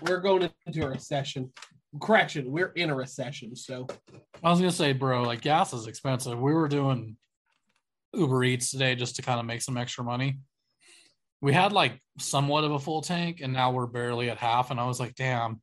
We're 0.00 0.20
going 0.20 0.48
into 0.66 0.84
a 0.86 0.88
recession. 0.88 1.52
Correction, 2.00 2.50
we're 2.50 2.68
in 2.68 2.90
a 2.90 2.94
recession, 2.94 3.54
so 3.56 3.86
I 4.42 4.50
was 4.50 4.60
gonna 4.60 4.70
say, 4.72 4.92
bro, 4.92 5.22
like 5.22 5.40
gas 5.42 5.72
is 5.74 5.86
expensive. 5.88 6.38
We 6.38 6.52
were 6.54 6.68
doing 6.68 7.16
Uber 8.14 8.44
Eats 8.44 8.70
today 8.70 8.94
just 8.94 9.16
to 9.16 9.22
kind 9.22 9.40
of 9.40 9.46
make 9.46 9.60
some 9.62 9.76
extra 9.76 10.04
money. 10.04 10.38
We 11.42 11.52
had 11.52 11.72
like 11.72 12.00
somewhat 12.18 12.64
of 12.64 12.72
a 12.72 12.78
full 12.78 13.02
tank, 13.02 13.40
and 13.42 13.52
now 13.52 13.72
we're 13.72 13.86
barely 13.86 14.30
at 14.30 14.38
half. 14.38 14.70
And 14.70 14.80
I 14.80 14.86
was 14.86 14.98
like, 15.00 15.14
damn, 15.16 15.60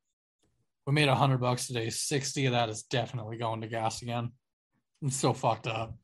we 0.85 0.93
made 0.93 1.07
a 1.09 1.15
hundred 1.15 1.39
bucks 1.39 1.67
today. 1.67 1.89
Sixty 1.89 2.45
of 2.45 2.53
that 2.53 2.69
is 2.69 2.83
definitely 2.83 3.37
going 3.37 3.61
to 3.61 3.67
gas 3.67 4.01
again. 4.01 4.31
I'm 5.01 5.09
so 5.09 5.33
fucked 5.33 5.67
up. 5.67 5.95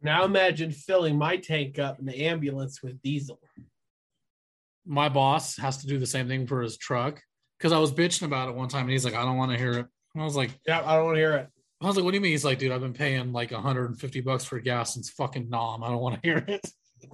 now 0.00 0.24
imagine 0.24 0.70
filling 0.72 1.16
my 1.16 1.36
tank 1.36 1.78
up 1.78 1.98
in 1.98 2.06
the 2.06 2.26
ambulance 2.26 2.82
with 2.82 3.00
diesel. 3.02 3.40
My 4.84 5.08
boss 5.08 5.56
has 5.58 5.78
to 5.78 5.86
do 5.86 5.98
the 5.98 6.06
same 6.06 6.26
thing 6.28 6.46
for 6.46 6.60
his 6.62 6.76
truck 6.76 7.22
because 7.58 7.72
I 7.72 7.78
was 7.78 7.92
bitching 7.92 8.22
about 8.24 8.48
it 8.48 8.54
one 8.56 8.68
time, 8.68 8.82
and 8.82 8.90
he's 8.90 9.04
like, 9.04 9.14
I 9.14 9.24
don't 9.24 9.36
want 9.36 9.52
to 9.52 9.58
hear 9.58 9.72
it. 9.72 9.86
And 10.14 10.22
I 10.22 10.24
was 10.24 10.36
like, 10.36 10.50
Yeah, 10.66 10.82
I 10.84 10.96
don't 10.96 11.04
want 11.04 11.16
to 11.16 11.20
hear 11.20 11.34
it. 11.34 11.48
I 11.80 11.86
was 11.86 11.96
like, 11.96 12.04
what 12.04 12.12
do 12.12 12.16
you 12.16 12.20
mean? 12.20 12.30
He's 12.30 12.44
like, 12.44 12.60
dude, 12.60 12.70
I've 12.70 12.80
been 12.80 12.92
paying 12.92 13.32
like 13.32 13.50
150 13.50 14.20
bucks 14.20 14.44
for 14.44 14.60
gas 14.60 14.94
since 14.94 15.10
fucking 15.10 15.48
Nom. 15.50 15.82
I 15.82 15.88
don't 15.88 15.98
want 16.00 16.14
to 16.14 16.28
hear 16.28 16.44
it. 16.46 16.64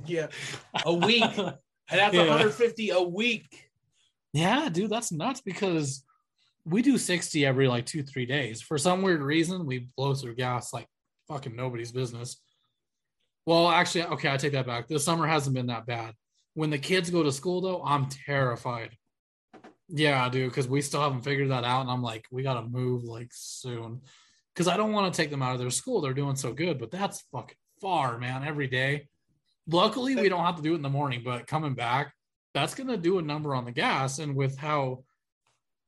Yeah, 0.06 0.26
a 0.84 0.92
week, 0.92 1.22
and 1.24 1.54
that's 1.88 2.14
Yeah. 2.14 2.20
150 2.28 2.90
a 2.90 3.00
week. 3.00 3.67
Yeah, 4.32 4.68
dude, 4.68 4.90
that's 4.90 5.12
nuts 5.12 5.40
because 5.40 6.04
we 6.64 6.82
do 6.82 6.98
60 6.98 7.46
every 7.46 7.68
like 7.68 7.86
two, 7.86 8.02
three 8.02 8.26
days. 8.26 8.60
For 8.60 8.78
some 8.78 9.02
weird 9.02 9.22
reason, 9.22 9.66
we 9.66 9.88
blow 9.96 10.14
through 10.14 10.34
gas 10.34 10.72
like 10.72 10.86
fucking 11.28 11.56
nobody's 11.56 11.92
business. 11.92 12.40
Well, 13.46 13.68
actually, 13.68 14.04
okay, 14.04 14.30
I 14.30 14.36
take 14.36 14.52
that 14.52 14.66
back. 14.66 14.88
This 14.88 15.04
summer 15.04 15.26
hasn't 15.26 15.56
been 15.56 15.68
that 15.68 15.86
bad. 15.86 16.14
When 16.54 16.70
the 16.70 16.78
kids 16.78 17.08
go 17.08 17.22
to 17.22 17.32
school, 17.32 17.60
though, 17.60 17.82
I'm 17.82 18.08
terrified. 18.08 18.90
Yeah, 19.88 20.28
dude, 20.28 20.50
because 20.50 20.68
we 20.68 20.82
still 20.82 21.00
haven't 21.00 21.22
figured 21.22 21.50
that 21.50 21.64
out. 21.64 21.82
And 21.82 21.90
I'm 21.90 22.02
like, 22.02 22.26
we 22.30 22.42
got 22.42 22.60
to 22.60 22.68
move 22.68 23.04
like 23.04 23.30
soon. 23.32 24.02
Because 24.52 24.68
I 24.68 24.76
don't 24.76 24.92
want 24.92 25.12
to 25.12 25.16
take 25.16 25.30
them 25.30 25.40
out 25.40 25.54
of 25.54 25.60
their 25.60 25.70
school. 25.70 26.00
They're 26.00 26.12
doing 26.12 26.36
so 26.36 26.52
good, 26.52 26.78
but 26.78 26.90
that's 26.90 27.22
fucking 27.32 27.56
far, 27.80 28.18
man, 28.18 28.44
every 28.44 28.66
day. 28.66 29.08
Luckily, 29.66 30.16
we 30.16 30.28
don't 30.28 30.44
have 30.44 30.56
to 30.56 30.62
do 30.62 30.72
it 30.72 30.76
in 30.76 30.82
the 30.82 30.90
morning, 30.90 31.22
but 31.24 31.46
coming 31.46 31.74
back, 31.74 32.12
that's 32.54 32.74
going 32.74 32.88
to 32.88 32.96
do 32.96 33.18
a 33.18 33.22
number 33.22 33.54
on 33.54 33.64
the 33.64 33.72
gas. 33.72 34.18
And 34.18 34.34
with 34.34 34.56
how 34.56 35.04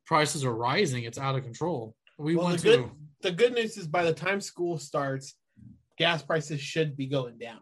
prices 0.07 0.45
are 0.45 0.55
rising, 0.55 1.05
it's 1.05 1.19
out 1.19 1.37
of 1.37 1.43
control. 1.45 1.95
We 2.19 2.37
Well, 2.37 2.47
went 2.47 2.63
the 2.63 2.71
to, 2.71 2.77
good 2.77 2.91
the 3.23 3.33
good 3.33 3.53
news 3.55 3.77
is 3.77 3.87
by 3.87 4.05
the 4.05 4.15
time 4.15 4.41
school 4.41 4.79
starts, 4.79 5.35
gas 5.99 6.23
prices 6.23 6.61
should 6.61 6.97
be 6.97 7.07
going 7.07 7.39
down. 7.39 7.61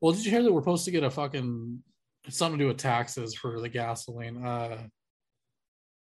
well, 0.00 0.12
did 0.12 0.24
you 0.24 0.30
hear 0.30 0.42
that 0.42 0.52
we're 0.52 0.60
supposed 0.60 0.84
to 0.86 0.90
get 0.90 1.04
a 1.04 1.10
fucking 1.10 1.82
something 2.28 2.58
to 2.58 2.64
do 2.64 2.68
with 2.68 2.76
taxes 2.76 3.34
for 3.34 3.60
the 3.60 3.68
gasoline? 3.68 4.44
Uh, 4.44 4.82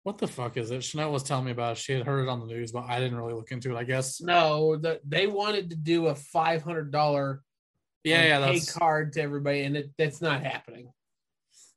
what 0.02 0.18
the 0.18 0.26
fuck 0.26 0.58
is 0.58 0.70
it? 0.70 0.84
Chanel 0.84 1.12
was 1.12 1.22
telling 1.22 1.46
me 1.46 1.52
about 1.52 1.72
it. 1.72 1.78
She 1.78 1.94
had 1.94 2.04
heard 2.04 2.24
it 2.24 2.28
on 2.28 2.40
the 2.40 2.46
news, 2.46 2.72
but 2.72 2.84
I 2.86 3.00
didn't 3.00 3.16
really 3.16 3.32
look 3.32 3.50
into 3.52 3.74
it. 3.74 3.78
I 3.78 3.84
guess. 3.84 4.20
No, 4.20 4.76
the, 4.76 5.00
they 5.06 5.26
wanted 5.26 5.70
to 5.70 5.76
do 5.76 6.08
a 6.08 6.14
five 6.14 6.62
hundred 6.62 6.92
dollar 6.92 7.42
Yeah, 8.04 8.22
yeah, 8.38 8.46
pay 8.46 8.60
card 8.60 9.14
to 9.14 9.22
everybody, 9.22 9.62
and 9.62 9.78
it, 9.78 9.90
that's 9.96 10.20
not 10.20 10.42
happening. 10.42 10.90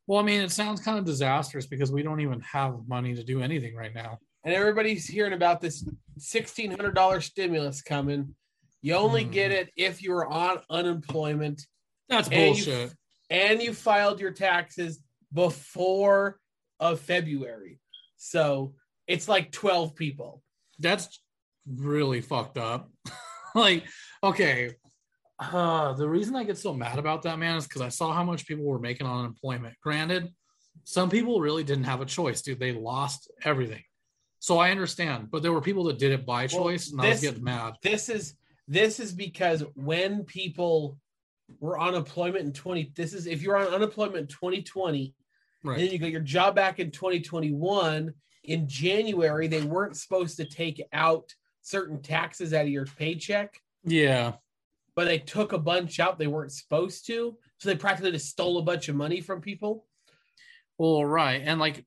Well. 0.08 0.18
I 0.18 0.24
mean, 0.24 0.40
it 0.40 0.50
sounds 0.50 0.80
kind 0.80 0.98
of 0.98 1.04
disastrous 1.04 1.66
because 1.66 1.92
we 1.92 2.02
don't 2.02 2.20
even 2.20 2.40
have 2.40 2.80
money 2.88 3.14
to 3.14 3.22
do 3.22 3.40
anything 3.40 3.76
right 3.76 3.94
now. 3.94 4.18
And 4.44 4.52
everybody's 4.52 5.06
hearing 5.06 5.34
about 5.34 5.60
this 5.60 5.88
sixteen 6.18 6.70
hundred 6.70 6.96
dollar 6.96 7.20
stimulus 7.20 7.80
coming. 7.82 8.34
You 8.82 8.94
only 8.94 9.24
Hmm. 9.24 9.30
get 9.30 9.52
it 9.52 9.70
if 9.76 10.02
you're 10.02 10.26
on 10.26 10.58
unemployment 10.70 11.62
That's 12.08 12.28
And 12.28 12.56
you- 12.56 12.64
bullshit. 12.64 12.94
and 13.30 13.62
you 13.62 13.72
filed 13.74 14.18
your 14.20 14.30
taxes 14.32 15.00
before 15.32 16.38
of 16.80 17.00
February. 17.00 17.80
So 18.16 18.74
it's 19.06 19.28
like 19.28 19.52
twelve 19.52 19.94
people. 19.94 20.42
that's 20.80 21.20
really 21.66 22.20
fucked 22.20 22.56
up. 22.56 22.88
like, 23.54 23.84
okay, 24.22 24.74
uh, 25.38 25.92
the 25.94 26.08
reason 26.08 26.34
I 26.36 26.44
get 26.44 26.58
so 26.58 26.74
mad 26.74 26.98
about 26.98 27.22
that, 27.22 27.38
man, 27.38 27.56
is 27.56 27.64
because 27.64 27.82
I 27.82 27.88
saw 27.88 28.12
how 28.12 28.24
much 28.24 28.46
people 28.46 28.64
were 28.64 28.78
making 28.80 29.06
on 29.06 29.20
unemployment. 29.20 29.74
Granted, 29.82 30.32
some 30.84 31.10
people 31.10 31.40
really 31.40 31.64
didn't 31.64 31.84
have 31.84 32.00
a 32.00 32.06
choice, 32.06 32.42
dude. 32.42 32.58
They 32.58 32.72
lost 32.72 33.30
everything. 33.44 33.82
So 34.40 34.58
I 34.58 34.70
understand, 34.70 35.30
but 35.30 35.42
there 35.42 35.52
were 35.52 35.60
people 35.60 35.84
that 35.84 35.98
did 35.98 36.12
it 36.12 36.24
by 36.24 36.42
Well, 36.52 36.64
choice, 36.64 36.90
and 36.92 37.00
I 37.00 37.08
was 37.10 37.20
this- 37.20 37.30
getting 37.30 37.44
mad. 37.44 37.74
This 37.82 38.08
is 38.08 38.34
this 38.70 39.00
is 39.00 39.12
because 39.12 39.62
when 39.74 40.24
people 40.24 40.98
were 41.60 41.78
on 41.78 41.88
unemployment 41.94 42.44
in 42.44 42.52
20 42.52 42.92
this 42.94 43.14
is 43.14 43.26
if 43.26 43.40
you're 43.40 43.56
on 43.56 43.66
unemployment 43.68 44.16
in 44.18 44.26
2020 44.26 45.14
And 45.62 45.70
Right. 45.70 45.78
then 45.78 45.90
you 45.90 45.98
got 45.98 46.10
your 46.10 46.20
job 46.20 46.54
back 46.54 46.78
in 46.78 46.90
2021. 46.90 48.12
In 48.44 48.68
January, 48.68 49.48
they 49.48 49.62
weren't 49.62 49.96
supposed 49.96 50.36
to 50.36 50.44
take 50.44 50.80
out 50.92 51.34
certain 51.62 52.00
taxes 52.02 52.52
out 52.54 52.62
of 52.66 52.68
your 52.68 52.86
paycheck, 52.86 53.60
Yeah. 53.84 54.34
But 54.98 55.04
they 55.04 55.20
took 55.20 55.52
a 55.52 55.58
bunch 55.58 56.00
out 56.00 56.18
they 56.18 56.26
weren't 56.26 56.50
supposed 56.50 57.06
to. 57.06 57.36
So 57.58 57.68
they 57.68 57.76
practically 57.76 58.10
just 58.10 58.30
stole 58.30 58.58
a 58.58 58.62
bunch 58.62 58.88
of 58.88 58.96
money 58.96 59.20
from 59.20 59.40
people. 59.40 59.86
Well, 60.76 61.04
right. 61.04 61.40
And 61.44 61.60
like, 61.60 61.86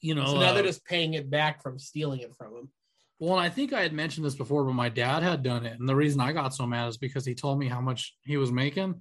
you 0.00 0.16
know, 0.16 0.26
so 0.26 0.40
now 0.40 0.48
uh, 0.48 0.54
they're 0.54 0.64
just 0.64 0.84
paying 0.84 1.14
it 1.14 1.30
back 1.30 1.62
from 1.62 1.78
stealing 1.78 2.18
it 2.18 2.34
from 2.34 2.52
them. 2.52 2.68
Well, 3.20 3.34
and 3.34 3.40
I 3.40 3.48
think 3.48 3.72
I 3.72 3.82
had 3.82 3.92
mentioned 3.92 4.26
this 4.26 4.34
before, 4.34 4.64
but 4.64 4.72
my 4.72 4.88
dad 4.88 5.22
had 5.22 5.44
done 5.44 5.64
it. 5.64 5.78
And 5.78 5.88
the 5.88 5.94
reason 5.94 6.20
I 6.20 6.32
got 6.32 6.52
so 6.52 6.66
mad 6.66 6.88
is 6.88 6.96
because 6.96 7.24
he 7.24 7.32
told 7.32 7.60
me 7.60 7.68
how 7.68 7.80
much 7.80 8.16
he 8.24 8.36
was 8.36 8.50
making. 8.50 9.00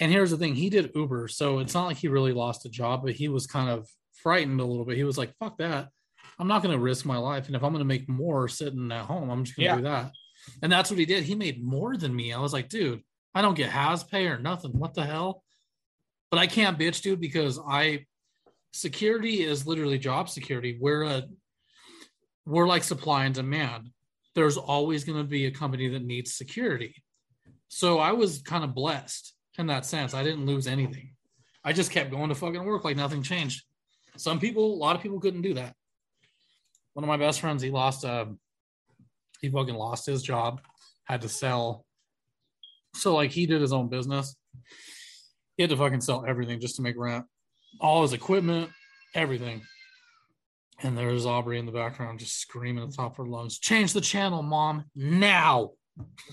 And 0.00 0.10
here's 0.10 0.32
the 0.32 0.38
thing 0.38 0.56
he 0.56 0.70
did 0.70 0.90
Uber. 0.96 1.28
So 1.28 1.60
it's 1.60 1.74
not 1.74 1.86
like 1.86 1.98
he 1.98 2.08
really 2.08 2.32
lost 2.32 2.66
a 2.66 2.68
job, 2.68 3.04
but 3.04 3.12
he 3.12 3.28
was 3.28 3.46
kind 3.46 3.70
of 3.70 3.88
frightened 4.12 4.60
a 4.60 4.64
little 4.64 4.84
bit. 4.84 4.96
He 4.96 5.04
was 5.04 5.18
like, 5.18 5.36
fuck 5.38 5.58
that. 5.58 5.90
I'm 6.36 6.48
not 6.48 6.64
going 6.64 6.76
to 6.76 6.82
risk 6.82 7.06
my 7.06 7.16
life. 7.16 7.46
And 7.46 7.54
if 7.54 7.62
I'm 7.62 7.70
going 7.70 7.78
to 7.78 7.84
make 7.84 8.08
more 8.08 8.48
sitting 8.48 8.90
at 8.90 9.04
home, 9.04 9.30
I'm 9.30 9.44
just 9.44 9.56
going 9.56 9.68
to 9.68 9.70
Yeah. 9.70 9.76
do 9.76 9.82
that. 9.82 10.10
And 10.62 10.70
that's 10.70 10.90
what 10.90 10.98
he 10.98 11.06
did. 11.06 11.24
He 11.24 11.34
made 11.34 11.62
more 11.62 11.96
than 11.96 12.14
me. 12.14 12.32
I 12.32 12.40
was 12.40 12.52
like, 12.52 12.68
dude, 12.68 13.02
I 13.34 13.42
don't 13.42 13.54
get 13.54 13.70
has 13.70 14.04
pay 14.04 14.26
or 14.26 14.38
nothing. 14.38 14.72
What 14.72 14.94
the 14.94 15.04
hell? 15.04 15.42
But 16.30 16.40
I 16.40 16.46
can't 16.46 16.78
bitch, 16.78 17.02
dude, 17.02 17.20
because 17.20 17.58
I 17.58 18.06
security 18.72 19.42
is 19.42 19.66
literally 19.66 19.98
job 19.98 20.28
security. 20.28 20.78
We're 20.80 21.04
a 21.04 21.24
we're 22.46 22.66
like 22.66 22.84
supply 22.84 23.24
and 23.24 23.34
demand. 23.34 23.90
There's 24.34 24.56
always 24.56 25.04
going 25.04 25.18
to 25.18 25.24
be 25.24 25.46
a 25.46 25.50
company 25.50 25.88
that 25.88 26.04
needs 26.04 26.34
security. 26.34 27.02
So 27.68 27.98
I 27.98 28.12
was 28.12 28.40
kind 28.40 28.64
of 28.64 28.74
blessed 28.74 29.34
in 29.58 29.66
that 29.66 29.84
sense. 29.84 30.14
I 30.14 30.22
didn't 30.22 30.46
lose 30.46 30.66
anything. 30.66 31.14
I 31.64 31.72
just 31.72 31.90
kept 31.90 32.10
going 32.10 32.28
to 32.30 32.34
fucking 32.34 32.64
work 32.64 32.84
like 32.84 32.96
nothing 32.96 33.22
changed. 33.22 33.64
Some 34.16 34.40
people, 34.40 34.72
a 34.72 34.78
lot 34.78 34.96
of 34.96 35.02
people 35.02 35.20
couldn't 35.20 35.42
do 35.42 35.54
that. 35.54 35.74
One 36.94 37.04
of 37.04 37.08
my 37.08 37.16
best 37.16 37.40
friends, 37.40 37.62
he 37.62 37.70
lost 37.70 38.04
uh 38.04 38.26
he 39.40 39.50
fucking 39.50 39.74
lost 39.74 40.06
his 40.06 40.22
job, 40.22 40.60
had 41.04 41.22
to 41.22 41.28
sell. 41.28 41.84
So 42.94 43.14
like 43.14 43.30
he 43.30 43.46
did 43.46 43.60
his 43.60 43.72
own 43.72 43.88
business. 43.88 44.36
He 45.56 45.62
had 45.62 45.70
to 45.70 45.76
fucking 45.76 46.00
sell 46.00 46.24
everything 46.26 46.60
just 46.60 46.76
to 46.76 46.82
make 46.82 46.96
rent. 46.96 47.24
All 47.80 48.02
his 48.02 48.12
equipment, 48.12 48.70
everything. 49.14 49.62
And 50.80 50.96
there's 50.96 51.26
Aubrey 51.26 51.58
in 51.58 51.66
the 51.66 51.72
background 51.72 52.20
just 52.20 52.38
screaming 52.38 52.84
at 52.84 52.90
the 52.90 52.96
top 52.96 53.12
of 53.12 53.16
her 53.18 53.26
lungs, 53.26 53.58
change 53.58 53.92
the 53.92 54.00
channel, 54.00 54.42
mom, 54.42 54.84
now. 54.94 55.72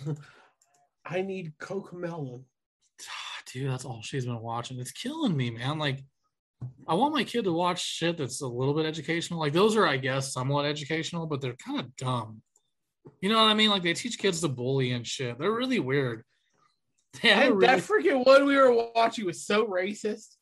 I 1.06 1.22
need 1.22 1.54
Cocomelon. 1.60 2.44
Ah, 3.02 3.42
dude, 3.52 3.72
that's 3.72 3.86
all 3.86 4.02
she's 4.04 4.26
been 4.26 4.40
watching. 4.40 4.80
It's 4.80 4.92
killing 4.92 5.36
me, 5.36 5.50
man. 5.50 5.80
Like, 5.80 6.04
I 6.88 6.94
want 6.94 7.14
my 7.14 7.24
kid 7.24 7.44
to 7.46 7.54
watch 7.54 7.84
shit 7.84 8.18
that's 8.18 8.42
a 8.42 8.48
little 8.48 8.74
bit 8.74 8.86
educational. 8.86 9.40
Like, 9.40 9.54
those 9.54 9.76
are, 9.76 9.88
I 9.88 9.98
guess, 9.98 10.34
somewhat 10.34 10.66
educational, 10.66 11.26
but 11.26 11.42
they're 11.42 11.56
kind 11.56 11.80
of 11.80 11.96
dumb. 11.96 12.42
You 13.22 13.30
know 13.30 13.38
what 13.42 13.50
I 13.50 13.54
mean? 13.54 13.70
Like, 13.70 13.84
they 13.84 13.94
teach 13.94 14.18
kids 14.18 14.42
to 14.42 14.48
bully 14.48 14.92
and 14.92 15.06
shit. 15.06 15.38
They're 15.40 15.52
really 15.52 15.80
weird. 15.80 16.24
They 17.22 17.30
And 17.32 17.56
really- 17.56 17.68
that 17.68 17.80
freaking 17.80 18.26
one 18.26 18.46
we 18.46 18.58
were 18.58 18.90
watching 18.94 19.26
was 19.26 19.46
so 19.46 19.66
racist. 19.68 20.36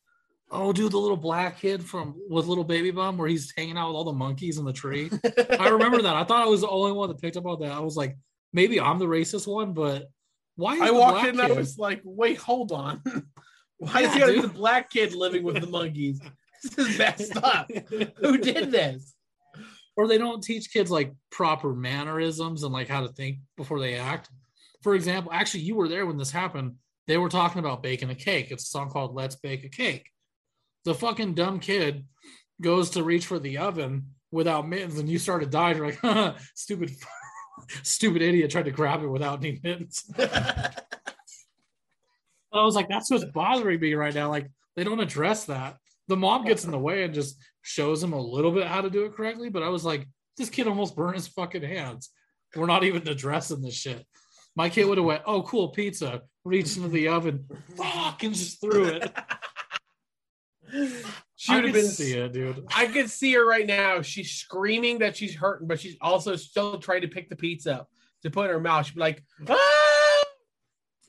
oh, 0.50 0.72
dude, 0.72 0.90
the 0.92 0.98
little 0.98 1.16
black 1.16 1.60
kid 1.60 1.84
from 1.84 2.16
with 2.28 2.46
little 2.46 2.64
baby 2.64 2.90
bum 2.90 3.16
where 3.16 3.28
he's 3.28 3.52
hanging 3.56 3.78
out 3.78 3.88
with 3.88 3.96
all 3.96 4.04
the 4.04 4.12
monkeys 4.12 4.58
in 4.58 4.64
the 4.64 4.72
tree. 4.72 5.08
I 5.60 5.68
remember 5.68 6.02
that. 6.02 6.16
I 6.16 6.24
thought 6.24 6.42
I 6.42 6.46
was 6.48 6.62
the 6.62 6.68
only 6.68 6.92
one 6.92 7.08
that 7.10 7.20
picked 7.20 7.36
up 7.36 7.46
on 7.46 7.60
that. 7.60 7.70
I 7.72 7.78
was 7.80 7.96
like, 7.96 8.16
maybe 8.52 8.80
I'm 8.80 8.98
the 8.98 9.06
racist 9.06 9.46
one, 9.46 9.72
but 9.72 10.08
why? 10.56 10.74
Is 10.74 10.80
I 10.82 10.90
walked 10.90 11.28
in 11.28 11.38
and 11.40 11.52
I 11.52 11.52
was 11.52 11.78
like, 11.78 12.00
wait, 12.04 12.38
hold 12.38 12.72
on. 12.72 13.02
Why 13.78 14.02
is 14.02 14.16
Yeah, 14.16 14.26
he 14.26 14.32
be 14.34 14.40
dude. 14.40 14.44
the 14.50 14.54
black 14.54 14.90
kid 14.90 15.14
living 15.14 15.42
with 15.42 15.60
the 15.60 15.66
monkeys? 15.66 16.20
This 16.62 16.78
is 16.78 16.98
messed 16.98 17.36
up. 17.36 17.70
Who 18.18 18.38
did 18.38 18.70
this? 18.70 19.13
Or 19.96 20.08
they 20.08 20.18
don't 20.18 20.42
teach 20.42 20.72
kids 20.72 20.90
like 20.90 21.12
proper 21.30 21.74
mannerisms 21.74 22.62
and 22.62 22.72
like 22.72 22.88
how 22.88 23.00
to 23.00 23.08
think 23.08 23.38
before 23.56 23.80
they 23.80 23.94
act. 23.94 24.28
For 24.82 24.94
example, 24.94 25.32
actually, 25.32 25.60
you 25.60 25.76
were 25.76 25.88
there 25.88 26.06
when 26.06 26.18
this 26.18 26.30
happened. 26.30 26.74
They 27.06 27.16
were 27.16 27.28
talking 27.28 27.58
about 27.58 27.82
baking 27.82 28.10
a 28.10 28.14
cake. 28.14 28.50
It's 28.50 28.64
a 28.64 28.66
song 28.66 28.90
called 28.90 29.14
Let's 29.14 29.36
Bake 29.36 29.64
a 29.64 29.68
Cake. 29.68 30.10
The 30.84 30.94
fucking 30.94 31.34
dumb 31.34 31.60
kid 31.60 32.04
goes 32.60 32.90
to 32.90 33.02
reach 33.02 33.26
for 33.26 33.38
the 33.38 33.58
oven 33.58 34.08
without 34.30 34.68
mittens 34.68 34.98
and 34.98 35.08
you 35.08 35.18
start 35.18 35.42
to 35.42 35.48
die. 35.48 35.72
You're 35.72 35.90
like, 35.90 36.36
stupid, 36.54 36.90
stupid 37.82 38.22
idiot 38.22 38.50
tried 38.50 38.64
to 38.66 38.70
grab 38.70 39.02
it 39.02 39.08
without 39.08 39.38
any 39.38 39.60
mittens. 39.62 40.04
I 40.18 40.72
was 42.52 42.74
like, 42.74 42.88
that's 42.88 43.10
what's 43.10 43.24
bothering 43.24 43.80
me 43.80 43.94
right 43.94 44.14
now. 44.14 44.28
Like, 44.28 44.50
they 44.76 44.84
don't 44.84 45.00
address 45.00 45.44
that. 45.46 45.76
The 46.08 46.16
mom 46.16 46.44
gets 46.44 46.64
in 46.64 46.70
the 46.70 46.78
way 46.78 47.04
and 47.04 47.14
just 47.14 47.36
shows 47.64 48.02
him 48.02 48.12
a 48.12 48.20
little 48.20 48.52
bit 48.52 48.66
how 48.66 48.82
to 48.82 48.90
do 48.90 49.04
it 49.06 49.14
correctly. 49.14 49.48
But 49.48 49.62
I 49.62 49.68
was 49.68 49.84
like, 49.84 50.06
this 50.36 50.50
kid 50.50 50.68
almost 50.68 50.94
burned 50.94 51.16
his 51.16 51.26
fucking 51.28 51.62
hands. 51.62 52.10
We're 52.54 52.66
not 52.66 52.84
even 52.84 53.08
addressing 53.08 53.62
this 53.62 53.74
shit. 53.74 54.06
My 54.54 54.68
kid 54.68 54.84
would 54.84 54.98
have 54.98 55.06
went, 55.06 55.22
oh, 55.26 55.42
cool, 55.42 55.70
pizza, 55.70 56.22
reached 56.44 56.76
into 56.76 56.88
the 56.88 57.08
oven, 57.08 57.46
fuck, 57.76 58.22
and 58.22 58.34
just 58.34 58.60
threw 58.60 58.84
it. 58.84 59.12
She 61.36 61.54
would 61.54 61.64
have 61.64 61.74
been. 61.74 61.86
see 61.86 62.14
it, 62.14 62.32
dude. 62.32 62.64
I 62.74 62.86
could 62.86 63.10
see 63.10 63.34
her 63.34 63.46
right 63.46 63.66
now. 63.66 64.00
She's 64.00 64.30
screaming 64.30 65.00
that 65.00 65.14
she's 65.14 65.34
hurting, 65.34 65.68
but 65.68 65.78
she's 65.78 65.96
also 66.00 66.36
still 66.36 66.78
trying 66.78 67.02
to 67.02 67.08
pick 67.08 67.28
the 67.28 67.36
pizza 67.36 67.80
up 67.80 67.88
to 68.22 68.30
put 68.30 68.46
in 68.46 68.52
her 68.52 68.60
mouth. 68.60 68.86
She'd 68.86 68.94
be 68.94 69.00
like, 69.00 69.22
ah! 69.48 70.22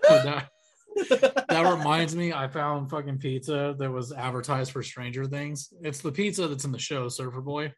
But 0.01 0.49
that 0.95 1.75
reminds 1.77 2.15
me, 2.15 2.33
I 2.33 2.47
found 2.47 2.89
fucking 2.89 3.19
pizza 3.19 3.75
that 3.77 3.91
was 3.91 4.11
advertised 4.11 4.71
for 4.71 4.83
Stranger 4.83 5.25
Things. 5.25 5.73
It's 5.81 5.99
the 5.99 6.11
pizza 6.11 6.47
that's 6.47 6.65
in 6.65 6.71
the 6.71 6.79
show, 6.79 7.09
Surfer 7.09 7.41
Boy. 7.41 7.73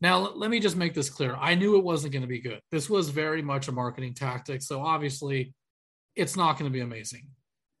Now, 0.00 0.18
let 0.18 0.50
me 0.50 0.60
just 0.60 0.76
make 0.76 0.94
this 0.94 1.08
clear. 1.08 1.36
I 1.36 1.54
knew 1.54 1.76
it 1.76 1.84
wasn't 1.84 2.12
going 2.12 2.22
to 2.22 2.28
be 2.28 2.40
good. 2.40 2.60
This 2.70 2.90
was 2.90 3.08
very 3.08 3.42
much 3.42 3.68
a 3.68 3.72
marketing 3.72 4.14
tactic. 4.14 4.62
So 4.62 4.80
obviously, 4.82 5.54
it's 6.16 6.36
not 6.36 6.58
going 6.58 6.70
to 6.70 6.74
be 6.74 6.82
amazing. 6.82 7.28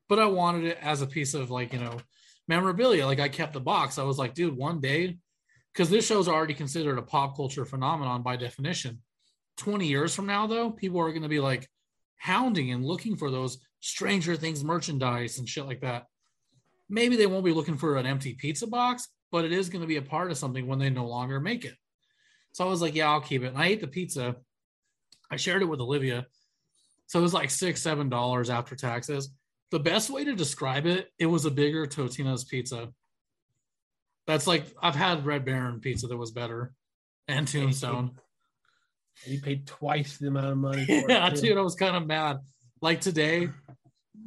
But 0.08 0.18
I 0.18 0.26
wanted 0.26 0.64
it 0.64 0.78
as 0.80 1.02
a 1.02 1.06
piece 1.06 1.34
of 1.34 1.50
like, 1.50 1.72
you 1.72 1.80
know, 1.80 1.98
memorabilia. 2.46 3.06
Like 3.06 3.20
I 3.20 3.28
kept 3.28 3.52
the 3.52 3.60
box. 3.60 3.98
I 3.98 4.04
was 4.04 4.18
like, 4.18 4.34
dude, 4.34 4.56
one 4.56 4.80
day, 4.80 5.18
because 5.72 5.90
this 5.90 6.06
show's 6.06 6.28
already 6.28 6.54
considered 6.54 6.98
a 6.98 7.02
pop 7.02 7.36
culture 7.36 7.64
phenomenon 7.64 8.22
by 8.22 8.36
definition. 8.36 9.02
20 9.58 9.86
years 9.86 10.14
from 10.14 10.26
now, 10.26 10.46
though, 10.46 10.70
people 10.70 11.00
are 11.00 11.10
going 11.10 11.22
to 11.22 11.28
be 11.28 11.40
like 11.40 11.68
hounding 12.16 12.72
and 12.72 12.84
looking 12.84 13.16
for 13.16 13.30
those 13.30 13.58
Stranger 13.84 14.34
Things 14.34 14.64
merchandise 14.64 15.38
and 15.38 15.46
shit 15.46 15.66
like 15.66 15.82
that. 15.82 16.06
Maybe 16.88 17.16
they 17.16 17.26
won't 17.26 17.44
be 17.44 17.52
looking 17.52 17.76
for 17.76 17.96
an 17.96 18.06
empty 18.06 18.32
pizza 18.32 18.66
box, 18.66 19.08
but 19.30 19.44
it 19.44 19.52
is 19.52 19.68
going 19.68 19.82
to 19.82 19.86
be 19.86 19.96
a 19.98 20.02
part 20.02 20.30
of 20.30 20.38
something 20.38 20.66
when 20.66 20.78
they 20.78 20.88
no 20.88 21.06
longer 21.06 21.38
make 21.38 21.66
it. 21.66 21.74
So 22.52 22.64
I 22.66 22.70
was 22.70 22.80
like, 22.80 22.94
yeah, 22.94 23.10
I'll 23.10 23.20
keep 23.20 23.42
it. 23.42 23.48
And 23.48 23.58
I 23.58 23.66
ate 23.66 23.82
the 23.82 23.86
pizza. 23.86 24.36
I 25.30 25.36
shared 25.36 25.60
it 25.60 25.66
with 25.66 25.80
Olivia. 25.80 26.26
So 27.08 27.18
it 27.18 27.22
was 27.22 27.34
like 27.34 27.50
six, 27.50 27.82
seven 27.82 28.08
dollars 28.08 28.48
after 28.48 28.74
taxes. 28.74 29.28
The 29.70 29.80
best 29.80 30.08
way 30.08 30.24
to 30.24 30.34
describe 30.34 30.86
it, 30.86 31.10
it 31.18 31.26
was 31.26 31.44
a 31.44 31.50
bigger 31.50 31.86
Totino's 31.86 32.44
pizza. 32.44 32.88
That's 34.26 34.46
like 34.46 34.64
I've 34.80 34.94
had 34.94 35.26
Red 35.26 35.44
Baron 35.44 35.80
pizza 35.80 36.06
that 36.06 36.16
was 36.16 36.30
better 36.30 36.72
and 37.28 37.46
Tombstone. 37.46 38.12
You 39.26 39.42
paid 39.42 39.66
twice 39.66 40.16
the 40.16 40.28
amount 40.28 40.46
of 40.46 40.56
money. 40.56 40.86
For 40.86 41.10
Yeah, 41.10 41.26
it, 41.26 41.36
too. 41.36 41.48
dude, 41.48 41.58
I 41.58 41.60
was 41.60 41.74
kind 41.74 41.96
of 41.96 42.06
mad. 42.06 42.38
Like 42.80 43.00
today, 43.00 43.48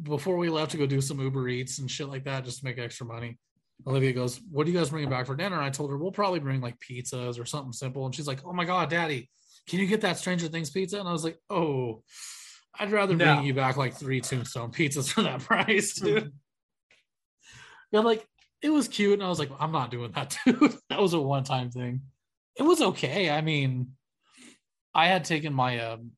before 0.03 0.37
we 0.37 0.49
left 0.49 0.71
to 0.71 0.77
go 0.77 0.85
do 0.85 1.01
some 1.01 1.19
Uber 1.19 1.47
Eats 1.49 1.79
and 1.79 1.89
shit 1.89 2.07
like 2.09 2.25
that, 2.25 2.45
just 2.45 2.59
to 2.59 2.65
make 2.65 2.77
extra 2.77 3.05
money. 3.05 3.37
Olivia 3.85 4.11
goes, 4.13 4.39
"What 4.51 4.65
are 4.67 4.69
you 4.71 4.77
guys 4.77 4.89
bringing 4.89 5.09
back 5.09 5.25
for 5.27 5.35
dinner?" 5.35 5.59
I 5.61 5.69
told 5.69 5.89
her 5.91 5.97
we'll 5.97 6.11
probably 6.11 6.39
bring 6.39 6.61
like 6.61 6.77
pizzas 6.79 7.39
or 7.39 7.45
something 7.45 7.71
simple, 7.73 8.05
and 8.05 8.13
she's 8.13 8.27
like, 8.27 8.43
"Oh 8.45 8.53
my 8.53 8.65
god, 8.65 8.89
Daddy, 8.89 9.29
can 9.67 9.79
you 9.79 9.85
get 9.87 10.01
that 10.01 10.17
Stranger 10.17 10.47
Things 10.47 10.69
pizza?" 10.71 10.99
And 10.99 11.07
I 11.07 11.11
was 11.11 11.23
like, 11.23 11.37
"Oh, 11.49 12.03
I'd 12.79 12.91
rather 12.91 13.15
No. 13.15 13.35
bring 13.35 13.45
you 13.45 13.53
back 13.53 13.77
like 13.77 13.93
three 13.95 14.19
Tombstone 14.21 14.71
pizzas 14.71 15.11
for 15.11 15.21
that 15.23 15.39
price, 15.49 15.93
dude." 15.93 16.33
yeah, 17.91 17.99
like 18.01 18.27
it 18.61 18.69
was 18.71 18.87
cute, 18.87 19.13
and 19.13 19.23
I 19.23 19.29
was 19.29 19.39
like, 19.39 19.51
"I'm 19.59 19.71
not 19.71 19.91
doing 19.91 20.11
that, 20.13 20.35
dude. 20.45 20.73
that 20.89 20.99
was 20.99 21.13
a 21.13 21.19
one-time 21.21 21.69
thing. 21.71 22.01
It 22.55 22.63
was 22.63 22.81
okay. 22.81 23.29
I 23.29 23.41
mean, 23.41 23.91
I 24.93 25.07
had 25.07 25.23
taken 25.25 25.53
my 25.53 25.79
um 25.79 26.11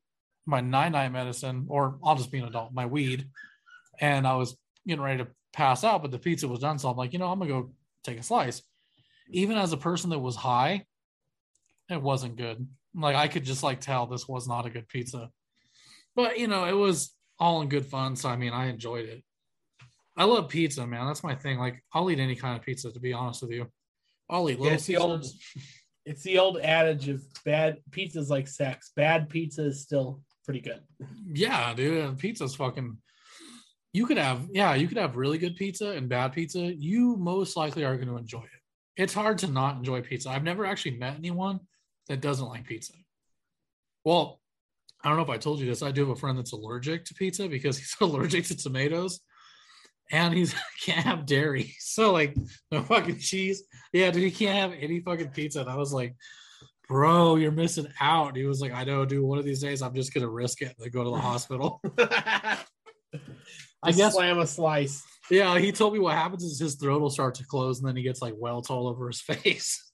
my 0.46 0.60
nine 0.62 0.92
night 0.92 1.12
medicine, 1.12 1.66
or 1.68 1.98
I'll 2.02 2.16
just 2.16 2.32
be 2.32 2.38
an 2.38 2.46
adult, 2.46 2.72
my 2.72 2.86
weed, 2.86 3.28
and 4.00 4.26
I 4.26 4.34
was 4.36 4.56
getting 4.86 5.02
ready 5.02 5.22
to 5.22 5.28
pass 5.52 5.84
out, 5.84 6.02
but 6.02 6.10
the 6.10 6.18
pizza 6.18 6.48
was 6.48 6.60
done. 6.60 6.78
So 6.78 6.88
I'm 6.88 6.96
like, 6.96 7.12
you 7.12 7.18
know, 7.18 7.26
I'm 7.30 7.38
gonna 7.38 7.50
go 7.50 7.70
take 8.04 8.18
a 8.18 8.22
slice. 8.22 8.62
Even 9.30 9.56
as 9.56 9.72
a 9.72 9.76
person 9.76 10.10
that 10.10 10.18
was 10.18 10.36
high, 10.36 10.84
it 11.88 12.00
wasn't 12.02 12.36
good. 12.36 12.66
Like 12.94 13.16
I 13.16 13.28
could 13.28 13.44
just 13.44 13.62
like 13.62 13.80
tell 13.80 14.06
this 14.06 14.26
was 14.28 14.48
not 14.48 14.66
a 14.66 14.70
good 14.70 14.88
pizza. 14.88 15.30
But 16.16 16.38
you 16.38 16.48
know, 16.48 16.64
it 16.64 16.72
was 16.72 17.14
all 17.38 17.62
in 17.62 17.68
good 17.68 17.86
fun. 17.86 18.16
So 18.16 18.28
I 18.28 18.36
mean, 18.36 18.52
I 18.52 18.66
enjoyed 18.66 19.06
it. 19.08 19.22
I 20.16 20.24
love 20.24 20.48
pizza, 20.48 20.86
man. 20.86 21.06
That's 21.06 21.22
my 21.22 21.34
thing. 21.34 21.58
Like 21.58 21.82
I'll 21.92 22.10
eat 22.10 22.18
any 22.18 22.34
kind 22.34 22.56
of 22.58 22.64
pizza, 22.64 22.90
to 22.90 23.00
be 23.00 23.12
honest 23.12 23.42
with 23.42 23.52
you. 23.52 23.66
I'll 24.28 24.48
eat 24.50 24.58
Yeah, 24.58 24.62
little 24.64 24.74
it's 24.74 24.86
the 24.86 24.96
old- 24.96 25.26
It's 26.06 26.22
the 26.22 26.38
old 26.38 26.58
adage 26.58 27.08
of 27.08 27.22
bad 27.44 27.78
pizza's 27.90 28.30
like 28.30 28.48
sex. 28.48 28.90
Bad 28.96 29.28
pizza 29.28 29.66
is 29.66 29.82
still 29.82 30.22
pretty 30.44 30.60
good. 30.60 30.80
Yeah, 31.32 31.74
dude. 31.74 32.18
Pizza's 32.18 32.54
fucking 32.56 32.96
you 33.92 34.06
could 34.06 34.18
have 34.18 34.48
yeah 34.52 34.74
you 34.74 34.86
could 34.86 34.98
have 34.98 35.16
really 35.16 35.38
good 35.38 35.56
pizza 35.56 35.90
and 35.90 36.08
bad 36.08 36.32
pizza. 36.32 36.60
You 36.60 37.16
most 37.16 37.56
likely 37.56 37.84
are 37.84 37.96
going 37.96 38.08
to 38.08 38.16
enjoy 38.16 38.42
it. 38.42 39.02
It's 39.02 39.14
hard 39.14 39.38
to 39.38 39.48
not 39.48 39.76
enjoy 39.76 40.02
pizza. 40.02 40.30
I've 40.30 40.44
never 40.44 40.64
actually 40.64 40.98
met 40.98 41.16
anyone 41.16 41.60
that 42.08 42.20
doesn't 42.20 42.46
like 42.46 42.66
pizza. 42.66 42.92
Well 44.04 44.40
i 45.02 45.08
don't 45.08 45.16
know 45.16 45.24
if 45.24 45.30
i 45.30 45.38
told 45.38 45.60
you 45.60 45.66
this. 45.66 45.82
I 45.82 45.90
do 45.90 46.02
have 46.02 46.16
a 46.16 46.20
friend 46.20 46.36
that's 46.38 46.52
allergic 46.52 47.04
to 47.06 47.14
pizza 47.14 47.48
because 47.48 47.78
he's 47.78 47.96
allergic 48.00 48.44
to 48.46 48.56
tomatoes 48.56 49.20
and 50.12 50.34
he's 50.34 50.54
can't 50.84 51.04
have 51.04 51.26
dairy. 51.26 51.74
So 51.80 52.12
like 52.12 52.36
no 52.70 52.82
fucking 52.82 53.18
cheese. 53.18 53.64
Yeah 53.92 54.10
dude 54.10 54.22
he 54.22 54.30
can't 54.30 54.72
have 54.72 54.78
any 54.80 55.00
fucking 55.00 55.30
pizza. 55.30 55.62
And 55.62 55.70
i 55.70 55.76
was 55.76 55.92
like 55.92 56.14
bro 56.88 57.36
you're 57.36 57.50
missing 57.50 57.88
out. 58.00 58.28
And 58.28 58.36
he 58.36 58.44
was 58.44 58.60
like 58.60 58.72
i 58.72 58.84
know 58.84 59.04
dude 59.04 59.24
one 59.24 59.38
of 59.38 59.44
these 59.44 59.60
days 59.60 59.82
i'm 59.82 59.94
just 59.94 60.14
gonna 60.14 60.28
risk 60.28 60.62
it 60.62 60.76
and 60.78 60.92
go 60.92 61.02
to 61.02 61.10
the 61.10 61.18
hospital 61.18 61.82
I 63.82 63.92
guess 63.92 64.14
slam 64.14 64.38
a 64.38 64.46
slice. 64.46 65.02
Yeah, 65.30 65.58
he 65.58 65.72
told 65.72 65.92
me 65.92 65.98
what 66.00 66.14
happens 66.14 66.42
is 66.42 66.58
his 66.58 66.74
throat 66.74 67.00
will 67.00 67.10
start 67.10 67.36
to 67.36 67.46
close 67.46 67.78
and 67.78 67.88
then 67.88 67.96
he 67.96 68.02
gets 68.02 68.20
like 68.20 68.34
welts 68.36 68.68
all 68.70 68.88
over 68.88 69.06
his 69.06 69.20
face. 69.20 69.92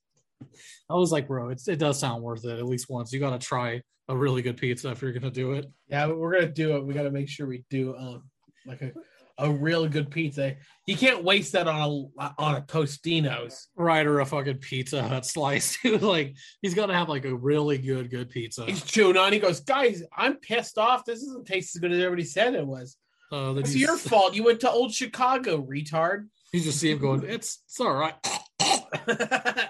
I 0.89 0.95
was 0.95 1.13
like, 1.13 1.29
bro, 1.29 1.51
it's, 1.51 1.69
it 1.69 1.79
does 1.79 1.99
sound 1.99 2.23
worth 2.23 2.45
it 2.45 2.59
at 2.59 2.65
least 2.65 2.89
once. 2.89 3.13
You 3.13 3.21
got 3.21 3.39
to 3.39 3.47
try 3.47 3.83
a 4.09 4.17
really 4.17 4.43
good 4.43 4.57
pizza 4.57 4.91
if 4.91 5.03
you're 5.03 5.13
gonna 5.13 5.31
do 5.31 5.53
it. 5.53 5.67
Yeah, 5.89 6.07
we're 6.07 6.33
gonna 6.33 6.53
do 6.53 6.77
it. 6.77 6.87
We 6.87 6.95
got 6.95 7.03
to 7.03 7.11
make 7.11 7.29
sure 7.29 7.47
we 7.47 7.65
do 7.71 7.97
um 7.97 8.23
like 8.65 8.83
a 8.83 8.93
a 9.39 9.51
real 9.51 9.87
good 9.87 10.11
pizza. 10.11 10.57
You 10.87 10.97
can't 10.97 11.23
waste 11.25 11.53
that 11.53 11.69
on 11.69 12.11
a 12.19 12.33
on 12.39 12.57
a 12.57 12.61
Totino's. 12.63 13.69
Right, 13.77 14.07
or 14.07 14.21
a 14.21 14.27
fucking 14.27 14.59
Pizza 14.59 15.03
Hut 15.03 15.27
slice. 15.27 15.79
like 16.01 16.37
he's 16.63 16.75
got 16.75 16.87
to 16.87 16.95
have 16.95 17.09
like 17.09 17.25
a 17.25 17.35
really 17.35 17.79
good 17.79 18.11
good 18.11 18.31
pizza. 18.31 18.65
He's 18.65 18.83
chewing 18.83 19.17
on. 19.17 19.33
He 19.33 19.39
goes, 19.39 19.61
guys, 19.61 20.03
I'm 20.17 20.37
pissed 20.37 20.79
off. 20.79 21.05
This 21.05 21.23
doesn't 21.23 21.47
taste 21.47 21.77
as 21.77 21.81
good 21.81 21.93
as 21.93 21.99
everybody 21.99 22.25
said 22.25 22.55
it 22.55 22.67
was. 22.67 22.97
Uh, 23.33 23.55
it's 23.57 23.75
your 23.75 23.97
fault. 23.99 24.35
You 24.35 24.45
went 24.45 24.61
to 24.61 24.71
old 24.71 24.93
Chicago, 24.95 25.63
retard. 25.63 26.29
You 26.53 26.61
just 26.61 26.79
see 26.79 26.91
him 26.91 26.99
going, 26.99 27.25
it's 27.25 27.63
it's 27.67 27.81
all 27.81 27.95
right. 27.95 28.15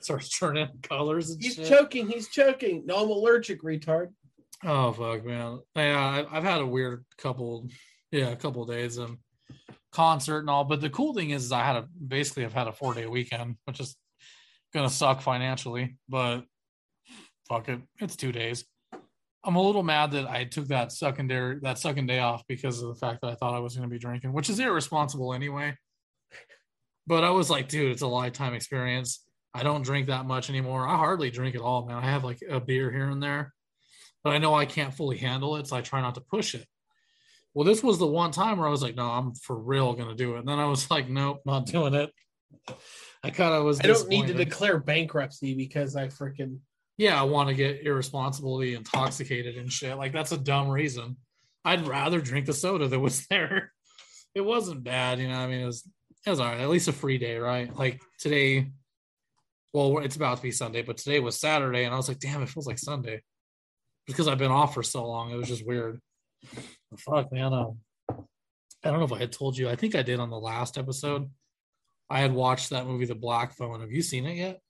Starts 0.00 0.38
turning 0.38 0.68
colors 0.82 1.36
He's 1.38 1.54
shit. 1.54 1.68
choking. 1.68 2.08
He's 2.08 2.28
choking. 2.28 2.84
No, 2.86 3.02
I'm 3.02 3.10
allergic, 3.10 3.62
retard. 3.62 4.08
Oh 4.64 4.92
fuck, 4.92 5.24
man. 5.24 5.60
Yeah, 5.74 6.24
I've 6.30 6.44
had 6.44 6.60
a 6.60 6.66
weird 6.66 7.04
couple, 7.18 7.68
yeah, 8.10 8.28
a 8.30 8.36
couple 8.36 8.64
days 8.66 8.98
and 8.98 9.18
concert 9.92 10.40
and 10.40 10.50
all. 10.50 10.64
But 10.64 10.80
the 10.80 10.90
cool 10.90 11.14
thing 11.14 11.30
is, 11.30 11.44
is 11.44 11.52
I 11.52 11.62
had 11.64 11.76
a 11.76 11.86
basically 12.06 12.44
I've 12.44 12.52
had 12.52 12.66
a 12.68 12.72
four 12.72 12.94
day 12.94 13.06
weekend, 13.06 13.56
which 13.64 13.80
is 13.80 13.96
gonna 14.74 14.90
suck 14.90 15.20
financially, 15.20 15.96
but 16.08 16.42
fuck 17.48 17.68
it, 17.68 17.80
it's 18.00 18.16
two 18.16 18.32
days. 18.32 18.64
I'm 19.42 19.56
a 19.56 19.62
little 19.62 19.82
mad 19.82 20.12
that 20.12 20.28
I 20.28 20.44
took 20.44 20.68
that 20.68 20.92
secondary 20.92 21.58
that 21.60 21.78
second 21.78 22.06
day 22.06 22.18
off 22.18 22.44
because 22.46 22.82
of 22.82 22.88
the 22.88 22.94
fact 22.94 23.22
that 23.22 23.30
I 23.30 23.34
thought 23.34 23.54
I 23.54 23.60
was 23.60 23.74
going 23.74 23.88
to 23.88 23.92
be 23.92 23.98
drinking, 23.98 24.32
which 24.32 24.50
is 24.50 24.58
irresponsible 24.58 25.32
anyway. 25.32 25.76
But 27.06 27.24
I 27.24 27.30
was 27.30 27.48
like, 27.48 27.68
dude, 27.68 27.90
it's 27.92 28.02
a 28.02 28.06
lifetime 28.06 28.54
experience. 28.54 29.24
I 29.54 29.62
don't 29.62 29.82
drink 29.82 30.08
that 30.08 30.26
much 30.26 30.50
anymore. 30.50 30.86
I 30.86 30.96
hardly 30.96 31.30
drink 31.30 31.54
at 31.54 31.62
all, 31.62 31.86
man. 31.86 31.96
I 31.96 32.10
have 32.10 32.22
like 32.22 32.40
a 32.48 32.60
beer 32.60 32.90
here 32.90 33.08
and 33.08 33.22
there, 33.22 33.52
but 34.22 34.30
I 34.30 34.38
know 34.38 34.54
I 34.54 34.66
can't 34.66 34.94
fully 34.94 35.16
handle 35.16 35.56
it, 35.56 35.66
so 35.66 35.76
I 35.76 35.80
try 35.80 36.00
not 36.00 36.14
to 36.16 36.20
push 36.20 36.54
it. 36.54 36.66
Well, 37.54 37.64
this 37.64 37.82
was 37.82 37.98
the 37.98 38.06
one 38.06 38.30
time 38.30 38.58
where 38.58 38.68
I 38.68 38.70
was 38.70 38.82
like, 38.82 38.94
no, 38.94 39.06
I'm 39.10 39.34
for 39.34 39.56
real 39.56 39.94
going 39.94 40.08
to 40.08 40.14
do 40.14 40.36
it. 40.36 40.40
And 40.40 40.48
then 40.48 40.58
I 40.58 40.66
was 40.66 40.90
like, 40.90 41.08
nope, 41.08 41.40
not 41.44 41.66
doing 41.66 41.94
it. 41.94 42.10
I 43.22 43.30
kind 43.30 43.54
of 43.54 43.64
was. 43.64 43.80
I 43.80 43.84
don't 43.84 44.08
need 44.08 44.28
to 44.28 44.34
declare 44.34 44.78
bankruptcy 44.78 45.54
because 45.54 45.96
I 45.96 46.08
freaking 46.08 46.58
yeah, 47.00 47.18
I 47.18 47.22
want 47.22 47.48
to 47.48 47.54
get 47.54 47.86
irresponsibly 47.86 48.74
intoxicated 48.74 49.56
and 49.56 49.72
shit. 49.72 49.96
Like 49.96 50.12
that's 50.12 50.32
a 50.32 50.36
dumb 50.36 50.68
reason. 50.68 51.16
I'd 51.64 51.88
rather 51.88 52.20
drink 52.20 52.44
the 52.44 52.52
soda 52.52 52.88
that 52.88 53.00
was 53.00 53.26
there. 53.30 53.72
It 54.34 54.42
wasn't 54.42 54.84
bad, 54.84 55.18
you 55.18 55.28
know. 55.28 55.38
I 55.38 55.46
mean, 55.46 55.60
it 55.60 55.64
was 55.64 55.88
it 56.26 56.28
was 56.28 56.40
all 56.40 56.46
right. 56.46 56.60
At 56.60 56.68
least 56.68 56.88
a 56.88 56.92
free 56.92 57.16
day, 57.16 57.38
right? 57.38 57.74
Like 57.74 58.02
today. 58.18 58.70
Well, 59.72 60.00
it's 60.00 60.16
about 60.16 60.36
to 60.36 60.42
be 60.42 60.50
Sunday, 60.50 60.82
but 60.82 60.98
today 60.98 61.20
was 61.20 61.40
Saturday, 61.40 61.84
and 61.84 61.94
I 61.94 61.96
was 61.96 62.08
like, 62.08 62.18
"Damn, 62.18 62.42
it 62.42 62.50
feels 62.50 62.66
like 62.66 62.78
Sunday," 62.78 63.22
because 64.06 64.28
I've 64.28 64.36
been 64.36 64.50
off 64.50 64.74
for 64.74 64.82
so 64.82 65.06
long. 65.06 65.30
It 65.30 65.36
was 65.36 65.48
just 65.48 65.66
weird. 65.66 66.02
Fuck, 66.98 67.32
man. 67.32 67.54
Um, 67.54 67.78
I 68.10 68.90
don't 68.90 68.98
know 68.98 69.04
if 69.04 69.12
I 69.12 69.20
had 69.20 69.32
told 69.32 69.56
you. 69.56 69.70
I 69.70 69.76
think 69.76 69.94
I 69.94 70.02
did 70.02 70.20
on 70.20 70.28
the 70.28 70.38
last 70.38 70.76
episode. 70.76 71.30
I 72.10 72.20
had 72.20 72.34
watched 72.34 72.70
that 72.70 72.86
movie, 72.86 73.06
The 73.06 73.14
Black 73.14 73.56
Phone. 73.56 73.80
Have 73.80 73.92
you 73.92 74.02
seen 74.02 74.26
it 74.26 74.36
yet? 74.36 74.60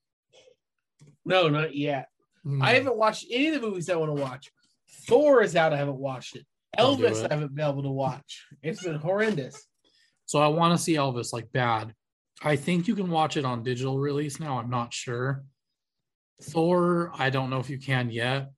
No, 1.25 1.49
not 1.49 1.75
yet. 1.75 2.10
Mm. 2.47 2.63
I 2.63 2.75
haven't 2.75 2.97
watched 2.97 3.27
any 3.31 3.49
of 3.49 3.55
the 3.55 3.67
movies 3.69 3.91
I 3.91 3.97
want 3.97 4.17
to 4.17 4.23
watch. 4.23 4.51
Thor 5.07 5.43
is 5.43 5.57
out. 5.57 5.73
I 5.73 5.77
haven't 5.77 5.99
watched 5.99 6.37
it. 6.37 6.47
Elvis, 6.79 7.25
it. 7.25 7.31
I 7.31 7.35
haven't 7.35 7.55
been 7.55 7.69
able 7.69 7.83
to 7.83 7.91
watch. 7.91 8.47
It's 8.63 8.83
been 8.83 8.97
horrendous. 8.97 9.67
So 10.27 10.39
I 10.41 10.49
want 10.49 10.77
to 10.77 10.83
see 10.83 10.95
Elvis 10.95 11.33
like 11.33 11.53
bad. 11.53 11.95
I 12.43 12.57
think 12.57 12.89
you 12.89 12.95
can 12.95 13.11
watch 13.11 13.37
it 13.37 13.45
on 13.45 13.63
digital 13.63 13.99
release 13.99 14.41
now. 14.41 14.59
I'm 14.59 14.71
not 14.71 14.95
sure. 14.95 15.45
Thor, 16.43 17.11
I 17.19 17.31
don't 17.31 17.51
know 17.51 17.59
if 17.59 17.69
you 17.69 17.79
can 17.79 18.11
yet. 18.11 18.51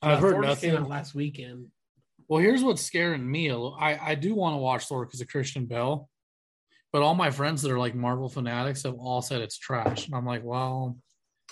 I've 0.00 0.20
heard 0.20 0.34
Thor 0.34 0.42
nothing 0.42 0.84
last 0.88 1.14
weekend. 1.14 1.66
Well, 2.28 2.40
here's 2.40 2.62
what's 2.62 2.82
scaring 2.82 3.30
me. 3.30 3.50
I 3.50 3.98
I 4.10 4.14
do 4.14 4.34
want 4.34 4.54
to 4.54 4.58
watch 4.58 4.86
Thor 4.86 5.04
because 5.04 5.20
of 5.20 5.28
Christian 5.28 5.66
Bale, 5.66 6.08
but 6.92 7.02
all 7.02 7.14
my 7.14 7.30
friends 7.30 7.60
that 7.62 7.72
are 7.72 7.78
like 7.78 7.94
Marvel 7.94 8.28
fanatics 8.28 8.84
have 8.84 8.94
all 8.94 9.20
said 9.20 9.42
it's 9.42 9.58
trash, 9.58 10.06
and 10.06 10.14
I'm 10.14 10.24
like, 10.24 10.42
well, 10.42 10.96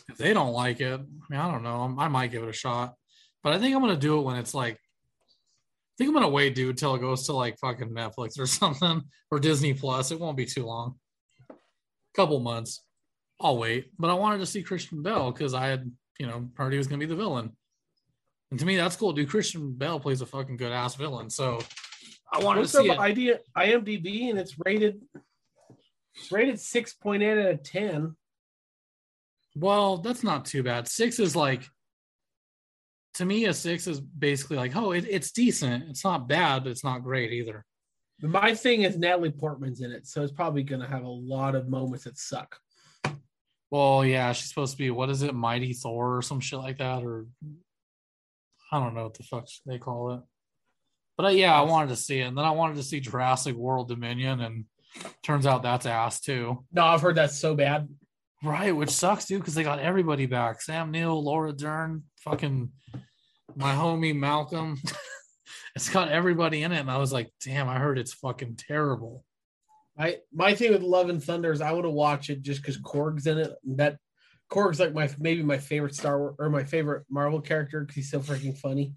if 0.09 0.16
they 0.16 0.33
don't 0.33 0.52
like 0.52 0.81
it, 0.81 1.00
I 1.00 1.24
mean, 1.31 1.40
I 1.40 1.50
don't 1.50 1.62
know. 1.62 1.94
I 1.98 2.09
might 2.09 2.31
give 2.31 2.42
it 2.42 2.48
a 2.48 2.52
shot, 2.52 2.94
but 3.42 3.52
I 3.52 3.59
think 3.59 3.74
I'm 3.74 3.83
gonna 3.83 3.96
do 3.96 4.18
it 4.18 4.22
when 4.22 4.37
it's 4.37 4.55
like. 4.55 4.74
I 4.74 5.94
think 5.98 6.09
I'm 6.09 6.14
gonna 6.14 6.28
wait, 6.28 6.55
dude, 6.55 6.78
till 6.78 6.94
it 6.94 7.00
goes 7.00 7.26
to 7.26 7.35
like 7.35 7.59
fucking 7.59 7.90
Netflix 7.90 8.38
or 8.38 8.46
something 8.46 9.02
or 9.31 9.38
Disney 9.38 9.74
Plus. 9.74 10.11
It 10.11 10.20
won't 10.20 10.37
be 10.37 10.46
too 10.46 10.64
long. 10.64 10.96
A 11.50 11.55
couple 12.14 12.40
months, 12.40 12.83
I'll 13.40 13.59
wait. 13.59 13.90
But 13.98 14.11
I 14.11 14.14
wanted 14.14 14.38
to 14.38 14.46
see 14.46 14.62
Christian 14.62 15.02
Bale 15.02 15.31
because 15.31 15.55
I 15.55 15.66
had, 15.66 15.90
you 16.18 16.26
know, 16.26 16.50
heard 16.57 16.72
he 16.72 16.78
was 16.78 16.87
gonna 16.87 16.98
be 16.98 17.07
the 17.07 17.16
villain. 17.16 17.57
And 18.50 18.61
to 18.61 18.66
me, 18.66 18.76
that's 18.76 18.96
cool, 18.96 19.12
dude. 19.12 19.31
Christian 19.31 19.72
Bale 19.72 20.00
plays 20.00 20.20
a 20.20 20.26
fucking 20.26 20.57
good 20.57 20.72
ass 20.72 20.94
villain. 20.94 21.31
So 21.31 21.61
I 22.33 22.42
wanted 22.42 22.61
What's 22.61 22.72
to 22.72 22.78
see 22.78 22.90
it. 22.90 22.98
Idea 22.98 23.40
IMDb 23.57 24.31
and 24.31 24.38
it's 24.38 24.57
rated. 24.64 25.00
It's 26.14 26.33
rated 26.33 26.59
six 26.59 26.94
point 26.94 27.22
eight 27.22 27.38
out 27.38 27.52
of 27.52 27.62
ten. 27.62 28.16
Well, 29.54 29.98
that's 29.98 30.22
not 30.22 30.44
too 30.44 30.62
bad. 30.62 30.88
Six 30.88 31.18
is 31.18 31.36
like, 31.36 31.68
to 33.14 33.24
me, 33.24 33.44
a 33.44 33.52
six 33.54 33.86
is 33.86 34.00
basically 34.00 34.56
like, 34.56 34.74
oh, 34.74 34.92
it, 34.92 35.06
it's 35.08 35.32
decent. 35.32 35.84
It's 35.90 36.04
not 36.04 36.28
bad, 36.28 36.64
but 36.64 36.70
it's 36.70 36.84
not 36.84 37.02
great 37.02 37.32
either. 37.32 37.64
My 38.20 38.54
thing 38.54 38.82
is 38.82 38.96
Natalie 38.96 39.30
Portman's 39.30 39.80
in 39.80 39.90
it, 39.90 40.06
so 40.06 40.22
it's 40.22 40.32
probably 40.32 40.62
going 40.62 40.80
to 40.80 40.86
have 40.86 41.02
a 41.02 41.08
lot 41.08 41.54
of 41.54 41.68
moments 41.68 42.04
that 42.04 42.16
suck. 42.16 42.56
Well, 43.70 44.04
yeah, 44.04 44.32
she's 44.32 44.48
supposed 44.48 44.72
to 44.72 44.78
be 44.78 44.90
what 44.90 45.10
is 45.10 45.22
it, 45.22 45.34
Mighty 45.34 45.72
Thor 45.72 46.18
or 46.18 46.22
some 46.22 46.40
shit 46.40 46.58
like 46.58 46.78
that, 46.78 47.02
or 47.02 47.26
I 48.70 48.78
don't 48.78 48.94
know 48.94 49.04
what 49.04 49.14
the 49.14 49.24
fuck 49.24 49.48
they 49.66 49.78
call 49.78 50.12
it. 50.12 50.20
But 51.16 51.26
uh, 51.26 51.30
yeah, 51.30 51.58
I 51.58 51.62
wanted 51.62 51.88
to 51.88 51.96
see 51.96 52.20
it, 52.20 52.24
and 52.24 52.38
then 52.38 52.44
I 52.44 52.50
wanted 52.52 52.76
to 52.76 52.82
see 52.82 53.00
Jurassic 53.00 53.56
World 53.56 53.88
Dominion, 53.88 54.40
and 54.40 54.64
turns 55.22 55.46
out 55.46 55.62
that's 55.62 55.86
ass 55.86 56.20
too. 56.20 56.64
No, 56.72 56.84
I've 56.84 57.00
heard 57.00 57.16
that's 57.16 57.38
so 57.38 57.54
bad. 57.54 57.88
Right, 58.44 58.74
which 58.74 58.90
sucks, 58.90 59.26
dude, 59.26 59.40
because 59.40 59.55
they 59.55 59.62
got 59.62 59.78
everybody 59.78 60.26
back. 60.26 60.62
Sam 60.62 60.90
Neill, 60.90 61.22
Laura 61.22 61.52
Dern, 61.52 62.02
fucking 62.16 62.70
my 63.55 63.72
homie 63.74 64.16
Malcolm. 64.16 64.81
it's 65.76 65.88
got 65.88 66.09
everybody 66.09 66.62
in 66.62 66.72
it. 66.72 66.81
And 66.81 66.90
I 66.90 66.98
was 66.98 67.12
like, 67.12 67.33
damn, 67.44 67.68
I 67.68 67.78
heard 67.78 67.98
it's 67.98 68.14
fucking 68.14 68.57
terrible. 68.57 69.24
I 69.98 70.18
my 70.33 70.55
thing 70.55 70.72
with 70.72 70.83
Love 70.83 71.09
and 71.09 71.22
Thunder 71.22 71.52
is 71.52 71.61
I 71.61 71.72
would 71.72 71.85
have 71.85 71.94
watched 71.94 72.31
it 72.31 72.42
just 72.42 72.62
because 72.62 72.78
Korg's 72.78 73.26
in 73.26 73.38
it. 73.38 73.52
That 73.76 73.98
Korg's 74.48 74.81
like 74.81 74.94
my 74.94 75.09
maybe 75.18 75.42
my 75.42 75.59
favorite 75.59 75.94
Star 75.94 76.18
Wars 76.18 76.35
or 76.38 76.50
my 76.50 76.64
favorite 76.64 77.05
Marvel 77.11 77.40
character 77.40 77.81
because 77.81 77.96
he's 77.96 78.11
so 78.11 78.20
freaking 78.20 78.57
funny. 78.57 78.94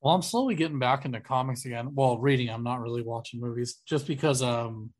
Well, 0.00 0.14
I'm 0.14 0.22
slowly 0.22 0.54
getting 0.54 0.78
back 0.78 1.04
into 1.04 1.20
comics 1.20 1.64
again. 1.64 1.94
Well, 1.94 2.18
reading. 2.18 2.48
I'm 2.48 2.62
not 2.62 2.80
really 2.80 3.02
watching 3.02 3.40
movies 3.40 3.82
just 3.86 4.06
because 4.06 4.42
um 4.42 4.92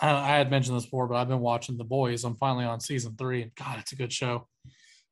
I, 0.00 0.10
I 0.10 0.36
had 0.38 0.50
mentioned 0.50 0.76
this 0.76 0.84
before, 0.84 1.06
but 1.06 1.16
I've 1.16 1.28
been 1.28 1.40
watching 1.40 1.76
The 1.76 1.84
Boys. 1.84 2.24
I'm 2.24 2.36
finally 2.36 2.64
on 2.64 2.80
season 2.80 3.14
three, 3.16 3.42
and 3.42 3.54
God, 3.54 3.78
it's 3.78 3.92
a 3.92 3.96
good 3.96 4.12
show. 4.12 4.48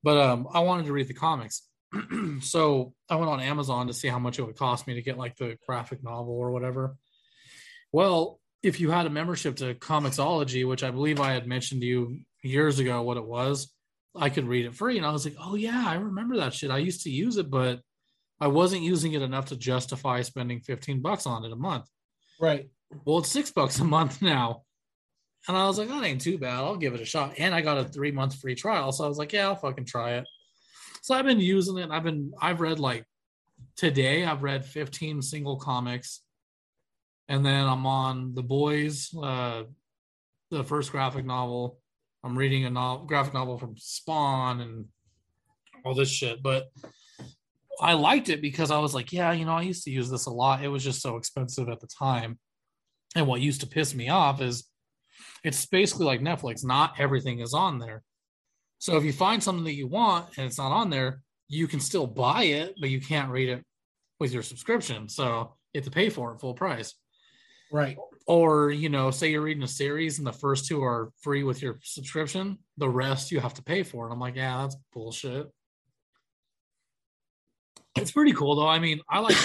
But 0.02 0.18
um, 0.18 0.48
I 0.52 0.60
wanted 0.60 0.86
to 0.86 0.92
read 0.92 1.08
the 1.08 1.14
comics, 1.14 1.62
so 2.40 2.92
I 3.08 3.16
went 3.16 3.30
on 3.30 3.40
Amazon 3.40 3.86
to 3.86 3.94
see 3.94 4.08
how 4.08 4.18
much 4.18 4.38
it 4.38 4.42
would 4.42 4.56
cost 4.56 4.86
me 4.86 4.94
to 4.94 5.02
get 5.02 5.18
like 5.18 5.36
the 5.36 5.56
graphic 5.66 6.02
novel 6.02 6.34
or 6.34 6.50
whatever. 6.50 6.96
Well, 7.92 8.40
if 8.62 8.80
you 8.80 8.90
had 8.90 9.06
a 9.06 9.10
membership 9.10 9.56
to 9.56 9.74
Comixology, 9.74 10.66
which 10.66 10.82
I 10.82 10.90
believe 10.90 11.20
I 11.20 11.32
had 11.32 11.46
mentioned 11.46 11.82
to 11.82 11.86
you 11.86 12.20
years 12.42 12.78
ago, 12.78 13.02
what 13.02 13.16
it 13.16 13.24
was, 13.24 13.72
I 14.14 14.30
could 14.30 14.46
read 14.46 14.66
it 14.66 14.74
free. 14.74 14.96
And 14.96 15.06
I 15.06 15.12
was 15.12 15.24
like, 15.24 15.36
oh 15.40 15.54
yeah, 15.54 15.84
I 15.86 15.94
remember 15.94 16.36
that 16.38 16.54
shit. 16.54 16.70
I 16.70 16.78
used 16.78 17.02
to 17.02 17.10
use 17.10 17.36
it, 17.36 17.50
but 17.50 17.80
I 18.40 18.48
wasn't 18.48 18.82
using 18.82 19.12
it 19.12 19.22
enough 19.22 19.46
to 19.46 19.56
justify 19.56 20.22
spending 20.22 20.60
15 20.60 21.00
bucks 21.00 21.26
on 21.26 21.44
it 21.44 21.52
a 21.52 21.56
month. 21.56 21.86
Right. 22.40 22.68
Well, 23.04 23.18
it's 23.18 23.30
six 23.30 23.50
bucks 23.50 23.78
a 23.78 23.84
month 23.84 24.20
now. 24.22 24.62
And 25.48 25.56
I 25.56 25.66
was 25.66 25.78
like, 25.78 25.88
that 25.88 26.04
ain't 26.04 26.20
too 26.20 26.38
bad. 26.38 26.54
I'll 26.54 26.76
give 26.76 26.94
it 26.94 27.00
a 27.00 27.04
shot. 27.04 27.34
And 27.38 27.54
I 27.54 27.60
got 27.60 27.78
a 27.78 27.84
three 27.84 28.12
month 28.12 28.40
free 28.40 28.54
trial. 28.54 28.92
So 28.92 29.04
I 29.04 29.08
was 29.08 29.18
like, 29.18 29.32
yeah, 29.32 29.48
I'll 29.48 29.56
fucking 29.56 29.86
try 29.86 30.12
it. 30.12 30.24
So 31.02 31.14
I've 31.14 31.24
been 31.24 31.40
using 31.40 31.78
it. 31.78 31.90
I've 31.90 32.04
been, 32.04 32.32
I've 32.40 32.60
read 32.60 32.78
like 32.78 33.04
today 33.76 34.24
I've 34.24 34.42
read 34.42 34.64
15 34.64 35.22
single 35.22 35.56
comics, 35.56 36.20
and 37.28 37.44
then 37.44 37.66
I'm 37.66 37.86
on 37.86 38.34
The 38.34 38.42
Boys, 38.42 39.14
uh, 39.20 39.64
the 40.50 40.64
first 40.64 40.92
graphic 40.92 41.24
novel. 41.24 41.78
I'm 42.24 42.36
reading 42.36 42.64
a 42.64 42.70
novel, 42.70 43.06
graphic 43.06 43.34
novel 43.34 43.58
from 43.58 43.76
Spawn 43.76 44.60
and 44.60 44.86
all 45.84 45.94
this 45.94 46.10
shit. 46.10 46.42
But 46.42 46.70
I 47.80 47.94
liked 47.94 48.28
it 48.28 48.40
because 48.40 48.70
I 48.70 48.78
was 48.78 48.94
like, 48.94 49.12
yeah, 49.12 49.32
you 49.32 49.44
know, 49.44 49.52
I 49.52 49.62
used 49.62 49.84
to 49.84 49.90
use 49.90 50.10
this 50.10 50.26
a 50.26 50.30
lot. 50.30 50.62
It 50.62 50.68
was 50.68 50.84
just 50.84 51.00
so 51.00 51.16
expensive 51.16 51.68
at 51.68 51.80
the 51.80 51.88
time. 51.88 52.38
And 53.16 53.26
what 53.26 53.40
used 53.40 53.62
to 53.62 53.66
piss 53.66 53.94
me 53.94 54.08
off 54.08 54.40
is 54.40 54.68
it's 55.44 55.66
basically 55.66 56.06
like 56.06 56.20
Netflix. 56.20 56.64
Not 56.64 56.98
everything 56.98 57.40
is 57.40 57.54
on 57.54 57.78
there. 57.78 58.02
So 58.78 58.96
if 58.96 59.04
you 59.04 59.12
find 59.12 59.42
something 59.42 59.64
that 59.64 59.74
you 59.74 59.86
want 59.86 60.36
and 60.36 60.46
it's 60.46 60.58
not 60.58 60.72
on 60.72 60.90
there, 60.90 61.22
you 61.48 61.66
can 61.68 61.80
still 61.80 62.06
buy 62.06 62.44
it, 62.44 62.74
but 62.80 62.90
you 62.90 63.00
can't 63.00 63.30
read 63.30 63.48
it 63.48 63.64
with 64.18 64.32
your 64.32 64.42
subscription. 64.42 65.08
So 65.08 65.54
you 65.72 65.78
have 65.78 65.84
to 65.84 65.90
pay 65.90 66.08
for 66.08 66.32
it 66.32 66.40
full 66.40 66.54
price. 66.54 66.94
Right. 67.70 67.96
Or, 68.26 68.70
you 68.70 68.88
know, 68.88 69.10
say 69.10 69.30
you're 69.30 69.42
reading 69.42 69.62
a 69.62 69.68
series 69.68 70.18
and 70.18 70.26
the 70.26 70.32
first 70.32 70.66
two 70.66 70.82
are 70.82 71.10
free 71.20 71.42
with 71.42 71.62
your 71.62 71.78
subscription, 71.82 72.58
the 72.76 72.88
rest 72.88 73.32
you 73.32 73.40
have 73.40 73.54
to 73.54 73.62
pay 73.62 73.82
for. 73.82 74.04
And 74.04 74.12
I'm 74.12 74.20
like, 74.20 74.36
yeah, 74.36 74.62
that's 74.62 74.76
bullshit. 74.92 75.50
It's 77.96 78.12
pretty 78.12 78.32
cool 78.32 78.56
though. 78.56 78.68
I 78.68 78.78
mean, 78.78 79.00
I 79.08 79.20
like 79.20 79.36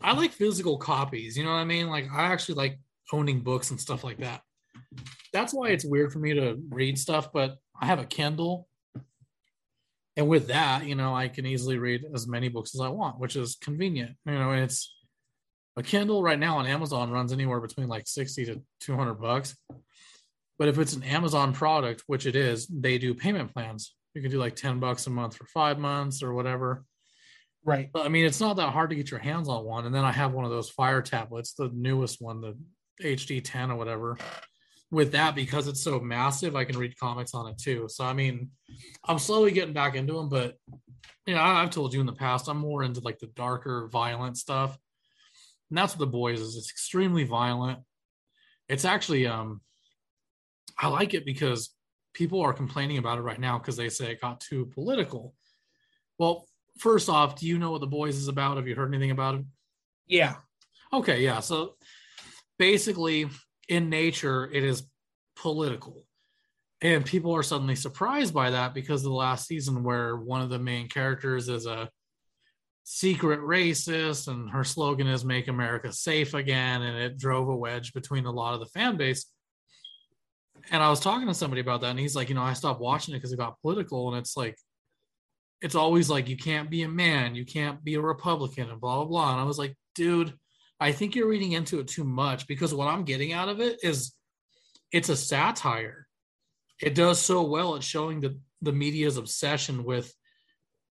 I 0.00 0.12
like 0.12 0.32
physical 0.32 0.78
copies, 0.78 1.36
you 1.36 1.44
know 1.44 1.50
what 1.50 1.56
I 1.56 1.64
mean? 1.64 1.88
Like 1.88 2.08
I 2.12 2.24
actually 2.24 2.56
like 2.56 2.78
owning 3.12 3.40
books 3.40 3.70
and 3.70 3.80
stuff 3.80 4.04
like 4.04 4.18
that. 4.18 4.42
That's 5.32 5.52
why 5.52 5.68
it's 5.68 5.84
weird 5.84 6.12
for 6.12 6.18
me 6.18 6.34
to 6.34 6.58
read 6.70 6.98
stuff, 6.98 7.32
but 7.32 7.56
I 7.80 7.86
have 7.86 7.98
a 7.98 8.04
Kindle. 8.04 8.68
And 10.16 10.28
with 10.28 10.48
that, 10.48 10.86
you 10.86 10.94
know, 10.94 11.14
I 11.14 11.28
can 11.28 11.44
easily 11.44 11.78
read 11.78 12.04
as 12.14 12.26
many 12.26 12.48
books 12.48 12.74
as 12.74 12.80
I 12.80 12.88
want, 12.88 13.18
which 13.18 13.36
is 13.36 13.56
convenient. 13.56 14.16
You 14.24 14.32
know, 14.32 14.52
it's 14.52 14.94
a 15.76 15.82
Kindle 15.82 16.22
right 16.22 16.38
now 16.38 16.56
on 16.58 16.66
Amazon 16.66 17.10
runs 17.10 17.32
anywhere 17.32 17.60
between 17.60 17.88
like 17.88 18.06
60 18.06 18.46
to 18.46 18.62
200 18.80 19.14
bucks. 19.14 19.54
But 20.58 20.68
if 20.68 20.78
it's 20.78 20.94
an 20.94 21.02
Amazon 21.02 21.52
product, 21.52 22.02
which 22.06 22.24
it 22.24 22.34
is, 22.34 22.66
they 22.66 22.96
do 22.96 23.14
payment 23.14 23.52
plans. 23.52 23.94
You 24.14 24.22
can 24.22 24.30
do 24.30 24.38
like 24.38 24.56
10 24.56 24.80
bucks 24.80 25.06
a 25.06 25.10
month 25.10 25.36
for 25.36 25.44
five 25.46 25.78
months 25.78 26.22
or 26.22 26.32
whatever. 26.32 26.84
Right. 27.62 27.90
But 27.92 28.06
I 28.06 28.08
mean, 28.08 28.24
it's 28.24 28.40
not 28.40 28.56
that 28.56 28.72
hard 28.72 28.90
to 28.90 28.96
get 28.96 29.10
your 29.10 29.20
hands 29.20 29.48
on 29.48 29.64
one. 29.64 29.84
And 29.84 29.94
then 29.94 30.04
I 30.04 30.12
have 30.12 30.32
one 30.32 30.46
of 30.46 30.50
those 30.50 30.70
Fire 30.70 31.02
tablets, 31.02 31.52
the 31.52 31.70
newest 31.74 32.22
one, 32.22 32.40
the 32.40 32.56
HD 33.02 33.42
10 33.44 33.70
or 33.70 33.76
whatever. 33.76 34.16
With 34.92 35.12
that, 35.12 35.34
because 35.34 35.66
it's 35.66 35.82
so 35.82 35.98
massive, 35.98 36.54
I 36.54 36.64
can 36.64 36.78
read 36.78 36.96
comics 36.96 37.34
on 37.34 37.48
it 37.48 37.58
too. 37.58 37.88
So, 37.88 38.04
I 38.04 38.12
mean, 38.12 38.50
I'm 39.04 39.18
slowly 39.18 39.50
getting 39.50 39.74
back 39.74 39.96
into 39.96 40.12
them. 40.12 40.28
But, 40.28 40.56
you 41.26 41.34
know, 41.34 41.40
I, 41.40 41.62
I've 41.62 41.70
told 41.70 41.92
you 41.92 41.98
in 41.98 42.06
the 42.06 42.12
past, 42.12 42.48
I'm 42.48 42.58
more 42.58 42.84
into 42.84 43.00
like 43.00 43.18
the 43.18 43.26
darker, 43.26 43.88
violent 43.88 44.38
stuff. 44.38 44.78
And 45.70 45.76
that's 45.76 45.94
what 45.94 45.98
the 45.98 46.06
boys 46.06 46.40
is. 46.40 46.56
It's 46.56 46.70
extremely 46.70 47.24
violent. 47.24 47.80
It's 48.68 48.84
actually, 48.84 49.26
um, 49.26 49.60
I 50.78 50.86
like 50.86 51.14
it 51.14 51.26
because 51.26 51.74
people 52.14 52.40
are 52.40 52.52
complaining 52.52 52.98
about 52.98 53.18
it 53.18 53.22
right 53.22 53.40
now 53.40 53.58
because 53.58 53.76
they 53.76 53.88
say 53.88 54.12
it 54.12 54.20
got 54.20 54.40
too 54.40 54.66
political. 54.66 55.34
Well, 56.16 56.46
first 56.78 57.08
off, 57.08 57.34
do 57.34 57.46
you 57.46 57.58
know 57.58 57.72
what 57.72 57.80
the 57.80 57.88
boys 57.88 58.16
is 58.16 58.28
about? 58.28 58.56
Have 58.56 58.68
you 58.68 58.76
heard 58.76 58.94
anything 58.94 59.10
about 59.10 59.34
it? 59.34 59.44
Yeah. 60.06 60.36
Okay, 60.92 61.22
yeah. 61.22 61.40
So 61.40 61.74
basically, 62.56 63.28
in 63.68 63.90
nature, 63.90 64.48
it 64.52 64.64
is 64.64 64.84
political. 65.36 66.04
And 66.82 67.04
people 67.04 67.34
are 67.34 67.42
suddenly 67.42 67.76
surprised 67.76 68.34
by 68.34 68.50
that 68.50 68.74
because 68.74 69.00
of 69.00 69.10
the 69.10 69.16
last 69.16 69.46
season 69.46 69.82
where 69.82 70.16
one 70.16 70.42
of 70.42 70.50
the 70.50 70.58
main 70.58 70.88
characters 70.88 71.48
is 71.48 71.66
a 71.66 71.88
secret 72.84 73.40
racist 73.40 74.28
and 74.28 74.50
her 74.50 74.62
slogan 74.62 75.06
is 75.06 75.24
make 75.24 75.48
America 75.48 75.92
safe 75.92 76.34
again. 76.34 76.82
And 76.82 76.98
it 76.98 77.18
drove 77.18 77.48
a 77.48 77.56
wedge 77.56 77.92
between 77.92 78.26
a 78.26 78.30
lot 78.30 78.54
of 78.54 78.60
the 78.60 78.66
fan 78.66 78.96
base. 78.96 79.26
And 80.70 80.82
I 80.82 80.90
was 80.90 81.00
talking 81.00 81.28
to 81.28 81.34
somebody 81.34 81.60
about 81.60 81.80
that, 81.82 81.90
and 81.90 81.98
he's 81.98 82.16
like, 82.16 82.28
you 82.28 82.34
know, 82.34 82.42
I 82.42 82.52
stopped 82.52 82.80
watching 82.80 83.14
it 83.14 83.18
because 83.18 83.32
it 83.32 83.38
got 83.38 83.60
political. 83.60 84.08
And 84.08 84.18
it's 84.18 84.36
like, 84.36 84.58
it's 85.62 85.74
always 85.74 86.10
like 86.10 86.28
you 86.28 86.36
can't 86.36 86.70
be 86.70 86.82
a 86.82 86.88
man, 86.88 87.34
you 87.34 87.44
can't 87.44 87.82
be 87.84 87.94
a 87.94 88.00
Republican, 88.00 88.70
and 88.70 88.80
blah 88.80 88.96
blah 88.96 89.04
blah. 89.04 89.32
And 89.32 89.40
I 89.40 89.44
was 89.44 89.58
like, 89.58 89.76
dude, 89.94 90.34
I 90.78 90.92
think 90.92 91.14
you're 91.14 91.28
reading 91.28 91.52
into 91.52 91.80
it 91.80 91.88
too 91.88 92.04
much 92.04 92.46
because 92.46 92.74
what 92.74 92.88
I'm 92.88 93.04
getting 93.04 93.32
out 93.32 93.48
of 93.48 93.60
it 93.60 93.78
is 93.82 94.12
it's 94.92 95.08
a 95.08 95.16
satire. 95.16 96.06
It 96.80 96.94
does 96.94 97.18
so 97.18 97.42
well 97.42 97.76
at 97.76 97.82
showing 97.82 98.20
the 98.20 98.38
the 98.62 98.72
media's 98.72 99.16
obsession 99.16 99.84
with 99.84 100.12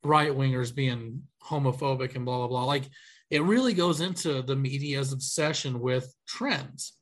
right 0.04 0.32
wingers 0.32 0.74
being 0.74 1.24
homophobic 1.44 2.16
and 2.16 2.26
blah 2.26 2.38
blah 2.38 2.48
blah. 2.48 2.64
Like 2.66 2.86
it 3.30 3.44
really 3.44 3.74
goes 3.74 4.02
into 4.02 4.42
the 4.42 4.56
media's 4.56 5.14
obsession 5.14 5.80
with 5.80 6.14
trends. 6.28 6.94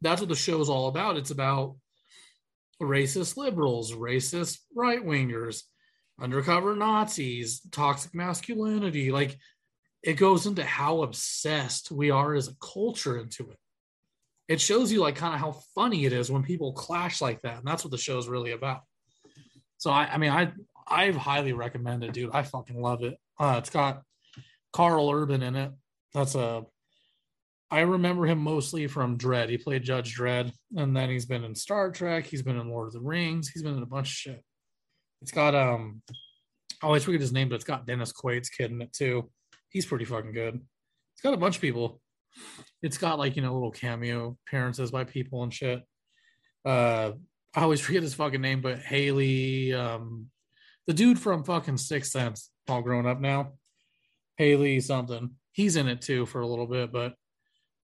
That's 0.00 0.20
what 0.20 0.28
the 0.28 0.36
show 0.36 0.60
is 0.60 0.68
all 0.68 0.88
about. 0.88 1.16
It's 1.16 1.30
about 1.30 1.76
racist 2.80 3.36
liberals, 3.36 3.92
racist 3.92 4.58
right 4.74 5.04
wingers, 5.04 5.62
undercover 6.20 6.74
Nazis, 6.74 7.60
toxic 7.70 8.14
masculinity. 8.14 9.12
Like 9.12 9.38
it 10.02 10.14
goes 10.14 10.46
into 10.46 10.64
how 10.64 11.02
obsessed 11.02 11.90
we 11.90 12.10
are 12.10 12.34
as 12.34 12.48
a 12.48 12.56
culture 12.56 13.18
into 13.18 13.50
it. 13.50 13.58
It 14.48 14.60
shows 14.60 14.90
you 14.90 15.00
like 15.00 15.16
kind 15.16 15.34
of 15.34 15.40
how 15.40 15.52
funny 15.74 16.04
it 16.04 16.12
is 16.12 16.30
when 16.30 16.42
people 16.42 16.72
clash 16.72 17.20
like 17.20 17.40
that. 17.42 17.58
And 17.58 17.66
that's 17.66 17.84
what 17.84 17.92
the 17.92 17.98
show 17.98 18.18
is 18.18 18.28
really 18.28 18.52
about. 18.52 18.80
So 19.78 19.90
I, 19.90 20.04
I 20.12 20.18
mean, 20.18 20.30
I 20.30 20.52
I 20.86 21.10
highly 21.12 21.52
recommend 21.52 22.04
it, 22.04 22.12
dude. 22.12 22.30
I 22.32 22.42
fucking 22.42 22.80
love 22.80 23.02
it. 23.02 23.16
Uh, 23.38 23.56
it's 23.58 23.70
got 23.70 24.02
Karl 24.72 25.10
Urban 25.10 25.42
in 25.42 25.56
it. 25.56 25.72
That's 26.12 26.34
a 26.34 26.64
I 27.70 27.80
remember 27.80 28.26
him 28.26 28.38
mostly 28.38 28.86
from 28.86 29.16
Dredd. 29.16 29.48
He 29.48 29.56
played 29.56 29.82
Judge 29.82 30.14
Dredd, 30.14 30.52
and 30.76 30.94
then 30.94 31.08
he's 31.08 31.24
been 31.24 31.42
in 31.42 31.54
Star 31.54 31.90
Trek. 31.90 32.26
He's 32.26 32.42
been 32.42 32.58
in 32.58 32.68
Lord 32.68 32.88
of 32.88 32.92
the 32.92 33.00
Rings. 33.00 33.48
He's 33.48 33.62
been 33.62 33.76
in 33.76 33.82
a 33.82 33.86
bunch 33.86 34.08
of 34.08 34.14
shit. 34.14 34.44
It's 35.22 35.30
got 35.30 35.54
um, 35.54 36.02
I 36.82 36.86
always 36.86 37.04
forget 37.04 37.20
his 37.20 37.32
name, 37.32 37.48
but 37.48 37.54
it's 37.54 37.64
got 37.64 37.86
Dennis 37.86 38.12
Quaid's 38.12 38.50
kid 38.50 38.72
in 38.72 38.82
it 38.82 38.92
too. 38.92 39.30
He's 39.72 39.86
pretty 39.86 40.04
fucking 40.04 40.32
good. 40.32 40.60
It's 41.14 41.22
got 41.22 41.34
a 41.34 41.38
bunch 41.38 41.56
of 41.56 41.62
people. 41.62 42.00
It's 42.82 42.98
got 42.98 43.18
like 43.18 43.36
you 43.36 43.42
know 43.42 43.52
little 43.52 43.70
cameo 43.70 44.36
appearances 44.46 44.90
by 44.90 45.04
people 45.04 45.42
and 45.42 45.52
shit. 45.52 45.82
Uh, 46.64 47.12
I 47.54 47.62
always 47.62 47.80
forget 47.84 48.02
his 48.02 48.14
fucking 48.14 48.40
name, 48.40 48.60
but 48.60 48.78
Haley, 48.78 49.72
um, 49.72 50.26
the 50.86 50.94
dude 50.94 51.18
from 51.18 51.44
fucking 51.44 51.78
Sixth 51.78 52.12
Sense, 52.12 52.50
all 52.68 52.82
grown 52.82 53.06
up 53.06 53.20
now. 53.20 53.52
Haley 54.36 54.80
something. 54.80 55.30
He's 55.52 55.76
in 55.76 55.88
it 55.88 56.00
too 56.00 56.26
for 56.26 56.40
a 56.40 56.46
little 56.46 56.66
bit, 56.66 56.92
but 56.92 57.14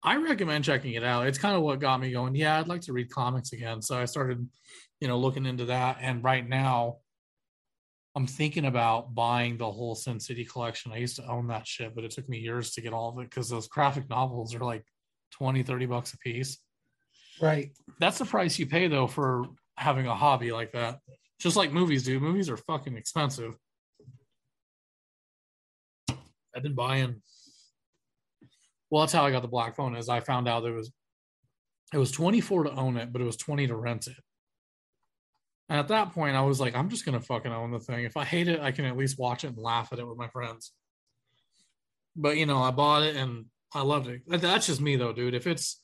I 0.02 0.16
recommend 0.16 0.64
checking 0.64 0.94
it 0.94 1.04
out. 1.04 1.26
It's 1.26 1.38
kind 1.38 1.54
of 1.54 1.62
what 1.62 1.78
got 1.78 2.00
me 2.00 2.10
going. 2.10 2.34
Yeah, 2.34 2.58
I'd 2.58 2.68
like 2.68 2.80
to 2.82 2.92
read 2.92 3.10
comics 3.10 3.52
again. 3.52 3.82
So 3.82 3.96
I 3.96 4.06
started, 4.06 4.48
you 5.00 5.06
know, 5.06 5.18
looking 5.18 5.46
into 5.46 5.66
that. 5.66 5.98
And 6.00 6.24
right 6.24 6.46
now, 6.46 6.96
I'm 8.14 8.26
thinking 8.26 8.66
about 8.66 9.14
buying 9.14 9.56
the 9.56 9.70
whole 9.70 9.94
Sin 9.94 10.20
City 10.20 10.44
collection. 10.44 10.92
I 10.92 10.98
used 10.98 11.16
to 11.16 11.26
own 11.26 11.46
that 11.48 11.66
shit, 11.66 11.94
but 11.94 12.04
it 12.04 12.10
took 12.10 12.28
me 12.28 12.38
years 12.38 12.72
to 12.72 12.82
get 12.82 12.92
all 12.92 13.08
of 13.08 13.18
it 13.18 13.30
because 13.30 13.48
those 13.48 13.68
graphic 13.68 14.08
novels 14.10 14.54
are 14.54 14.60
like 14.60 14.84
20, 15.32 15.62
30 15.62 15.86
bucks 15.86 16.12
a 16.12 16.18
piece. 16.18 16.58
Right. 17.40 17.72
That's 17.98 18.18
the 18.18 18.26
price 18.26 18.58
you 18.58 18.66
pay 18.66 18.88
though 18.88 19.06
for 19.06 19.46
having 19.76 20.06
a 20.06 20.14
hobby 20.14 20.52
like 20.52 20.72
that. 20.72 20.98
Just 21.40 21.56
like 21.56 21.72
movies 21.72 22.04
do. 22.04 22.20
Movies 22.20 22.50
are 22.50 22.58
fucking 22.58 22.96
expensive. 22.96 23.56
I've 26.54 26.62
been 26.62 26.74
buying. 26.74 27.22
Well, 28.90 29.02
that's 29.02 29.12
how 29.12 29.24
I 29.24 29.30
got 29.30 29.40
the 29.40 29.48
black 29.48 29.74
phone. 29.74 29.96
Is 29.96 30.10
I 30.10 30.20
found 30.20 30.48
out 30.48 30.64
it 30.64 30.70
was 30.70 30.92
it 31.94 31.98
was 31.98 32.12
24 32.12 32.64
to 32.64 32.72
own 32.72 32.96
it, 32.96 33.12
but 33.12 33.22
it 33.22 33.24
was 33.24 33.36
20 33.36 33.66
to 33.68 33.76
rent 33.76 34.06
it. 34.06 34.16
And 35.72 35.78
at 35.78 35.88
that 35.88 36.12
point, 36.12 36.36
I 36.36 36.42
was 36.42 36.60
like, 36.60 36.76
I'm 36.76 36.90
just 36.90 37.06
gonna 37.06 37.18
fucking 37.18 37.50
own 37.50 37.70
the 37.70 37.80
thing. 37.80 38.04
If 38.04 38.18
I 38.18 38.26
hate 38.26 38.46
it, 38.46 38.60
I 38.60 38.72
can 38.72 38.84
at 38.84 38.94
least 38.94 39.18
watch 39.18 39.42
it 39.42 39.54
and 39.54 39.56
laugh 39.56 39.88
at 39.90 39.98
it 39.98 40.06
with 40.06 40.18
my 40.18 40.28
friends. 40.28 40.70
But 42.14 42.36
you 42.36 42.44
know, 42.44 42.58
I 42.58 42.70
bought 42.70 43.04
it 43.04 43.16
and 43.16 43.46
I 43.72 43.80
loved 43.80 44.06
it. 44.08 44.20
That's 44.28 44.66
just 44.66 44.82
me 44.82 44.96
though, 44.96 45.14
dude. 45.14 45.32
If 45.32 45.46
it's 45.46 45.80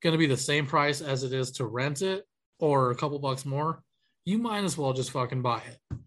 gonna 0.00 0.16
be 0.16 0.28
the 0.28 0.36
same 0.36 0.64
price 0.64 1.00
as 1.00 1.24
it 1.24 1.32
is 1.32 1.50
to 1.52 1.66
rent 1.66 2.02
it 2.02 2.24
or 2.60 2.92
a 2.92 2.94
couple 2.94 3.18
bucks 3.18 3.44
more, 3.44 3.82
you 4.24 4.38
might 4.38 4.62
as 4.62 4.78
well 4.78 4.92
just 4.92 5.10
fucking 5.10 5.42
buy 5.42 5.60
it. 5.68 5.98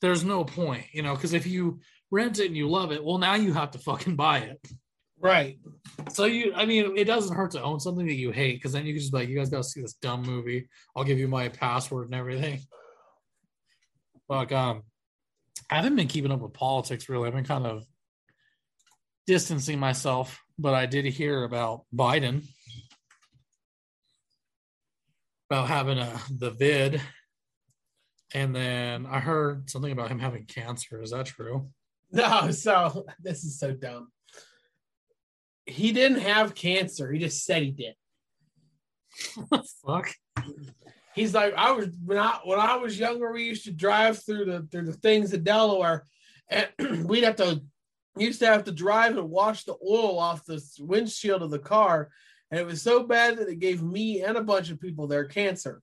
There's 0.00 0.24
no 0.24 0.42
point, 0.42 0.86
you 0.92 1.02
know, 1.02 1.14
because 1.14 1.34
if 1.34 1.46
you 1.46 1.80
rent 2.10 2.38
it 2.38 2.46
and 2.46 2.56
you 2.56 2.70
love 2.70 2.90
it, 2.90 3.04
well, 3.04 3.18
now 3.18 3.34
you 3.34 3.52
have 3.52 3.72
to 3.72 3.78
fucking 3.80 4.16
buy 4.16 4.38
it. 4.38 4.66
Right. 5.22 5.58
So 6.10 6.24
you, 6.24 6.52
I 6.54 6.66
mean, 6.66 6.96
it 6.96 7.04
doesn't 7.04 7.36
hurt 7.36 7.52
to 7.52 7.62
own 7.62 7.78
something 7.78 8.06
that 8.06 8.14
you 8.14 8.32
hate 8.32 8.56
because 8.56 8.72
then 8.72 8.84
you 8.84 8.92
can 8.92 9.00
just 9.00 9.12
be 9.12 9.18
like, 9.18 9.28
you 9.28 9.36
guys 9.36 9.50
got 9.50 9.58
to 9.58 9.64
see 9.64 9.80
this 9.80 9.94
dumb 9.94 10.22
movie. 10.22 10.68
I'll 10.96 11.04
give 11.04 11.18
you 11.18 11.28
my 11.28 11.48
password 11.48 12.06
and 12.06 12.14
everything. 12.14 12.58
But 14.28 14.50
um, 14.50 14.82
I 15.70 15.76
haven't 15.76 15.96
been 15.96 16.08
keeping 16.08 16.32
up 16.32 16.40
with 16.40 16.52
politics 16.52 17.08
really. 17.08 17.28
I've 17.28 17.34
been 17.34 17.44
kind 17.44 17.66
of 17.66 17.84
distancing 19.26 19.78
myself, 19.78 20.42
but 20.58 20.74
I 20.74 20.86
did 20.86 21.04
hear 21.04 21.44
about 21.44 21.84
Biden 21.94 22.42
about 25.52 25.68
having 25.68 25.98
a 25.98 26.18
the 26.30 26.50
vid, 26.50 27.00
and 28.32 28.56
then 28.56 29.04
I 29.04 29.20
heard 29.20 29.68
something 29.68 29.92
about 29.92 30.08
him 30.08 30.18
having 30.18 30.46
cancer. 30.46 31.02
Is 31.02 31.10
that 31.10 31.26
true? 31.26 31.68
No, 32.10 32.50
so 32.50 33.04
this 33.22 33.44
is 33.44 33.58
so 33.58 33.72
dumb. 33.72 34.08
He 35.66 35.92
didn't 35.92 36.20
have 36.20 36.54
cancer. 36.54 37.12
He 37.12 37.18
just 37.18 37.44
said 37.44 37.62
he 37.62 37.70
did. 37.70 37.94
Fuck. 39.86 40.12
He's 41.14 41.34
like, 41.34 41.54
I 41.54 41.72
was 41.72 41.88
when 42.04 42.18
I 42.18 42.38
when 42.44 42.58
I 42.58 42.76
was 42.76 42.98
younger, 42.98 43.32
we 43.32 43.44
used 43.44 43.64
to 43.64 43.72
drive 43.72 44.24
through 44.24 44.46
the 44.46 44.66
through 44.70 44.86
the 44.86 44.94
things 44.94 45.32
in 45.32 45.44
Delaware, 45.44 46.06
and 46.48 46.68
we'd 47.06 47.24
have 47.24 47.36
to 47.36 47.62
used 48.16 48.40
to 48.40 48.46
have 48.46 48.64
to 48.64 48.72
drive 48.72 49.16
and 49.16 49.30
wash 49.30 49.64
the 49.64 49.76
oil 49.86 50.18
off 50.18 50.44
the 50.44 50.62
windshield 50.80 51.42
of 51.42 51.50
the 51.50 51.58
car, 51.58 52.10
and 52.50 52.58
it 52.58 52.66
was 52.66 52.82
so 52.82 53.04
bad 53.04 53.36
that 53.36 53.48
it 53.48 53.58
gave 53.58 53.82
me 53.82 54.22
and 54.22 54.36
a 54.36 54.42
bunch 54.42 54.70
of 54.70 54.80
people 54.80 55.06
their 55.06 55.26
cancer. 55.26 55.82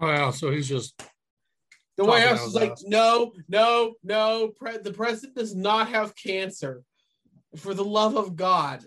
Wow, 0.00 0.30
so 0.30 0.50
he's 0.50 0.68
just 0.68 1.00
The 2.02 2.08
White 2.08 2.24
House 2.24 2.46
is 2.46 2.54
like, 2.54 2.76
no, 2.84 3.32
no, 3.48 3.94
no. 4.02 4.48
Pre- 4.56 4.78
the 4.78 4.92
president 4.92 5.36
does 5.36 5.54
not 5.54 5.88
have 5.88 6.16
cancer. 6.16 6.82
For 7.56 7.74
the 7.74 7.84
love 7.84 8.16
of 8.16 8.34
God. 8.34 8.82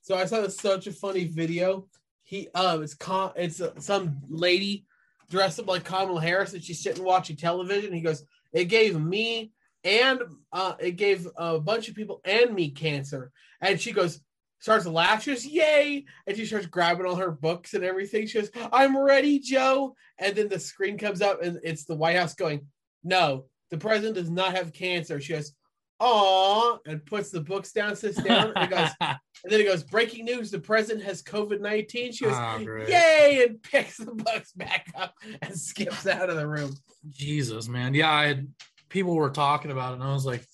So 0.00 0.16
I 0.16 0.24
saw 0.26 0.40
this 0.40 0.56
such 0.56 0.86
a 0.86 0.92
funny 0.92 1.24
video. 1.24 1.88
He, 2.22 2.48
uh, 2.54 2.78
it's 2.80 2.94
com- 2.94 3.32
it's 3.34 3.60
uh, 3.60 3.72
some 3.80 4.18
lady 4.28 4.86
dressed 5.30 5.58
up 5.58 5.66
like 5.66 5.82
Kamala 5.82 6.20
Harris, 6.20 6.54
and 6.54 6.62
she's 6.62 6.80
sitting 6.80 7.02
watching 7.02 7.34
television. 7.36 7.92
He 7.92 8.02
goes, 8.02 8.24
"It 8.52 8.66
gave 8.66 9.00
me 9.00 9.50
and 9.82 10.20
uh, 10.52 10.74
it 10.78 10.92
gave 10.92 11.26
a 11.36 11.58
bunch 11.58 11.88
of 11.88 11.96
people 11.96 12.20
and 12.24 12.54
me 12.54 12.70
cancer." 12.70 13.32
And 13.60 13.80
she 13.80 13.90
goes, 13.90 14.20
starts 14.58 14.84
to 14.84 14.90
laugh. 14.90 15.22
She 15.22 15.32
goes, 15.32 15.46
"Yay!" 15.46 16.04
And 16.26 16.36
she 16.36 16.46
starts 16.46 16.66
grabbing 16.66 17.06
all 17.06 17.16
her 17.16 17.30
books 17.30 17.74
and 17.74 17.84
everything. 17.84 18.26
She 18.26 18.40
goes, 18.40 18.50
"I'm 18.72 18.96
ready, 18.96 19.38
Joe." 19.38 19.96
And 20.18 20.34
then 20.34 20.48
the 20.48 20.58
screen 20.58 20.98
comes 20.98 21.22
up, 21.22 21.42
and 21.42 21.60
it's 21.62 21.84
the 21.84 21.94
White 21.94 22.16
House 22.16 22.34
going, 22.34 22.66
"No, 23.04 23.46
the 23.70 23.78
president 23.78 24.16
does 24.16 24.30
not 24.30 24.54
have 24.54 24.72
cancer." 24.72 25.20
She 25.20 25.34
goes, 25.34 25.52
"Aw," 26.00 26.78
and 26.86 27.04
puts 27.04 27.30
the 27.30 27.40
books 27.40 27.72
down, 27.72 27.96
sits 27.96 28.22
down, 28.22 28.52
and, 28.56 28.70
goes, 28.70 28.90
and 29.00 29.18
then 29.44 29.60
it 29.60 29.64
goes, 29.64 29.82
"Breaking 29.82 30.24
news: 30.24 30.50
The 30.50 30.58
president 30.58 31.04
has 31.04 31.22
COVID 31.22 31.60
nineteen." 31.60 32.12
She 32.12 32.24
goes, 32.24 32.34
oh, 32.36 32.64
great. 32.64 32.88
"Yay!" 32.88 33.44
and 33.46 33.62
picks 33.62 33.98
the 33.98 34.14
books 34.14 34.52
back 34.52 34.92
up 34.96 35.14
and 35.42 35.58
skips 35.58 36.06
out 36.06 36.30
of 36.30 36.36
the 36.36 36.48
room. 36.48 36.74
Jesus, 37.10 37.68
man. 37.68 37.94
Yeah, 37.94 38.12
I 38.12 38.26
had 38.26 38.48
people 38.88 39.14
were 39.14 39.30
talking 39.30 39.70
about 39.70 39.92
it, 39.92 39.94
and 39.96 40.04
I 40.04 40.12
was 40.12 40.26
like, 40.26 40.44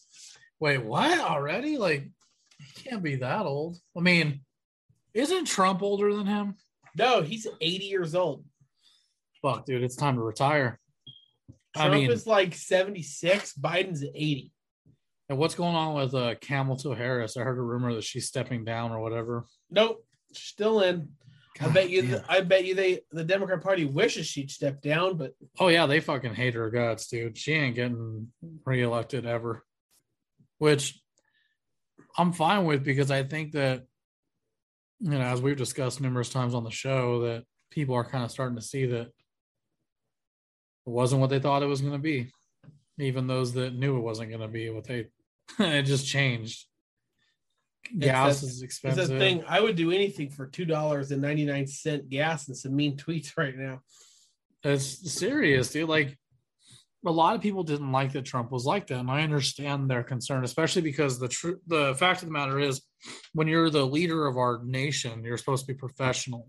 wait, 0.62 0.78
what 0.78 1.18
already? 1.18 1.76
Like, 1.76 2.08
can't 2.82 3.02
be 3.02 3.16
that 3.16 3.46
old. 3.46 3.78
I 3.96 4.00
mean, 4.00 4.40
isn't 5.14 5.46
Trump 5.46 5.82
older 5.82 6.14
than 6.14 6.26
him? 6.26 6.56
No, 6.96 7.22
he's 7.22 7.46
eighty 7.60 7.86
years 7.86 8.14
old. 8.14 8.44
Fuck, 9.40 9.66
dude, 9.66 9.82
it's 9.82 9.96
time 9.96 10.16
to 10.16 10.22
retire. 10.22 10.78
I 11.74 11.86
Trump 11.88 11.94
mean, 11.94 12.10
is 12.10 12.26
like 12.26 12.54
seventy 12.54 13.02
six. 13.02 13.54
Biden's 13.54 14.04
eighty. 14.04 14.52
and 15.28 15.38
what's 15.38 15.54
going 15.54 15.74
on 15.74 15.94
with 15.94 16.14
uh, 16.14 16.34
Camilton 16.36 16.96
Harris? 16.96 17.36
I 17.36 17.42
heard 17.42 17.58
a 17.58 17.62
rumor 17.62 17.94
that 17.94 18.04
she's 18.04 18.26
stepping 18.28 18.64
down 18.64 18.92
or 18.92 19.00
whatever. 19.00 19.46
Nope, 19.70 20.04
still 20.32 20.80
in. 20.82 21.08
I 21.60 21.68
bet 21.68 21.90
you. 21.90 22.02
damn. 22.02 22.22
I 22.28 22.40
bet 22.40 22.64
you. 22.64 22.74
They 22.74 23.00
the 23.10 23.24
Democrat 23.24 23.62
Party 23.62 23.84
wishes 23.84 24.26
she'd 24.26 24.50
step 24.50 24.80
down, 24.82 25.16
but 25.16 25.32
Oh 25.60 25.68
yeah, 25.68 25.86
they 25.86 26.00
fucking 26.00 26.34
hate 26.34 26.54
her 26.54 26.70
guts, 26.70 27.06
dude. 27.08 27.36
She 27.38 27.52
ain't 27.52 27.76
getting 27.76 28.28
reelected 28.64 29.26
ever. 29.26 29.62
Which 30.58 31.01
I'm 32.16 32.32
fine 32.32 32.64
with 32.64 32.84
because 32.84 33.10
I 33.10 33.22
think 33.22 33.52
that 33.52 33.84
you 35.00 35.10
know, 35.10 35.20
as 35.20 35.42
we've 35.42 35.56
discussed 35.56 36.00
numerous 36.00 36.28
times 36.28 36.54
on 36.54 36.62
the 36.62 36.70
show, 36.70 37.22
that 37.22 37.44
people 37.70 37.94
are 37.94 38.04
kind 38.04 38.24
of 38.24 38.30
starting 38.30 38.56
to 38.56 38.62
see 38.62 38.86
that 38.86 39.06
it 39.06 39.12
wasn't 40.84 41.20
what 41.20 41.30
they 41.30 41.40
thought 41.40 41.62
it 41.62 41.66
was 41.66 41.80
going 41.80 41.92
to 41.92 41.98
be. 41.98 42.30
Even 42.98 43.26
those 43.26 43.52
that 43.54 43.74
knew 43.74 43.96
it 43.96 44.02
wasn't 44.02 44.28
going 44.28 44.42
to 44.42 44.48
be 44.48 44.70
what 44.70 44.84
they 44.84 45.08
it 45.58 45.82
just 45.82 46.06
changed. 46.06 46.66
Gas 47.98 48.44
is 48.44 48.62
expensive. 48.62 49.08
thing. 49.18 49.42
I 49.48 49.60
would 49.60 49.74
do 49.74 49.90
anything 49.90 50.30
for 50.30 50.46
two 50.46 50.64
dollars 50.64 51.10
and 51.10 51.20
ninety 51.20 51.44
nine 51.44 51.66
cent 51.66 52.08
gas 52.08 52.46
and 52.46 52.56
some 52.56 52.76
mean 52.76 52.96
tweets 52.96 53.32
right 53.36 53.56
now. 53.56 53.80
It's 54.62 55.12
serious, 55.12 55.72
dude. 55.72 55.88
Like 55.88 56.16
a 57.04 57.10
lot 57.10 57.34
of 57.34 57.40
people 57.40 57.64
didn't 57.64 57.90
like 57.90 58.12
that 58.12 58.24
Trump 58.24 58.52
was 58.52 58.64
like 58.64 58.86
that, 58.86 59.00
and 59.00 59.10
I 59.10 59.22
understand 59.22 59.90
their 59.90 60.04
concern, 60.04 60.44
especially 60.44 60.82
because 60.82 61.18
the 61.18 61.28
tr- 61.28 61.60
the 61.66 61.94
fact 61.96 62.22
of 62.22 62.28
the 62.28 62.32
matter 62.32 62.58
is, 62.58 62.82
when 63.32 63.48
you're 63.48 63.70
the 63.70 63.86
leader 63.86 64.26
of 64.26 64.36
our 64.36 64.60
nation, 64.64 65.24
you're 65.24 65.38
supposed 65.38 65.66
to 65.66 65.72
be 65.72 65.78
professional. 65.78 66.48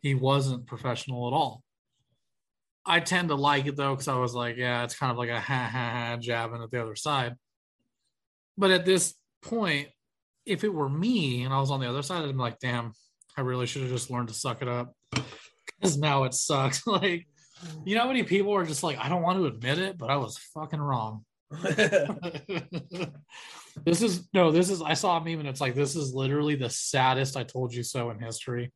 He 0.00 0.14
wasn't 0.14 0.66
professional 0.66 1.28
at 1.28 1.34
all. 1.34 1.62
I 2.84 3.00
tend 3.00 3.28
to 3.28 3.34
like 3.34 3.66
it 3.66 3.76
though, 3.76 3.94
because 3.94 4.08
I 4.08 4.16
was 4.16 4.34
like, 4.34 4.56
yeah, 4.56 4.84
it's 4.84 4.96
kind 4.96 5.12
of 5.12 5.18
like 5.18 5.30
a 5.30 5.40
ha 5.40 5.68
ha 5.70 5.90
ha 5.90 6.16
jabbing 6.20 6.62
at 6.62 6.70
the 6.70 6.82
other 6.82 6.96
side. 6.96 7.36
But 8.58 8.70
at 8.70 8.84
this 8.84 9.14
point, 9.42 9.88
if 10.44 10.64
it 10.64 10.72
were 10.72 10.88
me 10.88 11.44
and 11.44 11.54
I 11.54 11.60
was 11.60 11.70
on 11.70 11.80
the 11.80 11.88
other 11.88 12.02
side, 12.02 12.22
I'd 12.22 12.32
be 12.32 12.38
like, 12.38 12.58
damn, 12.58 12.92
I 13.36 13.42
really 13.42 13.66
should 13.66 13.82
have 13.82 13.90
just 13.90 14.10
learned 14.10 14.28
to 14.28 14.34
suck 14.34 14.62
it 14.62 14.68
up. 14.68 14.94
Because 15.10 15.96
now 15.96 16.24
it 16.24 16.34
sucks. 16.34 16.86
like, 16.86 17.26
you 17.84 17.94
know 17.94 18.02
how 18.02 18.08
many 18.08 18.22
people 18.22 18.54
are 18.54 18.64
just 18.64 18.82
like, 18.82 18.98
I 18.98 19.08
don't 19.08 19.22
want 19.22 19.38
to 19.38 19.46
admit 19.46 19.78
it, 19.78 19.98
but 19.98 20.10
I 20.10 20.16
was 20.16 20.38
fucking 20.54 20.80
wrong. 20.80 21.24
this 23.84 24.02
is 24.02 24.28
no, 24.32 24.52
this 24.52 24.70
is 24.70 24.80
I 24.82 24.94
saw 24.94 25.16
a 25.16 25.24
meme 25.24 25.40
and 25.40 25.48
it's 25.48 25.60
like 25.60 25.74
this 25.74 25.96
is 25.96 26.14
literally 26.14 26.54
the 26.54 26.70
saddest 26.70 27.36
I 27.36 27.42
told 27.42 27.74
you 27.74 27.82
so 27.82 28.10
in 28.10 28.20
history. 28.20 28.72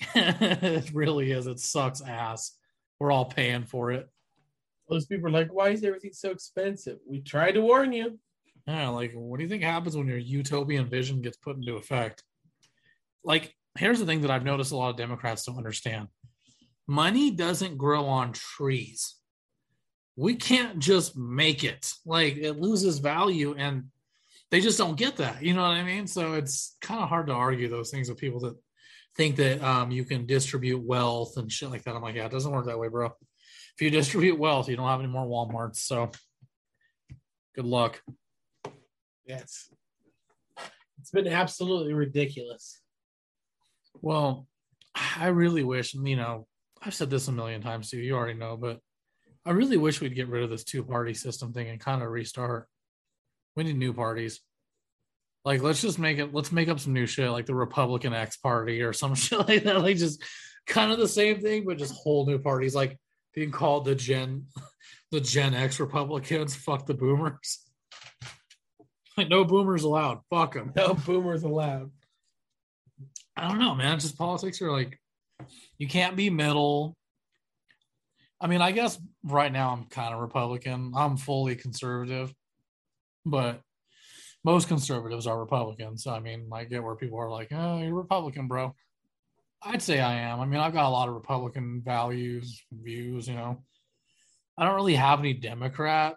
it 0.14 0.90
really 0.92 1.30
is. 1.30 1.46
It 1.46 1.60
sucks 1.60 2.00
ass. 2.00 2.56
We're 2.98 3.12
all 3.12 3.26
paying 3.26 3.64
for 3.64 3.92
it. 3.92 4.08
Those 4.88 5.06
people 5.06 5.28
are 5.28 5.30
like, 5.30 5.52
"Why 5.52 5.68
is 5.68 5.84
everything 5.84 6.12
so 6.12 6.30
expensive?" 6.30 6.98
We 7.08 7.20
tried 7.20 7.52
to 7.52 7.60
warn 7.60 7.92
you. 7.92 8.18
Yeah, 8.66 8.88
like 8.88 9.12
what 9.14 9.36
do 9.38 9.44
you 9.44 9.48
think 9.48 9.62
happens 9.62 9.96
when 9.96 10.08
your 10.08 10.18
utopian 10.18 10.88
vision 10.88 11.22
gets 11.22 11.36
put 11.36 11.56
into 11.56 11.76
effect? 11.76 12.24
Like, 13.22 13.54
here's 13.78 14.00
the 14.00 14.06
thing 14.06 14.22
that 14.22 14.30
I've 14.30 14.44
noticed 14.44 14.72
a 14.72 14.76
lot 14.76 14.90
of 14.90 14.96
Democrats 14.96 15.44
don't 15.44 15.56
understand. 15.56 16.08
Money 16.90 17.30
doesn't 17.30 17.78
grow 17.78 18.06
on 18.06 18.32
trees. 18.32 19.14
We 20.16 20.34
can't 20.34 20.80
just 20.80 21.16
make 21.16 21.62
it. 21.62 21.92
Like 22.04 22.36
it 22.36 22.58
loses 22.58 22.98
value 22.98 23.54
and 23.56 23.84
they 24.50 24.60
just 24.60 24.76
don't 24.76 24.98
get 24.98 25.18
that. 25.18 25.40
You 25.40 25.54
know 25.54 25.62
what 25.62 25.70
I 25.70 25.84
mean? 25.84 26.08
So 26.08 26.32
it's 26.32 26.76
kind 26.80 27.00
of 27.00 27.08
hard 27.08 27.28
to 27.28 27.32
argue 27.32 27.68
those 27.68 27.92
things 27.92 28.08
with 28.08 28.18
people 28.18 28.40
that 28.40 28.56
think 29.16 29.36
that 29.36 29.62
um, 29.62 29.92
you 29.92 30.04
can 30.04 30.26
distribute 30.26 30.82
wealth 30.84 31.36
and 31.36 31.50
shit 31.50 31.70
like 31.70 31.84
that. 31.84 31.94
I'm 31.94 32.02
like, 32.02 32.16
yeah, 32.16 32.26
it 32.26 32.32
doesn't 32.32 32.50
work 32.50 32.66
that 32.66 32.80
way, 32.80 32.88
bro. 32.88 33.06
If 33.06 33.80
you 33.80 33.90
distribute 33.90 34.36
wealth, 34.36 34.68
you 34.68 34.74
don't 34.74 34.88
have 34.88 34.98
any 34.98 35.08
more 35.08 35.24
Walmarts. 35.24 35.76
So 35.76 36.10
good 37.54 37.66
luck. 37.66 38.02
Yes, 39.24 39.72
it's 40.98 41.12
been 41.12 41.28
absolutely 41.28 41.94
ridiculous. 41.94 42.80
Well, 44.02 44.48
I 44.96 45.28
really 45.28 45.62
wish, 45.62 45.94
you 45.94 46.16
know, 46.16 46.48
I've 46.82 46.94
said 46.94 47.10
this 47.10 47.28
a 47.28 47.32
million 47.32 47.60
times 47.60 47.90
to 47.90 47.96
you, 47.96 48.02
you 48.02 48.14
already 48.14 48.38
know, 48.38 48.56
but 48.56 48.78
I 49.44 49.50
really 49.50 49.76
wish 49.76 50.00
we'd 50.00 50.14
get 50.14 50.28
rid 50.28 50.42
of 50.42 50.50
this 50.50 50.64
two 50.64 50.82
party 50.82 51.14
system 51.14 51.52
thing 51.52 51.68
and 51.68 51.80
kind 51.80 52.02
of 52.02 52.08
restart. 52.08 52.66
We 53.56 53.64
need 53.64 53.76
new 53.76 53.92
parties. 53.92 54.40
Like, 55.44 55.62
let's 55.62 55.80
just 55.80 55.98
make 55.98 56.18
it, 56.18 56.34
let's 56.34 56.52
make 56.52 56.68
up 56.68 56.80
some 56.80 56.92
new 56.92 57.06
shit, 57.06 57.30
like 57.30 57.46
the 57.46 57.54
Republican 57.54 58.12
X 58.12 58.36
party 58.36 58.82
or 58.82 58.92
some 58.92 59.14
shit 59.16 59.46
like 59.48 59.64
that. 59.64 59.82
Like, 59.82 59.96
just 59.96 60.22
kind 60.66 60.92
of 60.92 60.98
the 60.98 61.08
same 61.08 61.40
thing, 61.40 61.64
but 61.64 61.78
just 61.78 61.94
whole 61.94 62.26
new 62.26 62.38
parties. 62.38 62.74
Like, 62.74 62.98
being 63.34 63.50
called 63.50 63.84
the 63.84 63.94
Gen, 63.94 64.46
the 65.10 65.20
Gen 65.20 65.54
X 65.54 65.80
Republicans. 65.80 66.54
Fuck 66.56 66.86
the 66.86 66.94
boomers. 66.94 67.66
Like, 69.16 69.28
no 69.28 69.44
boomers 69.44 69.82
allowed. 69.82 70.20
Fuck 70.30 70.54
them. 70.54 70.72
No 70.74 70.94
boomers 70.94 71.42
allowed. 71.42 71.90
I 73.36 73.48
don't 73.48 73.58
know, 73.58 73.74
man. 73.74 73.94
It's 73.94 74.04
just 74.04 74.18
politics 74.18 74.60
are 74.60 74.70
like 74.70 74.98
you 75.78 75.88
can't 75.88 76.16
be 76.16 76.30
middle. 76.30 76.96
I 78.40 78.46
mean, 78.46 78.62
I 78.62 78.72
guess 78.72 78.98
right 79.24 79.52
now 79.52 79.72
I'm 79.72 79.84
kind 79.84 80.14
of 80.14 80.20
Republican. 80.20 80.92
I'm 80.96 81.16
fully 81.16 81.56
conservative, 81.56 82.32
but 83.26 83.60
most 84.44 84.68
conservatives 84.68 85.26
are 85.26 85.38
Republicans. 85.38 86.04
So 86.04 86.12
I 86.12 86.20
mean, 86.20 86.48
I 86.52 86.64
get 86.64 86.82
where 86.82 86.96
people 86.96 87.18
are 87.18 87.30
like, 87.30 87.48
"Oh, 87.52 87.78
you're 87.78 87.94
Republican, 87.94 88.48
bro." 88.48 88.74
I'd 89.62 89.82
say 89.82 90.00
I 90.00 90.14
am. 90.14 90.40
I 90.40 90.46
mean, 90.46 90.60
I've 90.60 90.72
got 90.72 90.86
a 90.86 90.88
lot 90.88 91.08
of 91.08 91.14
Republican 91.14 91.82
values, 91.84 92.62
views. 92.72 93.28
You 93.28 93.34
know, 93.34 93.62
I 94.56 94.64
don't 94.64 94.76
really 94.76 94.94
have 94.94 95.20
any 95.20 95.34
Democrat 95.34 96.16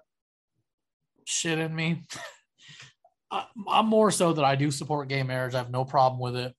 shit 1.25 1.59
in 1.59 1.75
me. 1.75 2.03
I, 3.31 3.45
I'm 3.67 3.87
more 3.87 4.11
so 4.11 4.33
that 4.33 4.45
I 4.45 4.55
do 4.55 4.71
support 4.71 5.09
gay 5.09 5.23
marriage. 5.23 5.55
I 5.55 5.57
have 5.57 5.71
no 5.71 5.83
problem 5.83 6.21
with 6.21 6.35
it. 6.35 6.53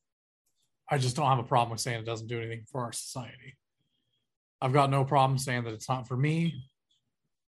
I 0.90 0.98
just 0.98 1.16
don't 1.16 1.26
have 1.26 1.38
a 1.38 1.44
problem 1.44 1.70
with 1.70 1.80
saying 1.80 2.00
it 2.00 2.06
doesn't 2.06 2.26
do 2.26 2.38
anything 2.38 2.64
for 2.70 2.82
our 2.82 2.92
society. 2.92 3.56
I've 4.60 4.72
got 4.72 4.90
no 4.90 5.04
problem 5.04 5.38
saying 5.38 5.64
that 5.64 5.74
it's 5.74 5.88
not 5.88 6.06
for 6.06 6.16
me, 6.16 6.64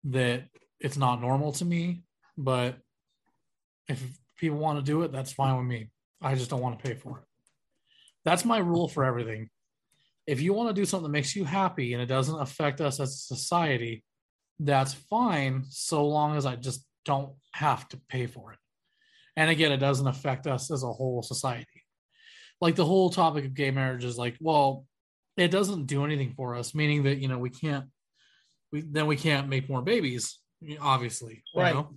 that 0.04 0.44
it's 0.80 0.96
not 0.96 1.20
normal 1.20 1.52
to 1.52 1.64
me, 1.64 2.02
but 2.36 2.76
if 3.88 4.02
people 4.36 4.58
want 4.58 4.78
to 4.78 4.84
do 4.84 5.02
it, 5.02 5.12
that's 5.12 5.32
fine 5.32 5.56
with 5.56 5.66
me. 5.66 5.90
I 6.20 6.34
just 6.34 6.50
don't 6.50 6.60
want 6.60 6.78
to 6.78 6.84
pay 6.84 6.94
for 6.94 7.18
it. 7.18 7.24
That's 8.24 8.44
my 8.44 8.58
rule 8.58 8.88
for 8.88 9.04
everything. 9.04 9.50
If 10.26 10.40
you 10.40 10.52
want 10.52 10.68
to 10.68 10.80
do 10.80 10.84
something 10.84 11.04
that 11.04 11.12
makes 11.12 11.34
you 11.34 11.44
happy 11.44 11.94
and 11.94 12.02
it 12.02 12.06
doesn't 12.06 12.40
affect 12.40 12.80
us 12.80 13.00
as 13.00 13.10
a 13.10 13.34
society, 13.34 14.04
that's 14.58 14.94
fine 14.94 15.64
so 15.68 16.06
long 16.06 16.36
as 16.36 16.46
I 16.46 16.56
just 16.56 16.86
don't 17.04 17.32
have 17.52 17.88
to 17.88 18.00
pay 18.08 18.26
for 18.26 18.52
it. 18.52 18.58
And 19.36 19.50
again, 19.50 19.72
it 19.72 19.78
doesn't 19.78 20.06
affect 20.06 20.46
us 20.46 20.70
as 20.70 20.82
a 20.84 20.92
whole 20.92 21.22
society. 21.22 21.81
Like 22.62 22.76
the 22.76 22.86
whole 22.86 23.10
topic 23.10 23.44
of 23.44 23.54
gay 23.54 23.72
marriage 23.72 24.04
is 24.04 24.16
like, 24.16 24.36
well, 24.40 24.86
it 25.36 25.50
doesn't 25.50 25.86
do 25.86 26.04
anything 26.04 26.32
for 26.34 26.54
us, 26.54 26.74
meaning 26.74 27.02
that, 27.02 27.18
you 27.18 27.26
know, 27.28 27.38
we 27.38 27.50
can't, 27.50 27.86
we 28.70 28.82
then 28.82 29.06
we 29.06 29.16
can't 29.16 29.48
make 29.48 29.68
more 29.68 29.82
babies, 29.82 30.38
obviously. 30.80 31.42
Right. 31.54 31.74
Know? 31.74 31.96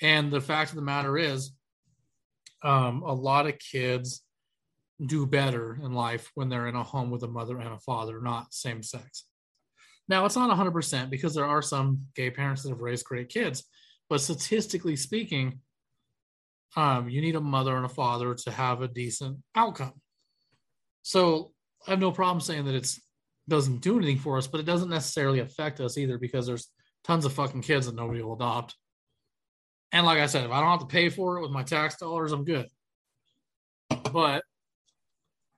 And 0.00 0.30
the 0.30 0.40
fact 0.40 0.70
of 0.70 0.76
the 0.76 0.82
matter 0.82 1.18
is, 1.18 1.50
um, 2.62 3.02
a 3.02 3.12
lot 3.12 3.48
of 3.48 3.58
kids 3.58 4.22
do 5.04 5.26
better 5.26 5.76
in 5.82 5.92
life 5.92 6.30
when 6.36 6.48
they're 6.48 6.68
in 6.68 6.76
a 6.76 6.84
home 6.84 7.10
with 7.10 7.24
a 7.24 7.28
mother 7.28 7.58
and 7.58 7.72
a 7.72 7.78
father, 7.78 8.20
not 8.20 8.54
same 8.54 8.84
sex. 8.84 9.24
Now, 10.08 10.24
it's 10.24 10.36
not 10.36 10.56
100% 10.56 11.10
because 11.10 11.34
there 11.34 11.44
are 11.44 11.62
some 11.62 12.06
gay 12.14 12.30
parents 12.30 12.62
that 12.62 12.68
have 12.68 12.80
raised 12.80 13.04
great 13.04 13.28
kids, 13.28 13.64
but 14.08 14.20
statistically 14.20 14.94
speaking, 14.94 15.60
um, 16.74 17.08
you 17.08 17.20
need 17.20 17.36
a 17.36 17.40
mother 17.40 17.76
and 17.76 17.86
a 17.86 17.90
father 17.90 18.34
to 18.34 18.50
have 18.50 18.82
a 18.82 18.88
decent 18.88 19.38
outcome. 19.54 19.94
So 21.02 21.52
I 21.86 21.90
have 21.90 22.00
no 22.00 22.10
problem 22.10 22.40
saying 22.40 22.64
that 22.64 22.74
it 22.74 22.92
doesn't 23.48 23.80
do 23.80 23.96
anything 23.96 24.18
for 24.18 24.38
us, 24.38 24.46
but 24.46 24.60
it 24.60 24.66
doesn't 24.66 24.90
necessarily 24.90 25.40
affect 25.40 25.80
us 25.80 25.96
either 25.96 26.18
because 26.18 26.46
there's 26.46 26.68
tons 27.04 27.24
of 27.24 27.32
fucking 27.32 27.62
kids 27.62 27.86
that 27.86 27.94
nobody 27.94 28.22
will 28.22 28.34
adopt. 28.34 28.74
And 29.92 30.04
like 30.04 30.18
I 30.18 30.26
said, 30.26 30.44
if 30.44 30.50
I 30.50 30.60
don't 30.60 30.70
have 30.70 30.80
to 30.80 30.86
pay 30.86 31.08
for 31.08 31.38
it 31.38 31.42
with 31.42 31.52
my 31.52 31.62
tax 31.62 31.96
dollars, 31.96 32.32
I'm 32.32 32.44
good. 32.44 32.68
But 34.12 34.42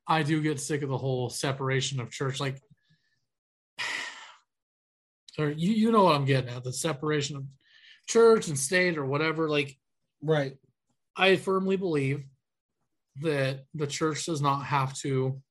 I 0.06 0.22
do 0.22 0.42
get 0.42 0.60
sick 0.60 0.82
of 0.82 0.90
the 0.90 0.98
whole 0.98 1.30
separation 1.30 2.00
of 2.00 2.10
church. 2.10 2.38
Like, 2.38 2.60
or 5.38 5.48
you, 5.48 5.72
you 5.72 5.90
know 5.90 6.04
what 6.04 6.14
I'm 6.14 6.26
getting 6.26 6.50
at 6.50 6.64
the 6.64 6.72
separation 6.72 7.36
of 7.36 7.44
church 8.06 8.48
and 8.48 8.58
state 8.58 8.98
or 8.98 9.06
whatever. 9.06 9.48
Like, 9.48 9.78
Right. 10.22 10.54
I 11.18 11.36
firmly 11.36 11.76
believe 11.76 12.24
that 13.22 13.64
the 13.74 13.86
church 13.86 14.24
does 14.26 14.40
not 14.40 14.60
have 14.60 14.94
to 14.98 15.42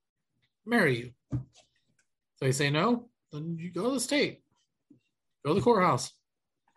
marry 0.66 0.98
you. 0.98 1.12
If 1.34 2.40
they 2.40 2.52
say 2.54 2.70
no, 2.70 3.10
then 3.34 3.58
you 3.60 3.72
go 3.72 3.84
to 3.84 3.92
the 3.92 4.00
state, 4.00 4.42
go 5.46 5.54
to 5.54 5.60
the 5.60 5.64
courthouse. 5.64 6.14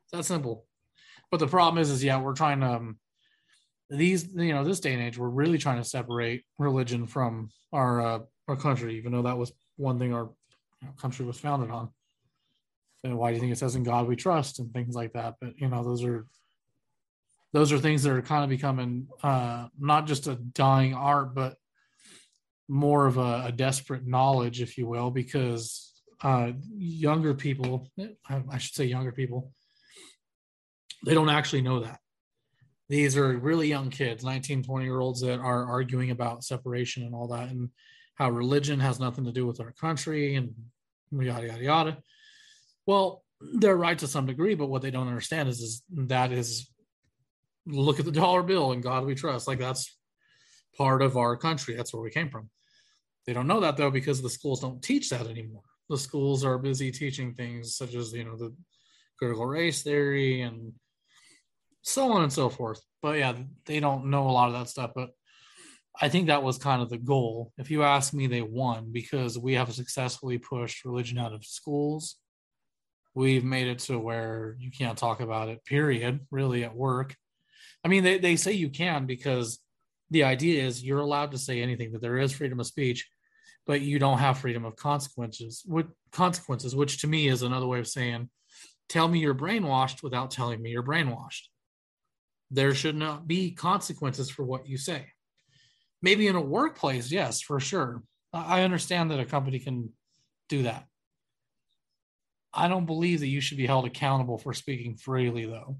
It's 0.02 0.12
that 0.12 0.24
simple. 0.24 0.66
But 1.30 1.38
the 1.38 1.46
problem 1.46 1.80
is, 1.80 1.90
is 1.90 2.02
yeah, 2.02 2.20
we're 2.20 2.34
trying 2.34 2.60
to 2.60 2.66
um, 2.66 2.98
these 3.88 4.32
you 4.34 4.52
know 4.52 4.64
this 4.64 4.80
day 4.80 4.94
and 4.94 5.02
age, 5.02 5.16
we're 5.16 5.28
really 5.28 5.58
trying 5.58 5.78
to 5.78 5.88
separate 5.88 6.44
religion 6.58 7.06
from 7.06 7.50
our 7.72 8.00
uh, 8.00 8.18
our 8.48 8.56
country, 8.56 8.96
even 8.96 9.12
though 9.12 9.22
that 9.22 9.38
was 9.38 9.52
one 9.76 9.98
thing 9.98 10.12
our 10.12 10.30
country 11.00 11.24
was 11.24 11.38
founded 11.38 11.70
on. 11.70 11.90
And 13.04 13.16
why 13.16 13.30
do 13.30 13.34
you 13.36 13.40
think 13.40 13.52
it 13.52 13.58
says 13.58 13.76
in 13.76 13.84
God 13.84 14.08
we 14.08 14.16
trust 14.16 14.58
and 14.58 14.72
things 14.72 14.94
like 14.94 15.12
that? 15.12 15.36
But 15.40 15.58
you 15.58 15.68
know, 15.68 15.84
those 15.84 16.02
are 16.04 16.26
those 17.52 17.72
are 17.72 17.78
things 17.78 18.02
that 18.02 18.12
are 18.12 18.22
kind 18.22 18.44
of 18.44 18.50
becoming 18.50 19.08
uh, 19.22 19.66
not 19.78 20.06
just 20.06 20.26
a 20.26 20.36
dying 20.36 20.94
art, 20.94 21.34
but 21.34 21.56
more 22.68 23.06
of 23.06 23.16
a, 23.16 23.44
a 23.46 23.52
desperate 23.52 24.06
knowledge, 24.06 24.62
if 24.62 24.78
you 24.78 24.86
will, 24.86 25.10
because 25.10 25.92
uh, 26.22 26.52
younger 26.76 27.34
people, 27.34 27.88
I 28.28 28.58
should 28.58 28.74
say 28.74 28.84
younger 28.84 29.12
people, 29.12 29.52
they 31.04 31.14
don't 31.14 31.30
actually 31.30 31.62
know 31.62 31.80
that. 31.80 31.98
These 32.88 33.16
are 33.16 33.36
really 33.38 33.68
young 33.68 33.90
kids, 33.90 34.24
19, 34.24 34.62
20 34.64 34.84
year 34.84 35.00
olds 35.00 35.20
that 35.20 35.38
are 35.38 35.64
arguing 35.64 36.10
about 36.10 36.44
separation 36.44 37.04
and 37.04 37.14
all 37.14 37.28
that, 37.28 37.48
and 37.48 37.70
how 38.14 38.30
religion 38.30 38.80
has 38.80 39.00
nothing 39.00 39.24
to 39.24 39.32
do 39.32 39.46
with 39.46 39.60
our 39.60 39.72
country 39.72 40.36
and 40.36 40.54
yada, 41.10 41.46
yada, 41.46 41.62
yada. 41.62 41.98
Well, 42.86 43.24
they're 43.40 43.76
right 43.76 43.98
to 43.98 44.06
some 44.06 44.26
degree, 44.26 44.54
but 44.54 44.68
what 44.68 44.82
they 44.82 44.90
don't 44.90 45.08
understand 45.08 45.48
is, 45.48 45.60
is 45.60 45.82
that 45.92 46.30
is 46.30 46.69
look 47.66 47.98
at 47.98 48.04
the 48.04 48.12
dollar 48.12 48.42
bill 48.42 48.72
and 48.72 48.82
God 48.82 49.04
we 49.04 49.14
trust. 49.14 49.48
Like 49.48 49.58
that's 49.58 49.96
part 50.76 51.02
of 51.02 51.16
our 51.16 51.36
country. 51.36 51.74
That's 51.74 51.92
where 51.92 52.02
we 52.02 52.10
came 52.10 52.30
from. 52.30 52.50
They 53.26 53.32
don't 53.32 53.46
know 53.46 53.60
that 53.60 53.76
though 53.76 53.90
because 53.90 54.22
the 54.22 54.30
schools 54.30 54.60
don't 54.60 54.82
teach 54.82 55.10
that 55.10 55.26
anymore. 55.26 55.62
The 55.88 55.98
schools 55.98 56.44
are 56.44 56.58
busy 56.58 56.90
teaching 56.90 57.34
things 57.34 57.76
such 57.76 57.94
as 57.94 58.12
you 58.12 58.24
know 58.24 58.36
the 58.36 58.54
critical 59.18 59.46
race 59.46 59.82
theory 59.82 60.42
and 60.42 60.72
so 61.82 62.12
on 62.12 62.22
and 62.22 62.32
so 62.32 62.48
forth. 62.48 62.80
But 63.02 63.18
yeah, 63.18 63.34
they 63.66 63.80
don't 63.80 64.06
know 64.06 64.28
a 64.28 64.32
lot 64.32 64.48
of 64.48 64.54
that 64.54 64.68
stuff. 64.68 64.92
But 64.94 65.10
I 66.00 66.08
think 66.08 66.26
that 66.26 66.42
was 66.42 66.58
kind 66.58 66.82
of 66.82 66.88
the 66.88 66.98
goal. 66.98 67.52
If 67.58 67.70
you 67.70 67.82
ask 67.82 68.14
me, 68.14 68.26
they 68.26 68.42
won 68.42 68.90
because 68.92 69.38
we 69.38 69.54
have 69.54 69.72
successfully 69.72 70.38
pushed 70.38 70.84
religion 70.84 71.18
out 71.18 71.32
of 71.32 71.44
schools. 71.44 72.16
We've 73.14 73.44
made 73.44 73.66
it 73.66 73.80
to 73.80 73.98
where 73.98 74.56
you 74.58 74.70
can't 74.70 74.96
talk 74.96 75.20
about 75.20 75.48
it, 75.48 75.64
period, 75.64 76.20
really 76.30 76.64
at 76.64 76.74
work. 76.74 77.16
I 77.84 77.88
mean, 77.88 78.04
they, 78.04 78.18
they 78.18 78.36
say 78.36 78.52
you 78.52 78.68
can 78.68 79.06
because 79.06 79.58
the 80.10 80.24
idea 80.24 80.64
is 80.64 80.82
you're 80.82 80.98
allowed 80.98 81.30
to 81.32 81.38
say 81.38 81.62
anything, 81.62 81.92
that 81.92 82.02
there 82.02 82.18
is 82.18 82.32
freedom 82.32 82.60
of 82.60 82.66
speech, 82.66 83.08
but 83.66 83.80
you 83.80 83.98
don't 83.98 84.18
have 84.18 84.38
freedom 84.38 84.64
of 84.64 84.76
consequences. 84.76 85.62
What 85.64 85.88
consequences, 86.12 86.74
which 86.74 87.00
to 87.02 87.06
me 87.06 87.28
is 87.28 87.42
another 87.42 87.66
way 87.66 87.78
of 87.78 87.88
saying, 87.88 88.28
tell 88.88 89.06
me 89.08 89.20
you're 89.20 89.34
brainwashed 89.34 90.02
without 90.02 90.30
telling 90.30 90.60
me 90.60 90.70
you're 90.70 90.82
brainwashed. 90.82 91.44
There 92.50 92.74
should 92.74 92.96
not 92.96 93.28
be 93.28 93.52
consequences 93.52 94.28
for 94.28 94.44
what 94.44 94.66
you 94.66 94.76
say. 94.76 95.06
Maybe 96.02 96.26
in 96.26 96.34
a 96.34 96.40
workplace, 96.40 97.12
yes, 97.12 97.40
for 97.40 97.60
sure. 97.60 98.02
I 98.32 98.62
understand 98.62 99.10
that 99.10 99.20
a 99.20 99.24
company 99.24 99.58
can 99.58 99.90
do 100.48 100.64
that. 100.64 100.86
I 102.52 102.66
don't 102.66 102.86
believe 102.86 103.20
that 103.20 103.28
you 103.28 103.40
should 103.40 103.58
be 103.58 103.66
held 103.66 103.86
accountable 103.86 104.38
for 104.38 104.52
speaking 104.52 104.96
freely, 104.96 105.46
though. 105.46 105.76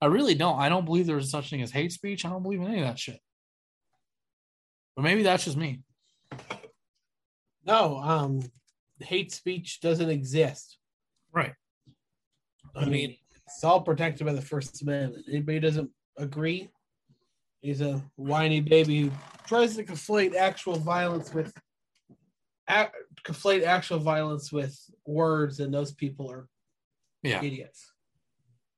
I 0.00 0.06
really 0.06 0.34
don't. 0.34 0.58
I 0.58 0.68
don't 0.68 0.84
believe 0.84 1.06
there's 1.06 1.30
such 1.30 1.50
thing 1.50 1.62
as 1.62 1.70
hate 1.70 1.92
speech. 1.92 2.24
I 2.24 2.30
don't 2.30 2.42
believe 2.42 2.60
in 2.60 2.68
any 2.68 2.80
of 2.80 2.86
that 2.86 2.98
shit. 2.98 3.18
But 4.94 5.02
maybe 5.02 5.22
that's 5.22 5.44
just 5.44 5.56
me. 5.56 5.80
No, 7.64 7.98
um, 7.98 8.40
hate 9.00 9.32
speech 9.32 9.80
doesn't 9.80 10.08
exist. 10.10 10.78
Right. 11.32 11.54
I 12.74 12.84
mean, 12.84 13.16
it's 13.46 13.64
all 13.64 13.80
protected 13.80 14.26
by 14.26 14.32
the 14.32 14.42
First 14.42 14.82
Amendment. 14.82 15.24
Anybody 15.28 15.60
doesn't 15.60 15.90
agree, 16.18 16.68
he's 17.60 17.80
a 17.80 18.02
whiny 18.16 18.60
baby 18.60 19.02
who 19.02 19.10
tries 19.46 19.76
to 19.76 19.84
conflate 19.84 20.34
actual 20.34 20.76
violence 20.76 21.32
with 21.32 21.52
a, 22.68 22.88
conflate 23.24 23.64
actual 23.64 23.98
violence 23.98 24.52
with 24.52 24.78
words, 25.06 25.60
and 25.60 25.72
those 25.72 25.92
people 25.92 26.30
are 26.30 26.48
Yeah. 27.22 27.42
idiots. 27.42 27.92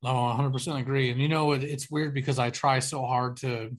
No, 0.03 0.11
100% 0.11 0.81
agree. 0.81 1.11
And 1.11 1.21
you 1.21 1.29
know, 1.29 1.53
it, 1.53 1.65
it's 1.65 1.91
weird 1.91 2.15
because 2.15 2.39
I 2.39 2.51
try 2.51 2.79
so 2.79 3.05
hard 3.05 3.39
to 3.39 3.77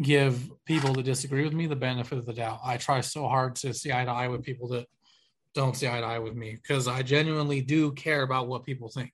give 0.00 0.50
people 0.64 0.92
that 0.94 1.04
disagree 1.04 1.44
with 1.44 1.52
me 1.52 1.66
the 1.66 1.76
benefit 1.76 2.18
of 2.18 2.26
the 2.26 2.32
doubt. 2.32 2.60
I 2.64 2.76
try 2.76 3.00
so 3.00 3.28
hard 3.28 3.56
to 3.56 3.74
see 3.74 3.92
eye 3.92 4.04
to 4.04 4.10
eye 4.10 4.28
with 4.28 4.42
people 4.42 4.68
that 4.68 4.86
don't 5.54 5.76
see 5.76 5.88
eye 5.88 6.00
to 6.00 6.06
eye 6.06 6.18
with 6.18 6.34
me 6.34 6.54
because 6.54 6.86
I 6.86 7.02
genuinely 7.02 7.62
do 7.62 7.92
care 7.92 8.22
about 8.22 8.48
what 8.48 8.64
people 8.64 8.88
think. 8.88 9.12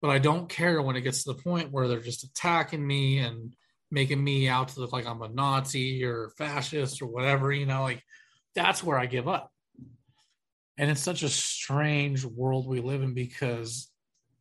But 0.00 0.10
I 0.10 0.18
don't 0.18 0.48
care 0.48 0.80
when 0.80 0.94
it 0.94 1.00
gets 1.00 1.24
to 1.24 1.32
the 1.32 1.42
point 1.42 1.72
where 1.72 1.88
they're 1.88 2.00
just 2.00 2.22
attacking 2.22 2.84
me 2.86 3.18
and 3.18 3.54
making 3.90 4.22
me 4.22 4.48
out 4.48 4.68
to 4.68 4.80
look 4.80 4.92
like 4.92 5.06
I'm 5.06 5.22
a 5.22 5.28
Nazi 5.28 6.04
or 6.04 6.30
fascist 6.38 7.02
or 7.02 7.06
whatever, 7.06 7.52
you 7.52 7.66
know, 7.66 7.82
like 7.82 8.02
that's 8.54 8.82
where 8.82 8.98
I 8.98 9.06
give 9.06 9.26
up. 9.26 9.52
And 10.76 10.88
it's 10.88 11.00
such 11.00 11.24
a 11.24 11.28
strange 11.28 12.24
world 12.24 12.68
we 12.68 12.80
live 12.80 13.02
in 13.02 13.12
because 13.12 13.87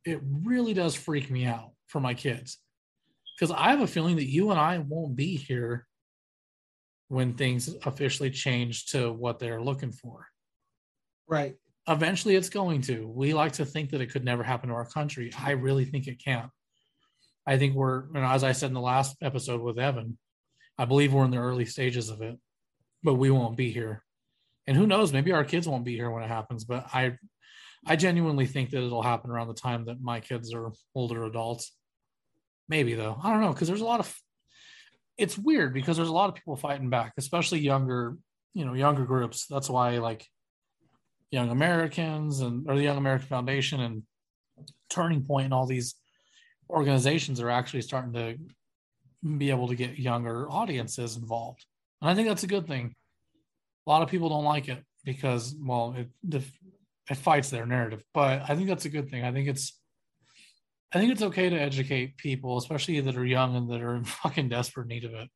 it 0.08 0.22
really 0.24 0.74
does 0.74 0.96
freak 0.96 1.30
me 1.30 1.46
out 1.46 1.72
for 1.88 2.00
my 2.00 2.14
kids 2.14 2.60
because 3.38 3.54
I 3.56 3.72
have 3.72 3.82
a 3.82 3.88
feeling 3.88 4.16
that 4.16 4.30
you 4.30 4.52
and 4.52 4.60
I 4.60 4.78
won't 4.78 5.16
be 5.16 5.36
here 5.36 5.86
when 7.10 7.34
things 7.34 7.74
officially 7.86 8.32
change 8.32 8.88
to 8.88 9.12
what 9.12 9.40
they're 9.40 9.62
looking 9.62 9.92
for. 9.92 10.28
Right. 11.28 11.56
Eventually, 11.90 12.36
it's 12.36 12.50
going 12.50 12.82
to. 12.84 13.08
We 13.08 13.34
like 13.34 13.54
to 13.54 13.66
think 13.66 13.92
that 13.92 14.02
it 14.02 14.12
could 14.12 14.26
never 14.26 14.44
happen 14.44 14.70
to 14.70 14.76
our 14.76 14.88
country. 14.88 15.32
I 15.38 15.52
really 15.52 15.86
think 15.86 16.08
it 16.08 16.24
can. 16.24 16.50
I 17.46 17.58
think 17.58 17.76
we're, 17.76 18.08
you 18.08 18.22
know, 18.22 18.28
as 18.28 18.44
I 18.44 18.54
said 18.54 18.68
in 18.68 18.74
the 18.74 18.82
last 18.82 19.16
episode 19.22 19.62
with 19.62 19.80
Evan, 19.80 20.18
I 20.78 20.86
believe 20.86 21.14
we're 21.14 21.26
in 21.26 21.32
the 21.32 21.38
early 21.38 21.66
stages 21.66 22.10
of 22.10 22.22
it, 22.22 22.38
but 23.04 23.16
we 23.16 23.30
won't 23.30 23.58
be 23.58 23.72
here. 23.72 24.04
And 24.68 24.76
who 24.76 24.88
knows? 24.88 25.14
Maybe 25.14 25.32
our 25.32 25.46
kids 25.46 25.68
won't 25.68 25.86
be 25.86 25.96
here 25.96 26.12
when 26.12 26.24
it 26.24 26.28
happens. 26.28 26.66
But 26.66 26.88
I, 26.94 27.18
I 27.88 27.96
genuinely 27.96 28.46
think 28.46 28.72
that 28.72 28.84
it'll 28.84 29.02
happen 29.02 29.32
around 29.32 29.48
the 29.48 29.54
time 29.54 29.86
that 29.86 30.02
my 30.02 30.20
kids 30.20 30.54
are 30.54 30.72
older 30.94 31.26
adults. 31.26 31.74
Maybe 32.70 32.96
though. 32.96 33.18
I 33.24 33.32
don't 33.32 33.42
know 33.42 33.54
because 33.54 33.68
there's 33.68 33.82
a 33.82 33.86
lot 33.86 34.02
of 34.02 34.16
it's 35.18 35.38
weird 35.38 35.74
because 35.74 35.98
there's 35.98 36.10
a 36.10 36.14
lot 36.14 36.30
of 36.30 36.36
people 36.36 36.56
fighting 36.56 36.90
back, 36.90 37.14
especially 37.18 37.60
younger, 37.60 38.18
you 38.54 38.66
know, 38.66 38.74
younger 38.74 39.06
groups. 39.06 39.48
That's 39.48 39.70
why 39.70 39.98
like 39.98 40.28
Young 41.32 41.50
Americans 41.50 42.42
and 42.42 42.70
or 42.70 42.76
the 42.76 42.84
Young 42.84 42.98
American 42.98 43.28
Foundation 43.28 43.80
and 43.80 44.04
Turning 44.90 45.24
Point 45.24 45.46
and 45.46 45.54
all 45.54 45.66
these 45.66 45.96
organizations 46.70 47.40
are 47.40 47.50
actually 47.50 47.82
starting 47.82 48.14
to 48.14 48.38
be 49.38 49.50
able 49.50 49.68
to 49.70 49.76
get 49.76 49.98
younger 49.98 50.50
audiences 50.50 51.18
involved. 51.18 51.66
And 52.02 52.10
I 52.10 52.16
think 52.16 52.28
that's 52.28 52.44
a 52.44 52.48
good 52.48 52.68
thing. 52.68 52.96
A 53.86 53.90
lot 53.90 54.02
of 54.02 54.10
people 54.10 54.30
don't 54.30 54.44
like 54.44 54.68
it 54.68 54.84
because, 55.04 55.56
well, 55.60 55.96
it, 55.98 56.44
it 57.10 57.18
fights 57.18 57.50
their 57.50 57.66
narrative. 57.66 58.04
But 58.14 58.44
I 58.48 58.56
think 58.56 58.68
that's 58.68 58.86
a 58.86 58.90
good 58.90 59.10
thing. 59.10 59.24
I 59.24 59.32
think 59.32 59.48
it's 59.48 59.78
I 60.94 61.00
think 61.00 61.12
it's 61.12 61.22
okay 61.22 61.50
to 61.50 61.60
educate 61.60 62.18
people, 62.18 62.58
especially 62.58 63.00
that 63.02 63.18
are 63.18 63.26
young 63.26 63.56
and 63.56 63.70
that 63.70 63.82
are 63.82 63.96
in 63.96 64.04
fucking 64.06 64.50
desperate 64.50 64.88
need 64.88 65.04
of 65.04 65.14
it. 65.14 65.30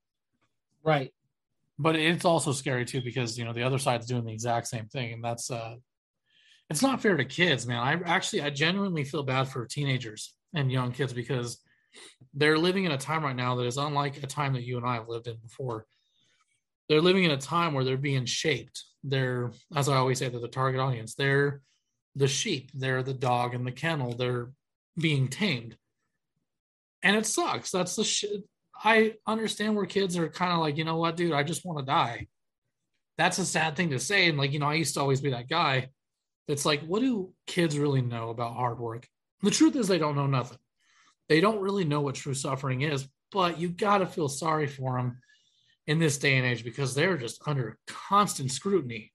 Right. 0.83 1.11
But 1.77 1.95
it's 1.95 2.25
also 2.25 2.51
scary 2.51 2.85
too 2.85 3.01
because 3.01 3.37
you 3.37 3.45
know 3.45 3.53
the 3.53 3.63
other 3.63 3.79
side's 3.79 4.05
doing 4.05 4.25
the 4.25 4.33
exact 4.33 4.67
same 4.67 4.87
thing, 4.87 5.13
and 5.13 5.23
that's 5.23 5.49
uh 5.49 5.75
it's 6.69 6.81
not 6.81 7.01
fair 7.01 7.17
to 7.17 7.25
kids, 7.25 7.67
man. 7.67 7.79
I 7.79 7.99
actually 8.09 8.41
I 8.41 8.49
genuinely 8.49 9.03
feel 9.03 9.23
bad 9.23 9.47
for 9.49 9.65
teenagers 9.65 10.33
and 10.53 10.71
young 10.71 10.91
kids 10.91 11.13
because 11.13 11.59
they're 12.33 12.57
living 12.57 12.85
in 12.85 12.91
a 12.91 12.97
time 12.97 13.23
right 13.23 13.35
now 13.35 13.55
that 13.55 13.65
is 13.65 13.77
unlike 13.77 14.21
a 14.23 14.27
time 14.27 14.53
that 14.53 14.63
you 14.63 14.77
and 14.77 14.85
I 14.85 14.95
have 14.95 15.09
lived 15.09 15.27
in 15.27 15.37
before. 15.37 15.85
They're 16.87 17.01
living 17.01 17.23
in 17.23 17.31
a 17.31 17.37
time 17.37 17.73
where 17.73 17.83
they're 17.83 17.97
being 17.97 18.25
shaped. 18.25 18.83
They're, 19.03 19.51
as 19.75 19.89
I 19.89 19.97
always 19.97 20.19
say, 20.19 20.29
they're 20.29 20.39
the 20.39 20.47
target 20.47 20.79
audience. 20.79 21.15
They're 21.15 21.61
the 22.15 22.27
sheep. 22.27 22.71
They're 22.73 23.03
the 23.03 23.13
dog 23.13 23.53
in 23.53 23.63
the 23.63 23.71
kennel. 23.71 24.13
They're 24.13 24.51
being 24.97 25.27
tamed. 25.27 25.77
And 27.03 27.15
it 27.15 27.25
sucks. 27.25 27.71
That's 27.71 27.95
the 27.95 28.03
shit. 28.03 28.43
I 28.83 29.15
understand 29.27 29.75
where 29.75 29.85
kids 29.85 30.17
are 30.17 30.29
kind 30.29 30.53
of 30.53 30.59
like, 30.59 30.77
you 30.77 30.83
know 30.83 30.97
what, 30.97 31.15
dude, 31.15 31.33
I 31.33 31.43
just 31.43 31.65
want 31.65 31.79
to 31.79 31.85
die. 31.85 32.27
That's 33.17 33.37
a 33.37 33.45
sad 33.45 33.75
thing 33.75 33.91
to 33.91 33.99
say. 33.99 34.27
And 34.27 34.37
like, 34.37 34.51
you 34.51 34.59
know, 34.59 34.67
I 34.67 34.75
used 34.75 34.95
to 34.95 35.01
always 35.01 35.21
be 35.21 35.31
that 35.31 35.49
guy 35.49 35.89
that's 36.47 36.65
like, 36.65 36.81
what 36.81 37.01
do 37.01 37.33
kids 37.47 37.77
really 37.77 38.01
know 38.01 38.29
about 38.29 38.55
hard 38.55 38.79
work? 38.79 39.07
The 39.43 39.51
truth 39.51 39.75
is, 39.75 39.87
they 39.87 39.99
don't 39.99 40.15
know 40.15 40.27
nothing. 40.27 40.57
They 41.29 41.41
don't 41.41 41.61
really 41.61 41.85
know 41.85 42.01
what 42.01 42.15
true 42.15 42.33
suffering 42.33 42.81
is, 42.81 43.07
but 43.31 43.59
you 43.59 43.69
got 43.69 43.99
to 43.99 44.05
feel 44.05 44.27
sorry 44.27 44.67
for 44.67 44.97
them 44.97 45.17
in 45.87 45.99
this 45.99 46.17
day 46.17 46.37
and 46.37 46.45
age 46.45 46.63
because 46.63 46.93
they're 46.93 47.17
just 47.17 47.41
under 47.47 47.77
constant 47.87 48.51
scrutiny 48.51 49.11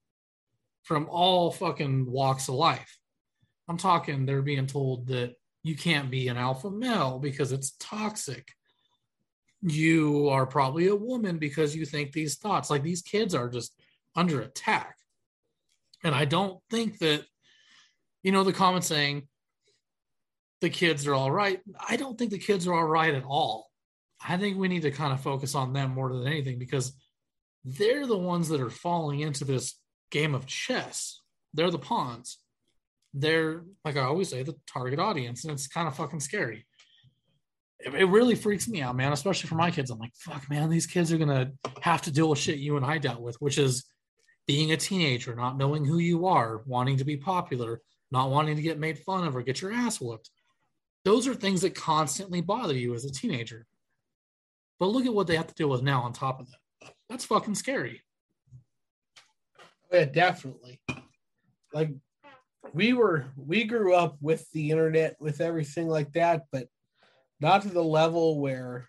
from 0.83 1.09
all 1.11 1.51
fucking 1.51 2.11
walks 2.11 2.49
of 2.49 2.55
life. 2.55 2.99
I'm 3.69 3.77
talking, 3.77 4.27
they're 4.27 4.43
being 4.43 4.67
told 4.67 5.09
that 5.09 5.35
you 5.63 5.75
can't 5.75 6.11
be 6.11 6.29
an 6.29 6.37
alpha 6.37 6.71
male 6.71 7.19
because 7.19 7.51
it's 7.51 7.73
toxic. 7.81 8.49
You 9.63 10.29
are 10.29 10.47
probably 10.47 10.87
a 10.87 10.95
woman 10.95 11.39
because 11.39 11.75
you 11.75 11.85
think 11.85 12.13
these 12.13 12.37
thoughts. 12.37 12.71
Like 12.71 12.85
these 12.85 13.03
kids 13.03 13.35
are 13.35 13.49
just 13.49 13.75
under 14.15 14.41
attack. 14.43 14.97
And 16.05 16.15
I 16.15 16.25
don't 16.25 16.61
think 16.71 16.99
that, 16.99 17.25
you 18.23 18.31
know, 18.31 18.45
the 18.45 18.53
comment 18.53 18.85
saying 18.85 19.27
the 20.61 20.71
kids 20.71 21.07
are 21.07 21.15
all 21.15 21.33
right. 21.33 21.61
I 21.89 21.97
don't 21.97 22.17
think 22.17 22.31
the 22.31 22.39
kids 22.39 22.67
are 22.67 22.75
all 22.75 22.85
right 22.85 23.15
at 23.15 23.25
all. 23.25 23.66
I 24.29 24.37
think 24.37 24.59
we 24.59 24.69
need 24.69 24.83
to 24.83 24.91
kind 24.91 25.13
of 25.13 25.21
focus 25.21 25.55
on 25.55 25.73
them 25.73 25.93
more 25.93 26.13
than 26.13 26.27
anything 26.27 26.59
because 26.59 26.93
they're 27.65 28.07
the 28.07 28.19
ones 28.19 28.49
that 28.49 28.61
are 28.61 28.71
falling 28.71 29.21
into 29.21 29.45
this 29.45 29.79
game 30.11 30.35
of 30.35 30.47
chess. 30.47 31.21
They're 31.55 31.71
the 31.71 31.79
pawns 31.79 32.39
they're 33.17 33.65
like 33.85 33.97
I 33.97 34.03
always 34.03 34.29
say, 34.29 34.43
the 34.43 34.55
target 34.67 34.99
audience, 34.99 35.45
and 35.45 35.53
it's 35.53 35.67
kind 35.67 35.89
of 35.89 35.97
fucking 35.97 36.21
scary. 36.21 36.67
It, 37.81 37.95
it, 37.95 38.05
really 38.05 38.35
freaks 38.35 38.69
me 38.69 38.83
out, 38.83 38.95
man, 38.95 39.13
especially 39.13 39.49
for 39.49 39.55
my 39.55 39.71
kids. 39.71 39.91
I'm 39.91 39.99
like, 39.99 40.15
fuck, 40.15 40.49
man, 40.51 40.69
these 40.69 40.87
kids 40.87 41.13
are 41.13 41.19
gonna 41.19 41.53
have 41.81 42.03
to 42.03 42.13
deal 42.13 42.29
with 42.29 42.39
shit 42.39 42.59
you 42.59 42.77
and 42.77 42.85
I 42.85 42.99
dealt 42.99 43.21
with, 43.21 43.37
which 43.37 43.59
is 43.59 43.85
being 44.47 44.73
a 44.73 44.77
teenager, 44.77 45.35
not 45.35 45.57
knowing 45.57 45.85
who 45.85 45.99
you 45.99 46.27
are, 46.27 46.63
wanting 46.67 46.99
to 46.99 47.05
be 47.05 47.17
popular, 47.17 47.81
not 48.11 48.31
wanting 48.31 48.57
to 48.57 48.63
get 48.63 48.79
made 48.79 48.99
fun 48.99 49.27
of 49.27 49.35
or 49.35 49.43
get 49.43 49.61
your 49.61 49.73
ass 49.73 50.01
whooped. 50.01 50.31
Those 51.05 51.27
are 51.27 51.35
things 51.35 51.63
that 51.63 51.75
constantly 51.75 52.41
bother 52.41 52.75
you 52.75 52.95
as 52.95 53.05
a 53.05 53.13
teenager. 53.13 53.67
But 54.79 54.87
look 54.87 55.07
at 55.07 55.15
what 55.15 55.27
they 55.27 55.37
have 55.37 55.47
to 55.47 55.55
deal 55.55 55.71
with 55.71 55.83
now 55.83 56.03
on 56.03 56.13
top 56.13 56.41
of 56.41 56.49
that. 56.51 56.93
That's 57.09 57.25
fucking 57.25 57.55
scary. 57.55 58.03
Yeah, 59.93 60.05
definitely. 60.05 60.81
Like 61.73 61.91
we 62.73 62.93
were 62.93 63.27
we 63.37 63.65
grew 63.65 63.95
up 63.95 64.17
with 64.21 64.51
the 64.53 64.71
internet 64.71 65.17
with 65.21 65.41
everything 65.41 65.89
like 65.89 66.13
that 66.13 66.43
but 66.53 66.69
not 67.41 67.63
to 67.63 67.69
the 67.69 67.83
level 67.83 68.41
where 68.41 68.89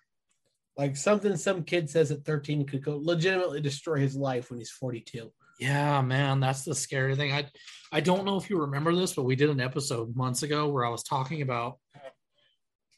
like 0.78 0.96
something 0.96 1.36
some 1.36 1.64
kid 1.64 1.90
says 1.90 2.12
at 2.12 2.26
13 2.26 2.66
could 2.66 2.84
go 2.84 3.00
legitimately 3.02 3.62
destroy 3.62 3.98
his 3.98 4.16
life 4.16 4.50
when 4.50 4.60
he's 4.60 4.72
42 4.72 5.32
yeah 5.60 6.02
man 6.02 6.40
that's 6.40 6.64
the 6.64 6.76
scary 6.76 7.16
thing 7.16 7.32
i 7.34 7.46
i 7.92 8.00
don't 8.00 8.26
know 8.26 8.38
if 8.38 8.50
you 8.50 8.60
remember 8.60 8.94
this 8.94 9.14
but 9.14 9.24
we 9.24 9.36
did 9.36 9.50
an 9.50 9.62
episode 9.62 10.16
months 10.16 10.44
ago 10.44 10.68
where 10.68 10.86
i 10.86 10.90
was 10.90 11.04
talking 11.04 11.42
about 11.42 11.78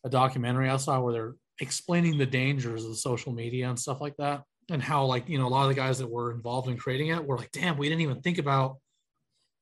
a 0.03 0.09
documentary 0.09 0.69
i 0.69 0.77
saw 0.77 0.99
where 0.99 1.13
they're 1.13 1.35
explaining 1.60 2.18
the 2.18 2.26
dangers 2.26 2.86
of 2.86 2.97
social 2.97 3.34
media 3.34 3.70
and 3.70 3.80
stuff 3.80 3.99
like 4.01 4.16
that 4.18 4.43
and 4.70 4.82
how 4.82 5.05
like 5.05 5.28
you 5.28 5.38
know 5.38 5.47
a 5.47 5.49
lot 5.49 5.64
of 5.64 5.70
the 5.70 5.76
guys 5.76 5.97
that 5.99 6.10
were 6.10 6.32
involved 6.32 6.70
in 6.70 6.78
creating 6.78 7.07
it 7.07 7.26
were 7.26 7.38
like 7.38 7.51
damn 7.51 7.78
we 7.78 7.89
didn't 7.89 8.01
even 8.01 8.22
think 8.22 8.38
about 8.38 8.78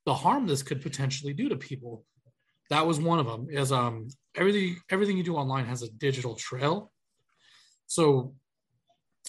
the 0.08 0.14
harm 0.14 0.48
this 0.48 0.64
could 0.64 0.82
potentially 0.82 1.34
do 1.34 1.50
to 1.50 1.58
people. 1.58 2.06
That 2.70 2.88
was 2.88 2.98
one 2.98 3.20
of 3.20 3.26
them. 3.26 3.48
Is 3.52 3.74
um 3.74 4.08
everything 4.36 4.78
everything 4.90 5.18
you 5.18 5.24
do 5.24 5.36
online 5.36 5.66
has 5.66 5.84
a 5.84 5.92
digital 5.92 6.34
trail. 6.36 6.92
So, 7.88 8.34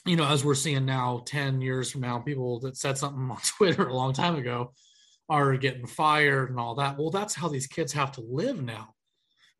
you 0.06 0.14
know, 0.14 0.24
as 0.24 0.44
we're 0.44 0.54
seeing 0.54 0.86
now, 0.86 1.22
ten 1.26 1.60
years 1.60 1.90
from 1.90 2.02
now, 2.02 2.20
people 2.20 2.60
that 2.60 2.76
said 2.76 2.96
something 2.96 3.20
on 3.30 3.38
Twitter 3.56 3.88
a 3.88 3.94
long 3.94 4.12
time 4.12 4.36
ago 4.36 4.72
are 5.28 5.56
getting 5.56 5.86
fired 5.86 6.48
and 6.48 6.60
all 6.60 6.76
that. 6.76 6.96
Well, 6.96 7.10
that's 7.10 7.34
how 7.34 7.48
these 7.48 7.66
kids 7.66 7.92
have 7.92 8.12
to 8.12 8.20
live 8.20 8.62
now. 8.62 8.94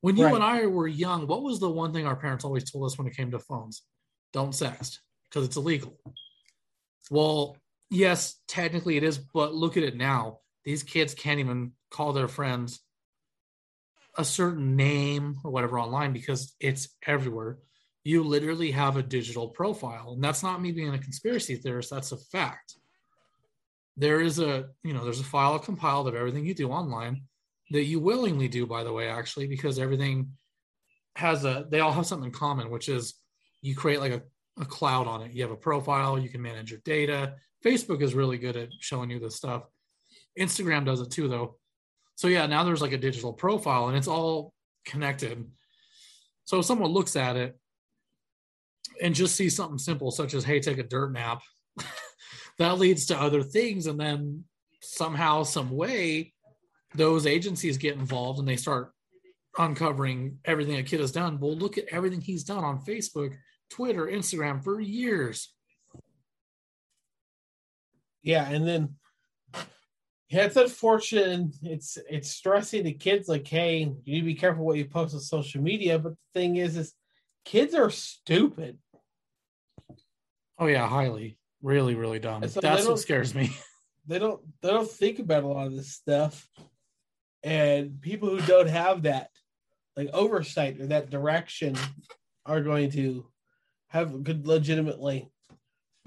When 0.00 0.16
you 0.16 0.24
right. 0.24 0.34
and 0.34 0.44
I 0.44 0.66
were 0.66 0.86
young, 0.86 1.26
what 1.26 1.42
was 1.42 1.58
the 1.58 1.70
one 1.70 1.92
thing 1.92 2.06
our 2.06 2.16
parents 2.16 2.44
always 2.44 2.70
told 2.70 2.86
us 2.86 2.96
when 2.96 3.06
it 3.06 3.16
came 3.16 3.30
to 3.32 3.38
phones? 3.38 3.82
Don't 4.32 4.50
sext 4.50 4.98
because 5.28 5.46
it's 5.46 5.56
illegal. 5.56 5.98
Well, 7.10 7.56
yes, 7.90 8.40
technically 8.46 8.96
it 8.96 9.02
is, 9.02 9.18
but 9.18 9.54
look 9.54 9.76
at 9.76 9.82
it 9.82 9.96
now 9.96 10.38
these 10.68 10.82
kids 10.82 11.14
can't 11.14 11.40
even 11.40 11.72
call 11.90 12.12
their 12.12 12.28
friends 12.28 12.80
a 14.18 14.24
certain 14.24 14.76
name 14.76 15.38
or 15.42 15.50
whatever 15.50 15.80
online 15.80 16.12
because 16.12 16.54
it's 16.60 16.90
everywhere. 17.06 17.56
You 18.04 18.22
literally 18.22 18.70
have 18.72 18.98
a 18.98 19.02
digital 19.02 19.48
profile. 19.48 20.12
And 20.12 20.22
that's 20.22 20.42
not 20.42 20.60
me 20.60 20.72
being 20.72 20.92
a 20.92 20.98
conspiracy 20.98 21.56
theorist, 21.56 21.88
that's 21.88 22.12
a 22.12 22.18
fact. 22.18 22.74
There 23.96 24.20
is 24.20 24.38
a, 24.38 24.66
you 24.84 24.92
know, 24.92 25.04
there's 25.04 25.20
a 25.20 25.24
file 25.24 25.58
compiled 25.58 26.06
of 26.06 26.14
everything 26.14 26.44
you 26.44 26.52
do 26.52 26.68
online 26.68 27.22
that 27.70 27.84
you 27.84 28.00
willingly 28.00 28.48
do, 28.48 28.66
by 28.66 28.84
the 28.84 28.92
way, 28.92 29.08
actually, 29.08 29.46
because 29.46 29.78
everything 29.78 30.32
has 31.16 31.44
a, 31.44 31.66
they 31.70 31.80
all 31.80 31.92
have 31.92 32.06
something 32.06 32.26
in 32.26 32.32
common, 32.32 32.70
which 32.70 32.88
is 32.88 33.14
you 33.62 33.74
create 33.74 34.00
like 34.00 34.12
a, 34.12 34.22
a 34.60 34.64
cloud 34.64 35.06
on 35.06 35.22
it. 35.22 35.32
You 35.32 35.42
have 35.42 35.50
a 35.50 35.56
profile, 35.56 36.18
you 36.18 36.28
can 36.28 36.42
manage 36.42 36.70
your 36.70 36.80
data. 36.84 37.34
Facebook 37.64 38.02
is 38.02 38.14
really 38.14 38.38
good 38.38 38.56
at 38.56 38.68
showing 38.80 39.10
you 39.10 39.18
this 39.18 39.36
stuff 39.36 39.64
Instagram 40.38 40.84
does 40.84 41.00
it 41.00 41.10
too, 41.10 41.28
though. 41.28 41.56
So 42.14 42.28
yeah, 42.28 42.46
now 42.46 42.64
there's 42.64 42.82
like 42.82 42.92
a 42.92 42.98
digital 42.98 43.32
profile 43.32 43.88
and 43.88 43.96
it's 43.96 44.08
all 44.08 44.52
connected. 44.84 45.44
So 46.44 46.60
if 46.60 46.64
someone 46.64 46.90
looks 46.90 47.16
at 47.16 47.36
it 47.36 47.58
and 49.02 49.14
just 49.14 49.36
sees 49.36 49.54
something 49.54 49.78
simple 49.78 50.10
such 50.10 50.34
as 50.34 50.44
hey, 50.44 50.60
take 50.60 50.78
a 50.78 50.82
dirt 50.82 51.12
nap, 51.12 51.42
that 52.58 52.78
leads 52.78 53.06
to 53.06 53.20
other 53.20 53.42
things, 53.42 53.86
and 53.86 54.00
then 54.00 54.44
somehow, 54.80 55.42
some 55.42 55.70
way, 55.70 56.32
those 56.98 57.26
agencies 57.26 57.78
get 57.78 57.94
involved 57.94 58.38
and 58.38 58.46
they 58.46 58.56
start 58.56 58.92
uncovering 59.56 60.38
everything 60.44 60.76
a 60.76 60.82
kid 60.82 61.00
has 61.00 61.12
done. 61.12 61.40
Well, 61.40 61.56
look 61.56 61.78
at 61.78 61.86
everything 61.90 62.20
he's 62.20 62.44
done 62.44 62.64
on 62.64 62.84
Facebook, 62.84 63.36
Twitter, 63.70 64.06
Instagram 64.06 64.62
for 64.62 64.80
years. 64.80 65.54
Yeah, 68.22 68.48
and 68.50 68.66
then 68.66 68.96
yeah, 70.28 70.44
it's 70.44 70.56
unfortunate. 70.56 71.54
It's 71.62 71.96
it's 72.10 72.30
stressing 72.30 72.84
the 72.84 72.92
kids. 72.92 73.28
Like, 73.28 73.46
hey, 73.46 73.78
you 73.78 73.96
need 74.04 74.20
to 74.20 74.26
be 74.26 74.34
careful 74.34 74.66
what 74.66 74.76
you 74.76 74.84
post 74.84 75.14
on 75.14 75.20
social 75.20 75.62
media. 75.62 75.98
But 75.98 76.12
the 76.12 76.40
thing 76.40 76.56
is, 76.56 76.76
is 76.76 76.92
kids 77.44 77.74
are 77.74 77.90
stupid. 77.90 78.78
Oh 80.58 80.66
yeah, 80.66 80.86
highly, 80.86 81.38
really, 81.62 81.94
really 81.94 82.18
dumb. 82.18 82.46
So 82.48 82.60
That's 82.60 82.86
what 82.86 82.98
scares 82.98 83.34
me. 83.34 83.50
They 84.08 84.18
don't 84.18 84.40
they 84.62 84.70
don't 84.70 84.90
think 84.90 85.18
about 85.18 85.44
a 85.44 85.48
lot 85.48 85.66
of 85.66 85.76
this 85.76 85.92
stuff, 85.92 86.48
and 87.48 88.00
people 88.00 88.28
who 88.28 88.40
don't 88.46 88.68
have 88.68 89.02
that 89.02 89.30
like 89.96 90.10
oversight 90.12 90.80
or 90.80 90.86
that 90.86 91.10
direction 91.10 91.76
are 92.46 92.60
going 92.60 92.90
to 92.90 93.26
have 93.88 94.12
could 94.24 94.46
legitimately 94.46 95.30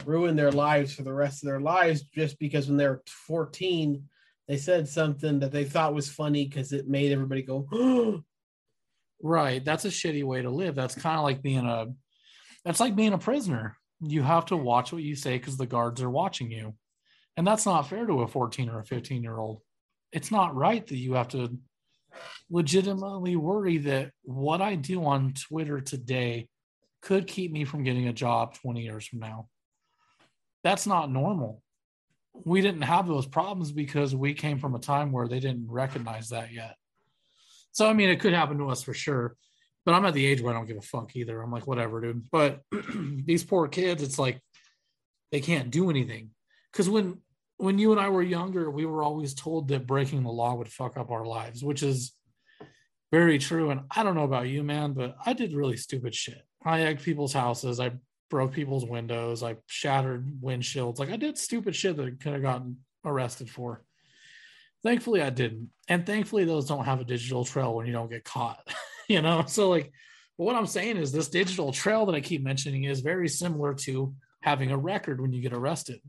ruin 0.05 0.35
their 0.35 0.51
lives 0.51 0.93
for 0.93 1.03
the 1.03 1.13
rest 1.13 1.43
of 1.43 1.47
their 1.47 1.59
lives 1.59 2.03
just 2.03 2.39
because 2.39 2.67
when 2.67 2.77
they're 2.77 3.01
14 3.07 4.03
they 4.47 4.57
said 4.57 4.87
something 4.87 5.39
that 5.39 5.51
they 5.51 5.65
thought 5.65 5.93
was 5.93 6.09
funny 6.09 6.45
because 6.45 6.73
it 6.73 6.87
made 6.87 7.11
everybody 7.11 7.41
go 7.41 8.23
right. 9.23 9.63
That's 9.63 9.85
a 9.85 9.89
shitty 9.89 10.23
way 10.23 10.41
to 10.41 10.49
live. 10.49 10.75
That's 10.75 10.95
kind 10.95 11.17
of 11.17 11.23
like 11.23 11.41
being 11.41 11.65
a 11.65 11.87
that's 12.65 12.79
like 12.79 12.95
being 12.95 13.13
a 13.13 13.17
prisoner. 13.17 13.77
You 14.01 14.23
have 14.23 14.47
to 14.47 14.57
watch 14.57 14.91
what 14.91 15.03
you 15.03 15.15
say 15.15 15.37
because 15.37 15.57
the 15.57 15.65
guards 15.65 16.01
are 16.01 16.09
watching 16.09 16.51
you. 16.51 16.75
And 17.37 17.45
that's 17.45 17.65
not 17.65 17.87
fair 17.87 18.05
to 18.05 18.21
a 18.21 18.27
14 18.27 18.69
or 18.69 18.79
a 18.79 18.85
15 18.85 19.23
year 19.23 19.37
old 19.37 19.61
it's 20.11 20.31
not 20.31 20.55
right 20.55 20.85
that 20.87 20.97
you 20.97 21.13
have 21.13 21.29
to 21.29 21.57
legitimately 22.49 23.35
worry 23.35 23.77
that 23.77 24.11
what 24.23 24.61
i 24.61 24.75
do 24.75 25.05
on 25.05 25.33
twitter 25.33 25.79
today 25.79 26.47
could 27.01 27.25
keep 27.25 27.51
me 27.51 27.63
from 27.63 27.83
getting 27.83 28.07
a 28.07 28.13
job 28.13 28.53
20 28.55 28.81
years 28.81 29.05
from 29.05 29.19
now 29.19 29.47
that's 30.63 30.85
not 30.85 31.11
normal 31.11 31.61
we 32.33 32.61
didn't 32.61 32.81
have 32.81 33.07
those 33.07 33.25
problems 33.25 33.71
because 33.71 34.15
we 34.15 34.33
came 34.33 34.59
from 34.59 34.75
a 34.75 34.79
time 34.79 35.11
where 35.11 35.27
they 35.27 35.39
didn't 35.39 35.67
recognize 35.69 36.29
that 36.29 36.51
yet. 36.51 36.75
So 37.71 37.89
I 37.89 37.93
mean, 37.93 38.09
it 38.09 38.19
could 38.19 38.33
happen 38.33 38.57
to 38.59 38.69
us 38.69 38.83
for 38.83 38.93
sure. 38.93 39.35
But 39.85 39.95
I'm 39.95 40.05
at 40.05 40.13
the 40.13 40.25
age 40.25 40.41
where 40.41 40.53
I 40.53 40.57
don't 40.57 40.67
give 40.67 40.77
a 40.77 40.81
fuck 40.81 41.15
either. 41.15 41.41
I'm 41.41 41.51
like, 41.51 41.65
whatever, 41.65 42.01
dude. 42.01 42.29
But 42.31 42.61
these 43.25 43.43
poor 43.43 43.67
kids, 43.67 44.03
it's 44.03 44.19
like 44.19 44.39
they 45.31 45.41
can't 45.41 45.71
do 45.71 45.89
anything. 45.89 46.29
Because 46.71 46.89
when 46.89 47.17
when 47.61 47.77
you 47.77 47.91
and 47.91 48.01
I 48.01 48.09
were 48.09 48.23
younger, 48.23 48.71
we 48.71 48.87
were 48.87 49.03
always 49.03 49.35
told 49.35 49.67
that 49.67 49.85
breaking 49.85 50.23
the 50.23 50.31
law 50.31 50.55
would 50.55 50.67
fuck 50.67 50.97
up 50.97 51.11
our 51.11 51.25
lives, 51.25 51.63
which 51.63 51.83
is 51.83 52.13
very 53.11 53.37
true. 53.37 53.69
And 53.69 53.81
I 53.95 54.01
don't 54.01 54.15
know 54.15 54.23
about 54.23 54.47
you, 54.47 54.63
man, 54.63 54.93
but 54.93 55.15
I 55.23 55.33
did 55.33 55.53
really 55.53 55.77
stupid 55.77 56.15
shit. 56.15 56.41
I 56.65 56.81
egged 56.81 57.03
people's 57.03 57.33
houses. 57.33 57.79
I 57.79 57.91
broke 58.31 58.53
people's 58.53 58.85
windows. 58.85 59.43
I 59.43 59.57
shattered 59.67 60.41
windshields. 60.41 60.97
Like 60.97 61.11
I 61.11 61.17
did 61.17 61.37
stupid 61.37 61.75
shit 61.75 61.97
that 61.97 62.07
I 62.07 62.11
could 62.11 62.33
have 62.33 62.41
gotten 62.41 62.77
arrested 63.05 63.47
for. 63.47 63.83
Thankfully, 64.81 65.21
I 65.21 65.29
didn't. 65.29 65.69
And 65.87 66.03
thankfully, 66.03 66.45
those 66.45 66.67
don't 66.67 66.85
have 66.85 66.99
a 66.99 67.05
digital 67.05 67.45
trail 67.45 67.75
when 67.75 67.85
you 67.85 67.93
don't 67.93 68.09
get 68.09 68.23
caught. 68.23 68.67
you 69.07 69.21
know, 69.21 69.43
so 69.45 69.69
like 69.69 69.91
what 70.37 70.55
I'm 70.55 70.65
saying 70.65 70.97
is 70.97 71.11
this 71.11 71.29
digital 71.29 71.71
trail 71.71 72.07
that 72.07 72.15
I 72.15 72.21
keep 72.21 72.43
mentioning 72.43 72.85
is 72.85 73.01
very 73.01 73.29
similar 73.29 73.75
to 73.85 74.15
having 74.41 74.71
a 74.71 74.77
record 74.77 75.21
when 75.21 75.31
you 75.31 75.43
get 75.43 75.53
arrested. 75.53 75.99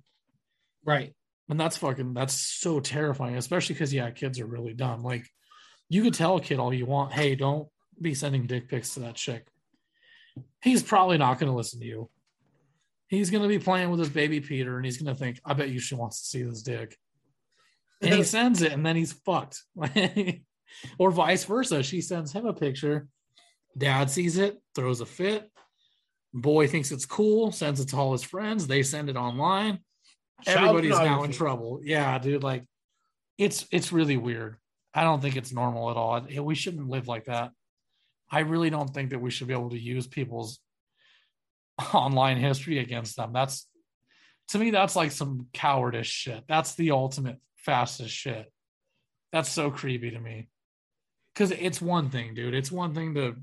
Right. 0.82 1.12
And 1.52 1.60
that's 1.60 1.76
fucking 1.76 2.14
that's 2.14 2.32
so 2.32 2.80
terrifying, 2.80 3.36
especially 3.36 3.74
because 3.74 3.92
yeah, 3.92 4.10
kids 4.10 4.40
are 4.40 4.46
really 4.46 4.72
dumb. 4.72 5.02
Like 5.02 5.28
you 5.90 6.02
could 6.02 6.14
tell 6.14 6.36
a 6.36 6.40
kid 6.40 6.58
all 6.58 6.72
you 6.72 6.86
want, 6.86 7.12
hey, 7.12 7.34
don't 7.34 7.68
be 8.00 8.14
sending 8.14 8.46
dick 8.46 8.70
pics 8.70 8.94
to 8.94 9.00
that 9.00 9.16
chick. 9.16 9.46
He's 10.62 10.82
probably 10.82 11.18
not 11.18 11.38
going 11.38 11.52
to 11.52 11.54
listen 11.54 11.80
to 11.80 11.86
you. 11.86 12.08
He's 13.08 13.28
going 13.28 13.42
to 13.42 13.50
be 13.50 13.58
playing 13.58 13.90
with 13.90 14.00
his 14.00 14.08
baby 14.08 14.40
Peter 14.40 14.78
and 14.78 14.86
he's 14.86 14.96
going 14.96 15.14
to 15.14 15.18
think, 15.18 15.42
I 15.44 15.52
bet 15.52 15.68
you 15.68 15.78
she 15.78 15.94
wants 15.94 16.22
to 16.22 16.26
see 16.28 16.42
this 16.42 16.62
dick. 16.62 16.96
And 18.00 18.14
he 18.14 18.22
sends 18.24 18.62
it 18.62 18.72
and 18.72 18.86
then 18.86 18.96
he's 18.96 19.12
fucked. 19.12 19.62
or 20.98 21.10
vice 21.10 21.44
versa. 21.44 21.82
She 21.82 22.00
sends 22.00 22.32
him 22.32 22.46
a 22.46 22.54
picture. 22.54 23.08
Dad 23.76 24.08
sees 24.08 24.38
it, 24.38 24.58
throws 24.74 25.02
a 25.02 25.06
fit. 25.06 25.50
Boy 26.32 26.66
thinks 26.66 26.92
it's 26.92 27.04
cool, 27.04 27.52
sends 27.52 27.78
it 27.78 27.88
to 27.88 27.96
all 27.98 28.12
his 28.12 28.22
friends. 28.22 28.66
They 28.66 28.82
send 28.82 29.10
it 29.10 29.16
online. 29.16 29.80
Everybody's 30.46 30.98
now 30.98 31.22
in 31.22 31.32
trouble. 31.32 31.80
Yeah, 31.82 32.18
dude. 32.18 32.42
Like, 32.42 32.64
it's 33.38 33.66
it's 33.70 33.92
really 33.92 34.16
weird. 34.16 34.56
I 34.94 35.04
don't 35.04 35.20
think 35.20 35.36
it's 35.36 35.52
normal 35.52 35.90
at 35.90 35.96
all. 35.96 36.26
We 36.42 36.54
shouldn't 36.54 36.88
live 36.88 37.08
like 37.08 37.24
that. 37.24 37.52
I 38.30 38.40
really 38.40 38.70
don't 38.70 38.92
think 38.92 39.10
that 39.10 39.20
we 39.20 39.30
should 39.30 39.48
be 39.48 39.54
able 39.54 39.70
to 39.70 39.78
use 39.78 40.06
people's 40.06 40.60
online 41.94 42.38
history 42.38 42.78
against 42.78 43.16
them. 43.16 43.32
That's 43.32 43.66
to 44.48 44.58
me, 44.58 44.70
that's 44.70 44.96
like 44.96 45.12
some 45.12 45.46
cowardice 45.52 46.06
shit. 46.06 46.44
That's 46.48 46.74
the 46.74 46.90
ultimate 46.90 47.38
fastest 47.56 48.14
shit. 48.14 48.50
That's 49.32 49.50
so 49.50 49.70
creepy 49.70 50.10
to 50.10 50.18
me. 50.18 50.48
Cause 51.34 51.50
it's 51.50 51.80
one 51.80 52.10
thing, 52.10 52.34
dude. 52.34 52.52
It's 52.52 52.70
one 52.70 52.94
thing 52.94 53.14
to 53.14 53.36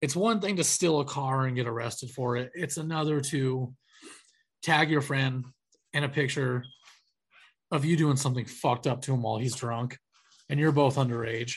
it's 0.00 0.16
one 0.16 0.40
thing 0.40 0.56
to 0.56 0.64
steal 0.64 1.00
a 1.00 1.04
car 1.04 1.46
and 1.46 1.54
get 1.54 1.68
arrested 1.68 2.10
for 2.10 2.36
it. 2.36 2.50
It's 2.54 2.78
another 2.78 3.20
to 3.20 3.72
tag 4.62 4.90
your 4.90 5.00
friend 5.00 5.44
in 5.92 6.04
a 6.04 6.08
picture 6.08 6.64
of 7.70 7.84
you 7.84 7.96
doing 7.96 8.16
something 8.16 8.44
fucked 8.44 8.86
up 8.86 9.02
to 9.02 9.14
him 9.14 9.22
while 9.22 9.38
he's 9.38 9.54
drunk 9.54 9.96
and 10.48 10.58
you're 10.58 10.72
both 10.72 10.96
underage. 10.96 11.54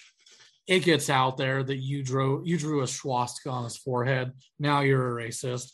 It 0.68 0.82
gets 0.82 1.10
out 1.10 1.38
there 1.38 1.64
that 1.64 1.78
you 1.78 2.04
drew 2.04 2.42
you 2.46 2.58
drew 2.58 2.82
a 2.84 2.88
swastika 2.88 3.50
on 3.50 3.66
his 3.66 3.76
forehead. 3.76 4.32
Now 4.60 4.82
you're 4.82 5.20
a 5.20 5.24
racist. 5.28 5.72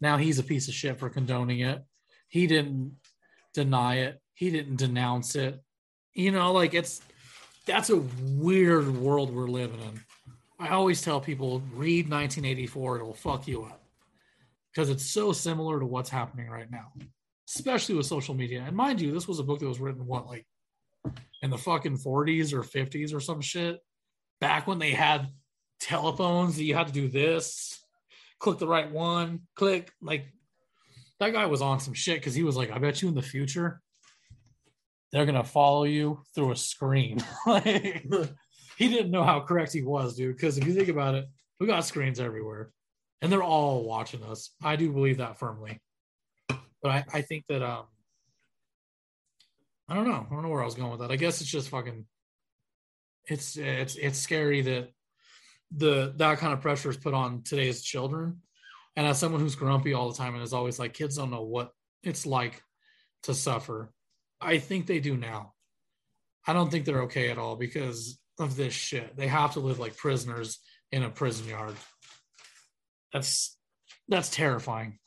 Now 0.00 0.18
he's 0.18 0.38
a 0.38 0.42
piece 0.42 0.68
of 0.68 0.74
shit 0.74 0.98
for 0.98 1.08
condoning 1.08 1.60
it. 1.60 1.82
He 2.28 2.46
didn't 2.46 2.96
deny 3.54 3.98
it. 4.00 4.20
He 4.34 4.50
didn't 4.50 4.76
denounce 4.76 5.36
it. 5.36 5.58
You 6.12 6.32
know 6.32 6.52
like 6.52 6.74
it's 6.74 7.00
that's 7.64 7.90
a 7.90 7.96
weird 7.96 8.88
world 8.88 9.34
we're 9.34 9.48
living 9.48 9.80
in. 9.80 10.00
I 10.58 10.68
always 10.68 11.00
tell 11.00 11.20
people 11.20 11.62
read 11.72 12.10
1984 12.10 12.96
it'll 12.96 13.14
fuck 13.14 13.48
you 13.48 13.64
up 13.64 13.85
because 14.76 14.90
it's 14.90 15.06
so 15.06 15.32
similar 15.32 15.80
to 15.80 15.86
what's 15.86 16.10
happening 16.10 16.50
right 16.50 16.70
now 16.70 16.92
especially 17.48 17.94
with 17.94 18.06
social 18.06 18.34
media. 18.34 18.64
And 18.66 18.76
mind 18.76 19.00
you, 19.00 19.12
this 19.12 19.28
was 19.28 19.38
a 19.38 19.44
book 19.44 19.60
that 19.60 19.68
was 19.68 19.80
written 19.80 20.06
what 20.06 20.26
like 20.26 20.46
in 21.42 21.50
the 21.50 21.58
fucking 21.58 21.98
40s 21.98 22.52
or 22.52 22.62
50s 22.62 23.14
or 23.14 23.20
some 23.20 23.40
shit. 23.40 23.80
Back 24.40 24.66
when 24.66 24.78
they 24.78 24.90
had 24.90 25.28
telephones 25.80 26.56
that 26.56 26.64
you 26.64 26.74
had 26.74 26.88
to 26.88 26.92
do 26.92 27.08
this, 27.08 27.78
click 28.38 28.58
the 28.58 28.66
right 28.66 28.90
one, 28.90 29.42
click 29.54 29.92
like 30.02 30.26
that 31.20 31.32
guy 31.32 31.46
was 31.46 31.62
on 31.62 31.80
some 31.80 31.94
shit 31.94 32.18
because 32.20 32.34
he 32.34 32.42
was 32.42 32.56
like, 32.56 32.70
I 32.70 32.78
bet 32.78 33.00
you 33.00 33.08
in 33.08 33.14
the 33.14 33.22
future 33.22 33.80
they're 35.12 35.24
gonna 35.24 35.44
follow 35.44 35.84
you 35.84 36.20
through 36.34 36.50
a 36.50 36.56
screen. 36.56 37.24
like, 37.46 38.04
he 38.76 38.88
didn't 38.88 39.12
know 39.12 39.22
how 39.22 39.40
correct 39.40 39.72
he 39.72 39.82
was, 39.82 40.16
dude. 40.16 40.36
Because 40.36 40.58
if 40.58 40.66
you 40.66 40.74
think 40.74 40.88
about 40.88 41.14
it, 41.14 41.26
we 41.60 41.66
got 41.66 41.86
screens 41.86 42.20
everywhere, 42.20 42.70
and 43.22 43.32
they're 43.32 43.42
all 43.42 43.84
watching 43.84 44.22
us. 44.24 44.50
I 44.62 44.76
do 44.76 44.92
believe 44.92 45.18
that 45.18 45.38
firmly. 45.38 45.80
But 46.48 46.90
I, 46.90 47.04
I 47.12 47.20
think 47.22 47.44
that 47.48 47.62
um 47.62 47.84
I 49.88 49.94
don't 49.94 50.08
know. 50.08 50.26
I 50.28 50.34
don't 50.34 50.42
know 50.42 50.48
where 50.48 50.62
I 50.62 50.66
was 50.66 50.74
going 50.74 50.90
with 50.90 51.00
that. 51.00 51.12
I 51.12 51.16
guess 51.16 51.40
it's 51.40 51.50
just 51.50 51.68
fucking 51.68 52.06
it's 53.26 53.56
it's 53.56 53.96
it's 53.96 54.18
scary 54.18 54.62
that 54.62 54.90
the 55.76 56.12
that 56.16 56.38
kind 56.38 56.52
of 56.52 56.60
pressure 56.60 56.90
is 56.90 56.96
put 56.96 57.14
on 57.14 57.42
today's 57.42 57.82
children. 57.82 58.40
And 58.96 59.06
as 59.06 59.18
someone 59.18 59.40
who's 59.40 59.56
grumpy 59.56 59.92
all 59.92 60.10
the 60.10 60.16
time 60.16 60.34
and 60.34 60.42
is 60.42 60.54
always 60.54 60.78
like, 60.78 60.94
kids 60.94 61.16
don't 61.16 61.30
know 61.30 61.42
what 61.42 61.70
it's 62.02 62.24
like 62.24 62.62
to 63.24 63.34
suffer. 63.34 63.92
I 64.40 64.58
think 64.58 64.86
they 64.86 65.00
do 65.00 65.16
now. 65.16 65.52
I 66.46 66.52
don't 66.52 66.70
think 66.70 66.84
they're 66.84 67.02
okay 67.02 67.30
at 67.30 67.38
all 67.38 67.56
because 67.56 68.18
of 68.38 68.56
this 68.56 68.72
shit. 68.72 69.16
They 69.16 69.26
have 69.26 69.52
to 69.52 69.60
live 69.60 69.78
like 69.78 69.96
prisoners 69.96 70.60
in 70.92 71.02
a 71.02 71.10
prison 71.10 71.48
yard. 71.48 71.74
That's 73.16 73.56
that's 74.08 74.28
terrifying. 74.28 74.98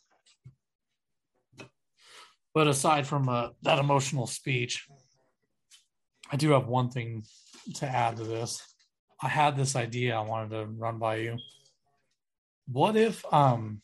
But 2.56 2.68
aside 2.68 3.06
from 3.06 3.30
uh, 3.30 3.50
that 3.62 3.78
emotional 3.78 4.26
speech, 4.26 4.88
I 6.32 6.36
do 6.36 6.50
have 6.50 6.66
one 6.66 6.90
thing 6.90 7.24
to 7.76 7.86
add 7.86 8.18
to 8.18 8.24
this. 8.24 8.64
I 9.22 9.28
had 9.28 9.56
this 9.56 9.76
idea 9.76 10.16
I 10.16 10.22
wanted 10.22 10.50
to 10.50 10.66
run 10.66 10.98
by 10.98 11.18
you. 11.18 11.38
What 12.68 12.96
if 12.96 13.24
um 13.32 13.80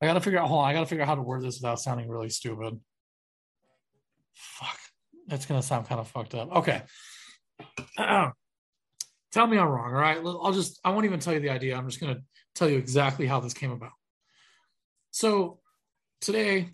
I 0.00 0.06
gotta 0.06 0.22
figure 0.22 0.38
out 0.38 0.48
hold 0.48 0.62
on, 0.62 0.70
I 0.70 0.72
gotta 0.72 0.86
figure 0.86 1.02
out 1.02 1.08
how 1.08 1.16
to 1.16 1.22
word 1.22 1.42
this 1.42 1.60
without 1.60 1.78
sounding 1.78 2.08
really 2.08 2.30
stupid. 2.30 2.80
Fuck. 4.34 4.78
It's 5.28 5.44
gonna 5.44 5.62
sound 5.62 5.88
kind 5.88 6.00
of 6.00 6.08
fucked 6.08 6.34
up. 6.34 6.50
Okay. 6.52 6.80
tell 9.32 9.46
me 9.46 9.58
I'm 9.58 9.68
wrong, 9.68 9.94
all 9.94 10.00
right? 10.00 10.18
I'll 10.18 10.52
just 10.52 10.80
I 10.82 10.90
won't 10.90 11.04
even 11.04 11.20
tell 11.20 11.34
you 11.34 11.40
the 11.40 11.50
idea. 11.50 11.76
I'm 11.76 11.86
just 11.86 12.00
gonna 12.00 12.20
tell 12.54 12.68
you 12.68 12.78
exactly 12.78 13.26
how 13.26 13.40
this 13.40 13.54
came 13.54 13.70
about. 13.70 13.92
So 15.10 15.60
today 16.20 16.70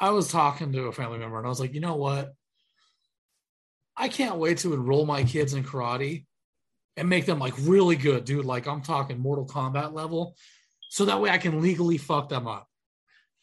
I 0.00 0.10
was 0.10 0.28
talking 0.30 0.72
to 0.72 0.86
a 0.86 0.92
family 0.92 1.18
member 1.18 1.38
and 1.38 1.46
I 1.46 1.50
was 1.50 1.60
like, 1.60 1.74
you 1.74 1.80
know 1.80 1.96
what? 1.96 2.32
I 3.96 4.08
can't 4.08 4.36
wait 4.36 4.58
to 4.58 4.74
enroll 4.74 5.06
my 5.06 5.24
kids 5.24 5.54
in 5.54 5.64
karate 5.64 6.24
and 6.96 7.08
make 7.08 7.26
them 7.26 7.38
like 7.38 7.54
really 7.60 7.96
good, 7.96 8.24
dude. 8.24 8.44
Like 8.44 8.66
I'm 8.66 8.82
talking 8.82 9.18
Mortal 9.18 9.46
Kombat 9.46 9.92
level. 9.92 10.36
So 10.90 11.04
that 11.06 11.20
way 11.20 11.30
I 11.30 11.38
can 11.38 11.60
legally 11.60 11.98
fuck 11.98 12.28
them 12.28 12.46
up. 12.46 12.68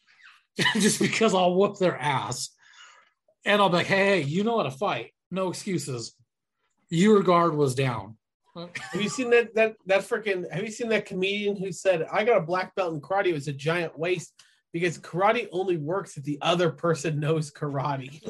Just 0.74 0.98
because 0.98 1.34
I'll 1.34 1.54
whoop 1.54 1.78
their 1.78 1.96
ass. 1.96 2.50
And 3.44 3.60
I'll 3.60 3.68
be 3.68 3.76
like, 3.76 3.86
hey, 3.86 4.22
you 4.22 4.44
know 4.44 4.56
how 4.56 4.64
to 4.64 4.70
fight. 4.70 5.12
No 5.30 5.48
excuses. 5.48 6.14
Your 6.88 7.22
guard 7.22 7.54
was 7.54 7.74
down. 7.74 8.16
Have 8.56 9.02
you 9.02 9.08
seen 9.08 9.30
that 9.30 9.54
that 9.54 9.76
that 9.86 10.00
freaking 10.00 10.50
have 10.50 10.64
you 10.64 10.70
seen 10.70 10.88
that 10.88 11.06
comedian 11.06 11.56
who 11.56 11.70
said 11.70 12.06
I 12.10 12.24
got 12.24 12.38
a 12.38 12.40
black 12.40 12.74
belt 12.74 12.94
in 12.94 13.00
karate, 13.00 13.26
it 13.26 13.34
was 13.34 13.48
a 13.48 13.52
giant 13.52 13.98
waste." 13.98 14.32
because 14.72 14.98
karate 14.98 15.48
only 15.52 15.78
works 15.78 16.18
if 16.18 16.24
the 16.24 16.38
other 16.42 16.68
person 16.70 17.18
knows 17.18 17.50
karate. 17.50 18.20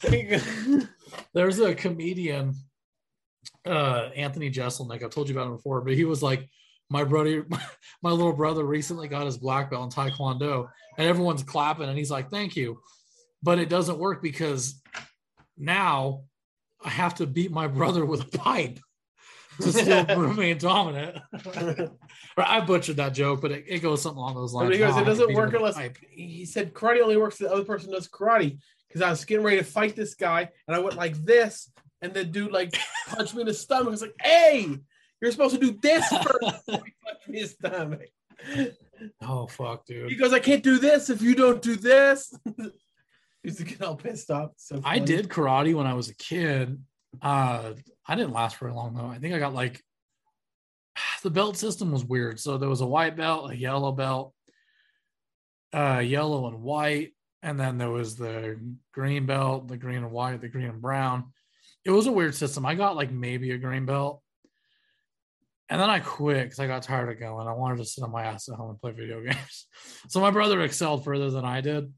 There's 1.34 1.58
a 1.58 1.74
comedian, 1.74 2.54
uh, 3.66 4.08
Anthony 4.16 4.50
Jeselnik. 4.50 5.02
I've 5.02 5.10
told 5.10 5.28
you 5.28 5.34
about 5.34 5.48
him 5.48 5.56
before, 5.56 5.82
but 5.82 5.92
he 5.92 6.06
was 6.06 6.22
like, 6.22 6.48
my 6.88 7.04
brother, 7.04 7.46
my 8.02 8.10
little 8.10 8.32
brother 8.32 8.64
recently 8.64 9.08
got 9.08 9.26
his 9.26 9.36
black 9.36 9.70
belt 9.70 9.84
in 9.84 9.90
Taekwondo, 9.90 10.68
and 10.96 11.06
everyone's 11.06 11.42
clapping, 11.42 11.88
and 11.88 11.98
he's 11.98 12.10
like, 12.10 12.30
"Thank 12.30 12.56
you," 12.56 12.80
but 13.42 13.58
it 13.58 13.68
doesn't 13.68 13.98
work 13.98 14.22
because 14.22 14.80
now 15.58 16.22
I 16.84 16.90
have 16.90 17.16
to 17.16 17.26
beat 17.26 17.50
my 17.50 17.66
brother 17.66 18.04
with 18.04 18.22
a 18.22 18.38
pipe 18.38 18.78
to 19.60 19.72
still 19.72 20.04
remain 20.16 20.58
dominant. 20.58 21.18
I 22.36 22.60
butchered 22.60 22.96
that 22.96 23.14
joke, 23.14 23.40
but 23.40 23.50
it, 23.50 23.64
it, 23.66 23.78
goes 23.80 24.02
something 24.02 24.18
along 24.18 24.36
those 24.36 24.54
lines. 24.54 24.72
He 24.72 24.78
goes, 24.78 24.96
it 24.96 25.04
doesn't 25.04 25.34
work 25.34 25.52
unless 25.54 25.78
he 26.10 26.44
said 26.44 26.72
karate 26.74 27.02
only 27.02 27.16
works 27.16 27.40
if 27.40 27.48
the 27.48 27.52
other 27.52 27.64
person 27.64 27.90
does 27.90 28.08
karate. 28.08 28.58
Because 28.86 29.02
I 29.02 29.10
was 29.10 29.24
getting 29.24 29.44
ready 29.44 29.58
to 29.58 29.64
fight 29.64 29.96
this 29.96 30.14
guy, 30.14 30.48
and 30.66 30.74
I 30.74 30.78
went 30.78 30.96
like 30.96 31.14
this, 31.16 31.70
and 32.00 32.14
the 32.14 32.24
dude 32.24 32.52
like 32.52 32.74
punched 33.08 33.34
me 33.34 33.42
in 33.42 33.46
the 33.46 33.52
stomach. 33.52 33.88
I 33.88 33.90
was 33.90 34.00
like, 34.00 34.14
"Hey, 34.18 34.78
you're 35.20 35.30
supposed 35.30 35.54
to 35.54 35.60
do 35.60 35.78
this 35.82 36.08
first 36.22 36.66
before 36.66 36.86
you 36.86 36.92
punch 37.04 37.28
me 37.28 37.40
in 37.40 37.42
the 37.42 37.48
stomach." 37.48 38.08
Oh 39.20 39.46
fuck, 39.46 39.84
dude. 39.86 40.10
He 40.10 40.16
goes, 40.16 40.32
I 40.32 40.40
can't 40.40 40.62
do 40.62 40.78
this 40.78 41.10
if 41.10 41.22
you 41.22 41.34
don't 41.34 41.62
do 41.62 41.76
this. 41.76 42.34
Used 43.42 43.58
to 43.58 43.64
get 43.64 43.82
all 43.82 43.96
pissed 43.96 44.30
off. 44.30 44.50
So 44.56 44.80
I 44.84 44.98
did 44.98 45.28
karate 45.28 45.74
when 45.74 45.86
I 45.86 45.94
was 45.94 46.08
a 46.08 46.14
kid. 46.14 46.82
Uh, 47.22 47.72
I 48.06 48.14
didn't 48.14 48.32
last 48.32 48.56
very 48.58 48.72
long 48.72 48.94
though. 48.94 49.06
I 49.06 49.18
think 49.18 49.34
I 49.34 49.38
got 49.38 49.54
like 49.54 49.82
the 51.22 51.30
belt 51.30 51.56
system 51.56 51.92
was 51.92 52.04
weird. 52.04 52.40
So 52.40 52.58
there 52.58 52.68
was 52.68 52.80
a 52.80 52.86
white 52.86 53.16
belt, 53.16 53.50
a 53.50 53.56
yellow 53.56 53.92
belt, 53.92 54.34
uh, 55.72 56.02
yellow 56.04 56.48
and 56.48 56.62
white, 56.62 57.14
and 57.42 57.58
then 57.58 57.78
there 57.78 57.90
was 57.90 58.16
the 58.16 58.58
green 58.92 59.26
belt, 59.26 59.68
the 59.68 59.76
green 59.76 59.98
and 59.98 60.10
white, 60.10 60.40
the 60.40 60.48
green 60.48 60.68
and 60.68 60.82
brown. 60.82 61.32
It 61.84 61.90
was 61.90 62.06
a 62.06 62.12
weird 62.12 62.34
system. 62.34 62.66
I 62.66 62.74
got 62.74 62.96
like 62.96 63.10
maybe 63.10 63.52
a 63.52 63.58
green 63.58 63.86
belt. 63.86 64.22
And 65.70 65.78
then 65.78 65.90
I 65.90 66.00
quit 66.00 66.44
because 66.44 66.60
I 66.60 66.66
got 66.66 66.82
tired 66.82 67.10
of 67.10 67.20
going. 67.20 67.46
I 67.46 67.52
wanted 67.52 67.76
to 67.78 67.84
sit 67.84 68.02
on 68.02 68.10
my 68.10 68.24
ass 68.24 68.48
at 68.48 68.54
home 68.54 68.70
and 68.70 68.80
play 68.80 68.92
video 68.92 69.22
games. 69.24 69.66
So 70.08 70.18
my 70.20 70.30
brother 70.30 70.62
excelled 70.62 71.04
further 71.04 71.30
than 71.30 71.44
I 71.44 71.60
did 71.60 71.92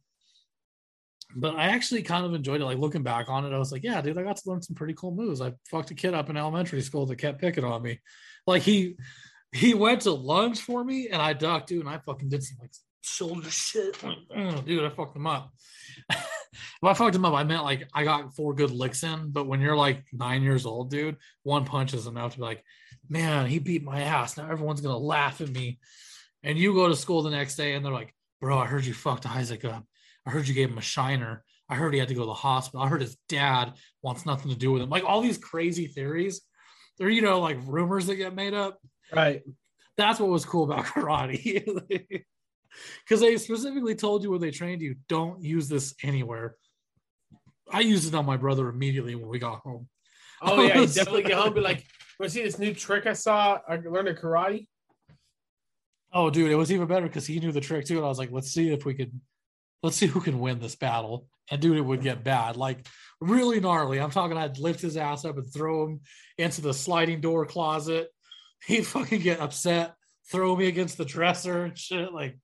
but 1.34 1.56
I 1.56 1.68
actually 1.68 2.02
kind 2.02 2.24
of 2.24 2.34
enjoyed 2.34 2.60
it. 2.60 2.64
Like 2.64 2.78
looking 2.78 3.02
back 3.02 3.28
on 3.28 3.44
it, 3.44 3.54
I 3.54 3.58
was 3.58 3.72
like, 3.72 3.84
yeah, 3.84 4.00
dude, 4.00 4.18
I 4.18 4.22
got 4.22 4.36
to 4.36 4.50
learn 4.50 4.62
some 4.62 4.74
pretty 4.74 4.94
cool 4.94 5.14
moves. 5.14 5.40
I 5.40 5.52
fucked 5.70 5.90
a 5.90 5.94
kid 5.94 6.14
up 6.14 6.30
in 6.30 6.36
elementary 6.36 6.80
school 6.82 7.06
that 7.06 7.16
kept 7.16 7.40
picking 7.40 7.64
on 7.64 7.82
me. 7.82 8.00
Like 8.46 8.62
he 8.62 8.96
he 9.52 9.74
went 9.74 10.02
to 10.02 10.12
lunge 10.12 10.60
for 10.60 10.82
me 10.84 11.08
and 11.08 11.20
I 11.20 11.32
ducked, 11.32 11.68
dude, 11.68 11.80
and 11.80 11.88
I 11.88 11.98
fucking 11.98 12.28
did 12.28 12.42
some 12.42 12.58
like 12.60 12.72
shoulder 13.02 13.50
shit. 13.50 13.96
Oh, 14.04 14.60
dude, 14.60 14.84
I 14.84 14.90
fucked 14.90 15.16
him 15.16 15.26
up. 15.26 15.52
if 16.10 16.24
I 16.82 16.94
fucked 16.94 17.16
him 17.16 17.24
up, 17.24 17.34
I 17.34 17.44
meant 17.44 17.64
like 17.64 17.88
I 17.94 18.04
got 18.04 18.34
four 18.34 18.54
good 18.54 18.70
licks 18.70 19.02
in. 19.02 19.30
But 19.30 19.46
when 19.46 19.60
you're 19.60 19.76
like 19.76 20.04
nine 20.12 20.42
years 20.42 20.66
old, 20.66 20.90
dude, 20.90 21.16
one 21.42 21.64
punch 21.64 21.94
is 21.94 22.06
enough 22.06 22.32
to 22.32 22.38
be 22.38 22.44
like, 22.44 22.64
man, 23.08 23.46
he 23.46 23.58
beat 23.58 23.82
my 23.82 24.02
ass. 24.02 24.36
Now 24.36 24.50
everyone's 24.50 24.80
gonna 24.80 24.98
laugh 24.98 25.40
at 25.40 25.50
me. 25.50 25.78
And 26.42 26.58
you 26.58 26.74
go 26.74 26.88
to 26.88 26.96
school 26.96 27.22
the 27.22 27.30
next 27.30 27.56
day 27.56 27.74
and 27.74 27.84
they're 27.84 27.92
like, 27.92 28.14
bro, 28.40 28.58
I 28.58 28.66
heard 28.66 28.86
you 28.86 28.94
fucked 28.94 29.26
Isaac 29.26 29.64
up. 29.64 29.84
I 30.30 30.32
heard 30.32 30.46
you 30.46 30.54
gave 30.54 30.70
him 30.70 30.78
a 30.78 30.82
shiner. 30.82 31.42
I 31.68 31.74
heard 31.74 31.92
he 31.92 31.98
had 31.98 32.08
to 32.08 32.14
go 32.14 32.20
to 32.20 32.26
the 32.26 32.34
hospital. 32.34 32.86
I 32.86 32.88
heard 32.88 33.00
his 33.00 33.16
dad 33.28 33.72
wants 34.00 34.24
nothing 34.24 34.52
to 34.52 34.56
do 34.56 34.70
with 34.70 34.80
him. 34.80 34.88
Like 34.88 35.02
all 35.02 35.20
these 35.20 35.38
crazy 35.38 35.88
theories. 35.88 36.40
They're, 36.98 37.08
you 37.08 37.20
know, 37.20 37.40
like 37.40 37.58
rumors 37.66 38.06
that 38.06 38.14
get 38.14 38.32
made 38.32 38.54
up. 38.54 38.78
Right. 39.12 39.42
That's 39.96 40.20
what 40.20 40.30
was 40.30 40.44
cool 40.44 40.70
about 40.70 40.84
karate. 40.86 42.22
Because 43.04 43.20
they 43.20 43.36
specifically 43.36 43.96
told 43.96 44.22
you 44.22 44.30
when 44.30 44.40
they 44.40 44.52
trained 44.52 44.80
you, 44.80 44.94
don't 45.08 45.42
use 45.42 45.68
this 45.68 45.92
anywhere. 46.04 46.54
I 47.68 47.80
used 47.80 48.06
it 48.06 48.14
on 48.14 48.24
my 48.24 48.36
brother 48.36 48.68
immediately 48.68 49.16
when 49.16 49.28
we 49.28 49.40
got 49.40 49.58
home. 49.58 49.88
Oh 50.40 50.62
yeah, 50.62 50.74
definitely 50.86 51.24
get 51.24 51.32
home 51.32 51.52
be 51.52 51.60
like, 51.60 51.84
want 52.20 52.30
to 52.30 52.38
see 52.38 52.44
this 52.44 52.60
new 52.60 52.72
trick 52.72 53.06
I 53.06 53.14
saw? 53.14 53.58
I 53.68 53.74
learned 53.74 54.06
a 54.06 54.14
karate. 54.14 54.68
Oh, 56.12 56.30
dude, 56.30 56.52
it 56.52 56.54
was 56.54 56.70
even 56.70 56.86
better 56.86 57.08
because 57.08 57.26
he 57.26 57.40
knew 57.40 57.50
the 57.50 57.60
trick 57.60 57.86
too. 57.86 57.96
And 57.96 58.04
I 58.04 58.08
was 58.08 58.18
like, 58.18 58.30
let's 58.30 58.52
see 58.52 58.72
if 58.72 58.84
we 58.84 58.94
could, 58.94 59.12
let's 59.82 59.96
see 59.96 60.06
who 60.06 60.20
can 60.20 60.40
win 60.40 60.60
this 60.60 60.76
battle. 60.76 61.26
And 61.50 61.60
dude, 61.60 61.76
it 61.76 61.82
would 61.82 62.02
get 62.02 62.22
bad, 62.24 62.56
like 62.56 62.86
really 63.20 63.60
gnarly. 63.60 64.00
I'm 64.00 64.10
talking, 64.10 64.36
I'd 64.36 64.58
lift 64.58 64.80
his 64.80 64.96
ass 64.96 65.24
up 65.24 65.36
and 65.36 65.52
throw 65.52 65.86
him 65.86 66.00
into 66.38 66.60
the 66.60 66.74
sliding 66.74 67.20
door 67.20 67.44
closet. 67.46 68.08
He'd 68.66 68.86
fucking 68.86 69.20
get 69.20 69.40
upset, 69.40 69.94
throw 70.30 70.54
me 70.54 70.66
against 70.66 70.98
the 70.98 71.04
dresser 71.04 71.64
and 71.64 71.76
shit. 71.76 72.12
Like, 72.12 72.38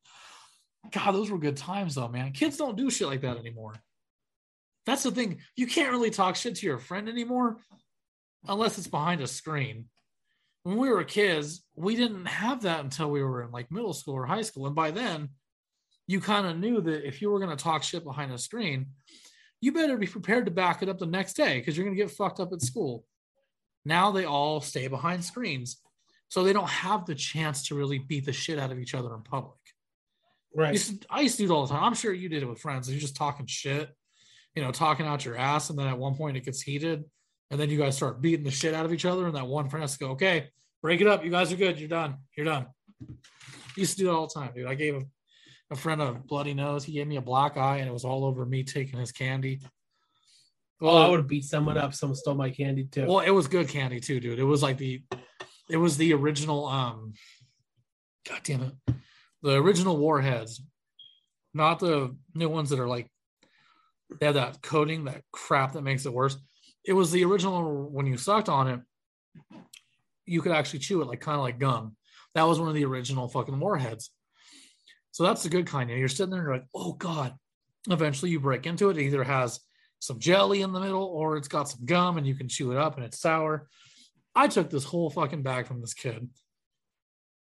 God, 0.91 1.13
those 1.13 1.31
were 1.31 1.39
good 1.39 1.57
times 1.57 1.95
though, 1.95 2.09
man. 2.09 2.33
Kids 2.33 2.57
don't 2.57 2.77
do 2.77 2.91
shit 2.91 3.07
like 3.07 3.21
that 3.21 3.37
anymore. 3.37 3.75
That's 4.87 5.03
the 5.03 5.11
thing. 5.11 5.41
You 5.57 5.67
can't 5.67 5.93
really 5.93 6.11
talk 6.11 6.37
shit 6.37 6.57
to 6.57 6.67
your 6.67 6.79
friend 6.79 7.09
anymore 7.09 7.59
unless 8.49 8.79
it's 8.79 8.87
behind 8.87 9.21
a 9.21 9.27
screen 9.27 9.87
when 10.67 10.79
we 10.79 10.89
were 10.89 11.05
kids, 11.05 11.63
we 11.77 11.95
didn't 11.95 12.27
have 12.27 12.63
that 12.63 12.81
until 12.81 13.09
we 13.09 13.23
were 13.23 13.45
in 13.45 13.53
like 13.53 13.71
middle 13.71 13.93
school 13.93 14.15
or 14.15 14.27
high 14.27 14.43
school. 14.43 14.67
And 14.67 14.75
by 14.75 14.91
then, 14.91 15.29
you 16.07 16.21
kind 16.21 16.47
of 16.47 16.59
knew 16.59 16.81
that 16.81 17.07
if 17.07 17.21
you 17.21 17.31
were 17.31 17.39
going 17.39 17.57
to 17.57 17.63
talk 17.63 17.83
shit 17.83 18.05
behind 18.05 18.33
a 18.33 18.39
screen, 18.39 18.87
you 19.61 19.73
better 19.73 19.97
be 19.97 20.07
prepared 20.07 20.45
to 20.47 20.51
back 20.51 20.83
it 20.83 20.89
up 20.89 20.99
the 20.99 21.07
next 21.07 21.35
day 21.35 21.59
because 21.59 21.77
you're 21.77 21.85
going 21.85 21.97
to 21.97 22.03
get 22.03 22.11
fucked 22.11 22.41
up 22.41 22.53
at 22.53 22.63
school. 22.63 23.05
Now 23.85 24.13
they 24.13 24.25
all 24.25 24.61
stay 24.61 24.89
behind 24.89 25.25
screens. 25.25 25.81
So 26.29 26.43
they 26.43 26.53
don't 26.53 26.69
have 26.69 27.07
the 27.07 27.15
chance 27.15 27.69
to 27.69 27.75
really 27.77 27.99
beat 27.99 28.27
the 28.27 28.33
shit 28.33 28.59
out 28.59 28.73
of 28.73 28.79
each 28.79 28.95
other 28.95 29.15
in 29.15 29.23
public. 29.23 29.55
I 30.57 30.61
Right. 30.61 30.73
used 30.73 31.03
to, 31.03 31.07
I 31.11 31.21
used 31.21 31.37
to 31.37 31.47
do 31.47 31.53
it 31.53 31.55
all 31.55 31.67
the 31.67 31.73
time. 31.75 31.85
I'm 31.85 31.95
sure 31.95 32.13
you 32.13 32.29
did 32.29 32.43
it 32.43 32.47
with 32.47 32.61
friends. 32.61 32.91
You're 32.91 33.01
just 33.01 33.15
talking 33.15 33.47
shit, 33.47 33.89
you 34.55 34.63
know, 34.63 34.73
talking 34.73 35.07
out 35.07 35.25
your 35.25 35.37
ass. 35.37 35.71
And 35.71 35.79
then 35.79 35.87
at 35.87 35.99
one 35.99 36.15
point 36.15 36.37
it 36.37 36.45
gets 36.45 36.63
heated. 36.63 37.05
And 37.51 37.61
then 37.61 37.71
you 37.71 37.79
guys 37.79 37.97
start 37.97 38.21
beating 38.21 38.45
the 38.45 38.51
shit 38.51 38.75
out 38.75 38.85
of 38.87 38.93
each 38.93 39.05
other. 39.05 39.27
And 39.27 39.37
that 39.37 39.47
one 39.47 39.69
friend 39.69 39.83
has 39.83 39.93
to 39.93 39.99
go, 39.99 40.11
okay, 40.13 40.49
break 40.83 41.01
it 41.01 41.07
up. 41.07 41.25
You 41.25 41.31
guys 41.31 41.53
are 41.53 41.57
good. 41.57 41.79
You're 41.79 41.89
done. 41.89 42.17
You're 42.37 42.47
done. 42.47 42.67
used 43.77 43.97
to 43.99 44.05
do 44.05 44.11
it 44.11 44.13
all 44.13 44.27
the 44.27 44.35
time, 44.35 44.51
dude. 44.55 44.67
I 44.67 44.75
gave 44.75 44.97
a, 44.97 45.03
a 45.71 45.77
friend 45.77 46.01
of 46.01 46.27
bloody 46.27 46.55
nose. 46.55 46.85
He 46.85 46.93
gave 46.93 47.07
me 47.07 47.17
a 47.17 47.23
black 47.23 47.57
eye 47.57 47.79
and 47.79 47.89
it 47.89 47.93
was 47.93 48.05
all 48.05 48.25
over 48.25 48.45
me 48.45 48.63
taking 48.63 48.99
his 48.99 49.13
candy. 49.13 49.61
Well, 50.81 50.97
I 50.99 51.09
would 51.09 51.21
have 51.21 51.29
beat 51.29 51.45
someone 51.45 51.79
up. 51.79 51.95
Someone 51.95 52.17
stole 52.17 52.35
my 52.35 52.51
candy 52.51 52.85
too. 52.85 53.07
Well, 53.07 53.21
it 53.21 53.31
was 53.31 53.49
good 53.49 53.69
candy 53.69 53.99
too, 53.99 54.21
dude. 54.21 54.39
It 54.39 54.45
was 54.45 54.63
like 54.63 54.77
the, 54.77 55.03
it 55.71 55.79
was 55.79 55.97
the 55.97 56.13
original. 56.13 56.67
Um, 56.67 57.15
God 58.29 58.41
damn 58.43 58.63
it, 58.63 58.95
the 59.43 59.55
original 59.55 59.97
warheads, 59.97 60.61
not 61.55 61.79
the 61.79 62.15
new 62.35 62.49
ones 62.49 62.71
that 62.71 62.81
are 62.81 62.89
like 62.89 63.09
they 64.21 64.27
have 64.27 64.35
that 64.35 64.63
coating, 64.63 65.05
that 65.05 65.23
crap 65.33 65.73
that 65.73 65.83
makes 65.83 66.07
it 66.07 66.13
worse. 66.13 66.37
It 66.85 66.93
was 66.93 67.11
the 67.11 67.25
original 67.25 67.89
when 67.91 68.07
you 68.07 68.17
sucked 68.17 68.49
on 68.49 68.69
it, 68.69 68.81
you 70.27 70.43
could 70.43 70.53
actually 70.53 70.81
chew 70.81 71.03
it 71.03 71.09
like 71.09 71.21
kind 71.21 71.37
of 71.37 71.43
like 71.43 71.59
gum. 71.59 71.97
That 72.35 72.45
was 72.45 72.61
one 72.61 72.69
of 72.69 72.75
the 72.75 72.85
original 72.85 73.29
fucking 73.29 73.59
warheads. 73.59 74.11
So 75.17 75.25
that's 75.25 75.43
the 75.43 75.49
good 75.49 75.67
kind. 75.67 75.89
You're 75.89 76.09
sitting 76.09 76.29
there 76.29 76.41
and 76.41 76.47
you're 76.47 76.57
like, 76.57 76.69
oh 76.75 76.93
god. 76.93 77.35
Eventually, 77.89 78.31
you 78.31 78.39
break 78.39 78.67
into 78.67 78.91
it. 78.91 78.99
It 78.99 79.05
either 79.05 79.25
has 79.25 79.61
some 79.99 80.19
jelly 80.19 80.61
in 80.61 80.75
the 80.75 80.81
middle 80.81 81.05
or 81.05 81.39
it's 81.39 81.49
got 81.49 81.71
some 81.71 81.87
gum 81.87 82.19
and 82.19 82.27
you 82.27 82.35
can 82.35 82.49
chew 82.49 82.73
it 82.73 82.77
up 82.77 82.97
and 82.97 83.05
it's 83.07 83.19
sour. 83.19 83.67
I 84.35 84.49
took 84.49 84.69
this 84.69 84.85
whole 84.85 85.09
fucking 85.09 85.43
bag 85.43 85.69
from 85.69 85.81
this 85.81 85.95
kid. 85.95 86.29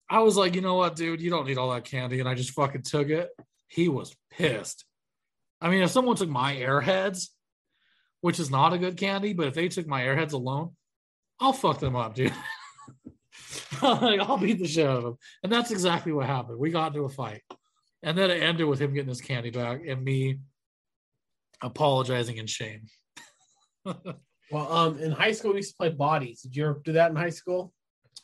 I 0.08 0.20
was 0.20 0.34
like, 0.34 0.54
you 0.54 0.62
know 0.62 0.76
what, 0.76 0.96
dude, 0.96 1.20
you 1.20 1.28
don't 1.28 1.46
need 1.46 1.58
all 1.58 1.70
that 1.72 1.84
candy. 1.84 2.20
And 2.20 2.28
I 2.28 2.32
just 2.32 2.52
fucking 2.52 2.84
took 2.84 3.10
it. 3.10 3.28
He 3.66 3.90
was 3.90 4.16
pissed. 4.30 4.86
I 5.60 5.68
mean, 5.68 5.82
if 5.82 5.90
someone 5.90 6.16
took 6.16 6.30
my 6.30 6.56
airheads, 6.56 7.28
which 8.22 8.40
is 8.40 8.50
not 8.50 8.72
a 8.72 8.78
good 8.78 8.96
candy, 8.96 9.34
but 9.34 9.48
if 9.48 9.52
they 9.52 9.68
took 9.68 9.86
my 9.86 10.04
airheads 10.04 10.32
alone, 10.32 10.70
I'll 11.38 11.52
fuck 11.52 11.80
them 11.80 11.96
up, 11.96 12.14
dude. 12.14 12.32
I'll 13.82 14.38
beat 14.38 14.58
the 14.58 14.66
shit 14.66 14.86
out 14.86 14.96
of 14.96 15.04
them. 15.04 15.18
And 15.42 15.52
that's 15.52 15.70
exactly 15.70 16.12
what 16.12 16.24
happened. 16.24 16.58
We 16.58 16.70
got 16.70 16.94
into 16.94 17.04
a 17.04 17.10
fight. 17.10 17.42
And 18.02 18.16
then 18.16 18.30
it 18.30 18.42
ended 18.42 18.66
with 18.66 18.80
him 18.80 18.94
getting 18.94 19.08
his 19.08 19.20
candy 19.20 19.50
back 19.50 19.80
and 19.86 20.04
me 20.04 20.38
apologizing 21.60 22.36
in 22.36 22.46
shame. 22.46 22.82
Well, 24.50 24.72
um, 24.72 24.98
in 24.98 25.12
high 25.12 25.32
school 25.32 25.50
we 25.52 25.58
used 25.58 25.72
to 25.72 25.76
play 25.76 25.90
bodies. 25.90 26.40
Did 26.40 26.56
you 26.56 26.64
ever 26.64 26.80
do 26.84 26.92
that 26.92 27.10
in 27.10 27.16
high 27.16 27.30
school? 27.30 27.72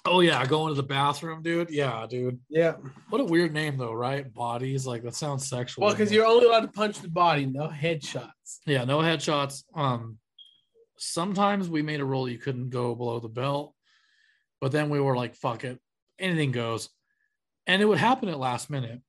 Oh 0.06 0.20
yeah, 0.20 0.44
going 0.46 0.68
to 0.68 0.74
the 0.74 0.86
bathroom, 0.86 1.42
dude. 1.42 1.70
Yeah, 1.70 2.06
dude. 2.08 2.38
Yeah. 2.48 2.74
What 3.08 3.20
a 3.20 3.24
weird 3.24 3.52
name 3.54 3.76
though, 3.76 3.92
right? 3.92 4.32
Bodies, 4.32 4.86
like 4.86 5.02
that 5.02 5.14
sounds 5.14 5.48
sexual. 5.48 5.84
Well, 5.84 5.94
because 5.94 6.12
you're 6.12 6.26
only 6.26 6.46
allowed 6.46 6.60
to 6.60 6.68
punch 6.68 7.00
the 7.00 7.08
body, 7.08 7.46
no 7.46 7.68
headshots. 7.68 8.58
yeah, 8.66 8.84
no 8.84 8.98
headshots. 8.98 9.64
Um, 9.74 10.18
sometimes 10.98 11.68
we 11.68 11.82
made 11.82 12.00
a 12.00 12.04
rule 12.04 12.28
you 12.28 12.38
couldn't 12.38 12.70
go 12.70 12.94
below 12.94 13.18
the 13.18 13.28
belt, 13.28 13.74
but 14.60 14.72
then 14.72 14.90
we 14.90 15.00
were 15.00 15.16
like, 15.16 15.34
fuck 15.34 15.64
it, 15.64 15.80
anything 16.18 16.52
goes, 16.52 16.90
and 17.66 17.80
it 17.80 17.86
would 17.86 17.98
happen 17.98 18.28
at 18.28 18.38
last 18.38 18.68
minute. 18.68 19.00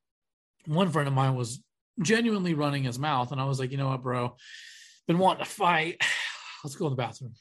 One 0.65 0.89
friend 0.91 1.07
of 1.07 1.13
mine 1.13 1.35
was 1.35 1.63
genuinely 2.01 2.53
running 2.53 2.83
his 2.83 2.99
mouth, 2.99 3.31
and 3.31 3.39
I 3.39 3.45
was 3.45 3.59
like, 3.59 3.71
you 3.71 3.77
know 3.77 3.89
what, 3.89 4.03
bro, 4.03 4.35
been 5.07 5.17
wanting 5.17 5.43
to 5.43 5.49
fight. 5.49 6.01
Let's 6.63 6.75
go 6.75 6.87
in 6.87 6.91
the 6.91 6.97
bathroom. 6.97 7.33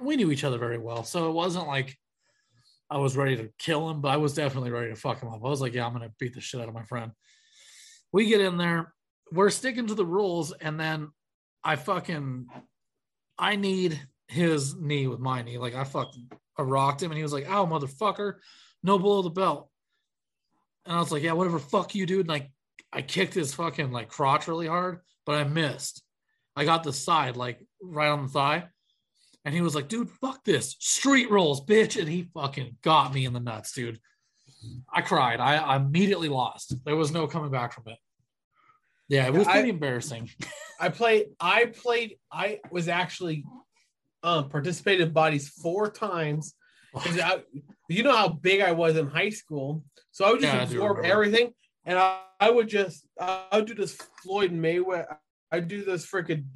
We 0.00 0.16
knew 0.16 0.32
each 0.32 0.44
other 0.44 0.58
very 0.58 0.78
well, 0.78 1.04
so 1.04 1.28
it 1.28 1.32
wasn't 1.32 1.68
like 1.68 1.96
I 2.90 2.98
was 2.98 3.16
ready 3.16 3.36
to 3.36 3.50
kill 3.58 3.88
him, 3.88 4.00
but 4.00 4.08
I 4.08 4.16
was 4.16 4.34
definitely 4.34 4.70
ready 4.70 4.90
to 4.90 4.96
fuck 4.96 5.22
him 5.22 5.28
up. 5.28 5.44
I 5.44 5.48
was 5.48 5.60
like, 5.60 5.74
yeah, 5.74 5.86
I'm 5.86 5.92
gonna 5.92 6.12
beat 6.18 6.34
the 6.34 6.40
shit 6.40 6.60
out 6.60 6.68
of 6.68 6.74
my 6.74 6.82
friend. 6.82 7.12
We 8.12 8.26
get 8.26 8.40
in 8.40 8.58
there, 8.58 8.92
we're 9.30 9.50
sticking 9.50 9.86
to 9.86 9.94
the 9.94 10.04
rules, 10.04 10.52
and 10.52 10.78
then 10.78 11.08
I 11.64 11.76
fucking 11.76 12.46
I 13.38 13.56
need 13.56 14.00
his 14.28 14.76
knee 14.76 15.06
with 15.06 15.20
my 15.20 15.42
knee. 15.42 15.58
Like 15.58 15.74
I 15.74 15.84
fucking 15.84 16.30
I 16.58 16.62
rocked 16.62 17.02
him 17.02 17.10
and 17.10 17.16
he 17.16 17.22
was 17.22 17.32
like, 17.32 17.48
ow, 17.48 17.66
motherfucker, 17.66 18.34
no 18.82 18.98
below 18.98 19.22
the 19.22 19.30
belt. 19.30 19.68
And 20.84 20.96
I 20.96 20.98
was 20.98 21.12
like, 21.12 21.22
yeah, 21.22 21.32
whatever, 21.32 21.58
fuck 21.58 21.94
you, 21.94 22.06
dude. 22.06 22.20
And 22.20 22.28
like 22.28 22.50
I 22.92 23.02
kicked 23.02 23.34
his 23.34 23.54
fucking 23.54 23.90
like 23.90 24.08
crotch 24.08 24.48
really 24.48 24.66
hard, 24.66 25.00
but 25.26 25.36
I 25.36 25.44
missed. 25.44 26.02
I 26.54 26.64
got 26.64 26.82
the 26.82 26.92
side, 26.92 27.36
like 27.36 27.60
right 27.82 28.08
on 28.08 28.24
the 28.24 28.28
thigh. 28.28 28.64
And 29.44 29.54
he 29.54 29.60
was 29.60 29.74
like, 29.74 29.88
dude, 29.88 30.10
fuck 30.10 30.44
this. 30.44 30.76
Street 30.78 31.30
rolls, 31.30 31.64
bitch. 31.64 31.98
And 31.98 32.08
he 32.08 32.28
fucking 32.34 32.76
got 32.82 33.12
me 33.12 33.24
in 33.24 33.32
the 33.32 33.40
nuts, 33.40 33.72
dude. 33.72 33.98
I 34.92 35.00
cried. 35.00 35.40
I, 35.40 35.56
I 35.56 35.76
immediately 35.76 36.28
lost. 36.28 36.74
There 36.84 36.94
was 36.94 37.10
no 37.10 37.26
coming 37.26 37.50
back 37.50 37.72
from 37.72 37.84
it. 37.88 37.98
Yeah, 39.08 39.26
it 39.26 39.32
was 39.32 39.48
I- 39.48 39.52
pretty 39.54 39.70
embarrassing. 39.70 40.30
I 40.80 40.88
played. 40.90 41.26
I 41.40 41.66
played. 41.66 42.18
I 42.30 42.60
was 42.70 42.88
actually 42.88 43.44
um 44.22 44.48
participated 44.48 45.08
in 45.08 45.12
bodies 45.12 45.48
four 45.48 45.90
times. 45.90 46.54
'Cause 46.94 47.18
I- 47.18 47.42
you 47.88 48.02
know 48.02 48.14
how 48.16 48.28
big 48.28 48.60
I 48.60 48.72
was 48.72 48.96
in 48.96 49.06
high 49.08 49.30
school, 49.30 49.82
so 50.12 50.24
I 50.26 50.30
would 50.32 50.40
just 50.40 50.54
Yeah, 50.54 50.62
absorb 50.62 51.04
everything. 51.04 51.52
And 51.84 51.98
I, 51.98 52.20
I 52.40 52.50
would 52.50 52.68
just 52.68 53.06
I 53.20 53.46
would 53.54 53.66
do 53.66 53.74
this 53.74 53.94
Floyd 54.22 54.52
Mayweather. 54.52 55.16
I'd 55.50 55.68
do 55.68 55.84
this 55.84 56.06
freaking 56.06 56.46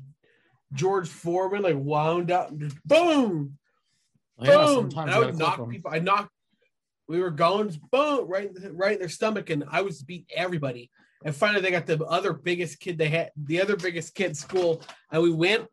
George 0.73 1.09
Foreman 1.09 1.63
like 1.63 1.77
wound 1.77 2.31
up 2.31 2.51
and 2.51 2.61
just 2.61 2.77
boom, 2.85 3.59
Yeah, 4.41 4.57
boom. 4.57 4.91
And 4.97 5.11
I 5.11 5.19
would 5.19 5.39
knock 5.39 5.69
people. 5.71 5.91
I 5.93 5.99
knocked. 5.99 6.31
We 7.09 7.21
were 7.21 7.31
going 7.31 7.79
boom 7.93 8.27
right 8.27 8.51
right 8.73 8.95
in 8.95 8.99
their 8.99 9.09
stomach, 9.09 9.51
and 9.51 9.65
I 9.71 9.83
was 9.83 10.03
beat 10.03 10.31
everybody. 10.35 10.91
And 11.25 11.35
finally, 11.35 11.61
they 11.61 11.71
got 11.71 11.87
the 11.87 12.05
other 12.05 12.33
biggest 12.33 12.79
kid 12.79 12.99
they 12.99 13.09
had, 13.09 13.31
the 13.37 13.61
other 13.61 13.77
biggest 13.77 14.15
kid 14.15 14.31
in 14.31 14.35
school, 14.35 14.83
and 15.11 15.23
we 15.23 15.31
went. 15.33 15.67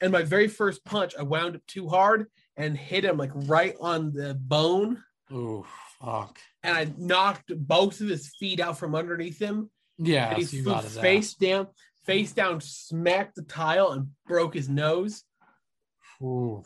And 0.00 0.12
my 0.12 0.22
very 0.22 0.48
first 0.48 0.84
punch, 0.84 1.14
I 1.18 1.22
wound 1.22 1.54
up 1.54 1.66
too 1.66 1.88
hard 1.88 2.26
and 2.56 2.76
hit 2.76 3.04
him 3.04 3.16
like 3.16 3.30
right 3.34 3.74
on 3.80 4.12
the 4.12 4.34
bone, 4.34 5.02
Ooh, 5.32 5.64
fuck. 6.00 6.38
and 6.62 6.76
I 6.76 6.92
knocked 6.98 7.52
both 7.56 8.00
of 8.00 8.08
his 8.08 8.28
feet 8.38 8.60
out 8.60 8.78
from 8.78 8.94
underneath 8.94 9.38
him. 9.40 9.70
Yeah, 9.98 10.28
and 10.30 10.38
he 10.38 10.44
so 10.44 10.56
you 10.56 10.62
flew 10.64 10.72
got 10.72 10.84
his 10.84 10.98
face 10.98 11.34
down, 11.34 11.68
face 12.06 12.32
down, 12.32 12.60
smacked 12.60 13.36
the 13.36 13.42
tile, 13.42 13.92
and 13.92 14.08
broke 14.26 14.54
his 14.54 14.68
nose. 14.68 15.22
Ooh, 16.22 16.62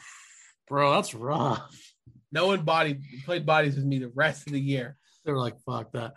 bro, 0.68 0.94
that's 0.94 1.14
rough. 1.14 1.92
No 2.32 2.46
one 2.48 2.62
body 2.62 2.98
played 3.24 3.46
bodies 3.46 3.76
with 3.76 3.84
me 3.84 3.98
the 3.98 4.12
rest 4.14 4.46
of 4.46 4.52
the 4.52 4.60
year. 4.60 4.96
They 5.24 5.32
were 5.32 5.38
like, 5.38 5.58
fuck 5.60 5.92
that. 5.92 6.14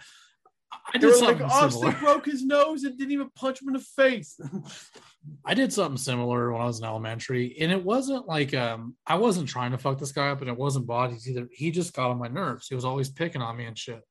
I 0.72 0.78
They 0.94 1.00
did 1.00 1.22
were 1.22 1.28
like, 1.28 1.42
Austin 1.42 1.72
similar. 1.72 1.92
broke 2.00 2.26
his 2.26 2.44
nose 2.46 2.84
and 2.84 2.98
didn't 2.98 3.12
even 3.12 3.30
punch 3.36 3.62
him 3.62 3.70
in 3.70 3.74
the 3.76 3.80
face. 3.80 4.40
I 5.46 5.54
did 5.54 5.74
something 5.74 5.98
similar 5.98 6.52
when 6.52 6.62
I 6.62 6.66
was 6.66 6.80
in 6.80 6.86
elementary, 6.86 7.58
and 7.60 7.72
it 7.72 7.84
wasn't 7.84 8.28
like 8.28 8.54
um 8.54 8.96
I 9.06 9.16
wasn't 9.16 9.50
trying 9.50 9.72
to 9.72 9.78
fuck 9.78 10.00
this 10.00 10.12
guy 10.12 10.30
up, 10.30 10.42
and 10.42 10.50
it 10.50 10.58
wasn't 10.58 10.88
bodies 10.88 11.28
either. 11.30 11.48
He 11.52 11.72
just 11.72 11.94
got 11.94 12.10
on 12.10 12.18
my 12.18 12.28
nerves. 12.28 12.68
He 12.68 12.76
was 12.76 12.86
always 12.86 13.10
picking 13.10 13.42
on 13.42 13.58
me 13.58 13.66
and 13.66 13.78
shit. 13.78 14.02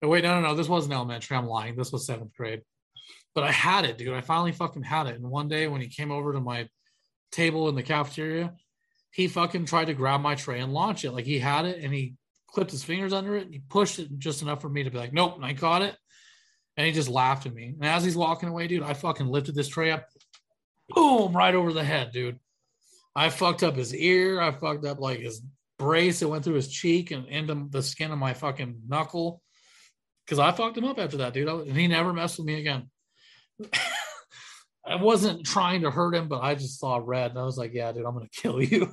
But 0.00 0.08
wait, 0.08 0.24
no, 0.24 0.40
no, 0.40 0.48
no, 0.48 0.54
this 0.54 0.68
wasn't 0.68 0.94
elementary. 0.94 1.36
I'm 1.36 1.46
lying. 1.46 1.76
This 1.76 1.92
was 1.92 2.06
seventh 2.06 2.34
grade. 2.34 2.62
But 3.34 3.44
I 3.44 3.52
had 3.52 3.84
it, 3.84 3.98
dude. 3.98 4.14
I 4.14 4.22
finally 4.22 4.52
fucking 4.52 4.82
had 4.82 5.06
it. 5.06 5.16
And 5.16 5.30
one 5.30 5.48
day 5.48 5.68
when 5.68 5.80
he 5.80 5.88
came 5.88 6.10
over 6.10 6.32
to 6.32 6.40
my 6.40 6.68
table 7.30 7.68
in 7.68 7.74
the 7.74 7.82
cafeteria, 7.82 8.54
he 9.12 9.28
fucking 9.28 9.66
tried 9.66 9.86
to 9.86 9.94
grab 9.94 10.20
my 10.20 10.34
tray 10.34 10.60
and 10.60 10.72
launch 10.72 11.04
it. 11.04 11.12
Like 11.12 11.26
he 11.26 11.38
had 11.38 11.64
it 11.64 11.82
and 11.82 11.92
he 11.92 12.14
clipped 12.48 12.70
his 12.70 12.82
fingers 12.82 13.12
under 13.12 13.36
it 13.36 13.44
and 13.44 13.54
he 13.54 13.60
pushed 13.68 13.98
it 13.98 14.18
just 14.18 14.42
enough 14.42 14.60
for 14.60 14.68
me 14.68 14.82
to 14.82 14.90
be 14.90 14.98
like, 14.98 15.12
nope. 15.12 15.36
And 15.36 15.44
I 15.44 15.54
caught 15.54 15.82
it. 15.82 15.96
And 16.76 16.86
he 16.86 16.92
just 16.92 17.08
laughed 17.08 17.46
at 17.46 17.54
me. 17.54 17.74
And 17.80 17.84
as 17.84 18.04
he's 18.04 18.16
walking 18.16 18.48
away, 18.48 18.66
dude, 18.66 18.82
I 18.82 18.94
fucking 18.94 19.26
lifted 19.26 19.54
this 19.54 19.68
tray 19.68 19.90
up, 19.90 20.06
boom, 20.88 21.36
right 21.36 21.54
over 21.54 21.72
the 21.72 21.84
head, 21.84 22.12
dude. 22.12 22.38
I 23.14 23.28
fucked 23.28 23.62
up 23.62 23.76
his 23.76 23.94
ear. 23.94 24.40
I 24.40 24.52
fucked 24.52 24.86
up 24.86 25.00
like 25.00 25.20
his 25.20 25.42
brace. 25.78 26.22
It 26.22 26.28
went 26.28 26.44
through 26.44 26.54
his 26.54 26.68
cheek 26.68 27.10
and 27.10 27.26
into 27.26 27.66
the 27.68 27.82
skin 27.82 28.12
of 28.12 28.18
my 28.18 28.34
fucking 28.34 28.82
knuckle. 28.88 29.42
Cause 30.26 30.38
I 30.38 30.52
fucked 30.52 30.78
him 30.78 30.84
up 30.84 30.98
after 30.98 31.18
that, 31.18 31.34
dude. 31.34 31.48
And 31.48 31.76
he 31.76 31.88
never 31.88 32.12
messed 32.12 32.38
with 32.38 32.46
me 32.46 32.60
again. 32.60 32.88
I 34.86 34.96
wasn't 34.96 35.44
trying 35.44 35.82
to 35.82 35.90
hurt 35.90 36.14
him, 36.14 36.28
but 36.28 36.42
I 36.42 36.54
just 36.54 36.78
saw 36.78 37.00
red 37.02 37.32
and 37.32 37.38
I 37.38 37.44
was 37.44 37.58
like, 37.58 37.72
yeah, 37.74 37.92
dude, 37.92 38.06
I'm 38.06 38.14
gonna 38.14 38.28
kill 38.32 38.62
you. 38.62 38.92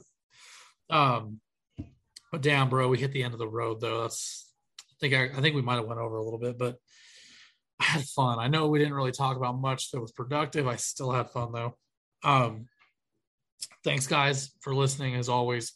Um, 0.89 1.39
but 2.31 2.41
damn, 2.41 2.69
bro, 2.69 2.87
we 2.87 2.97
hit 2.97 3.11
the 3.11 3.23
end 3.23 3.33
of 3.33 3.39
the 3.39 3.47
road 3.47 3.81
though. 3.81 4.01
That's 4.01 4.51
I 4.79 4.95
think 4.99 5.13
I, 5.13 5.37
I 5.37 5.41
think 5.41 5.55
we 5.55 5.61
might 5.61 5.75
have 5.75 5.85
went 5.85 5.99
over 5.99 6.17
a 6.17 6.23
little 6.23 6.39
bit, 6.39 6.57
but 6.57 6.77
I 7.79 7.83
had 7.83 8.03
fun. 8.03 8.39
I 8.39 8.47
know 8.47 8.67
we 8.67 8.79
didn't 8.79 8.95
really 8.95 9.11
talk 9.11 9.37
about 9.37 9.59
much 9.59 9.91
that 9.91 10.01
was 10.01 10.11
productive. 10.11 10.67
I 10.67 10.77
still 10.77 11.11
had 11.11 11.29
fun 11.29 11.51
though. 11.51 11.75
Um, 12.23 12.65
thanks 13.83 14.07
guys 14.07 14.51
for 14.61 14.73
listening 14.73 15.15
as 15.15 15.29
always. 15.29 15.73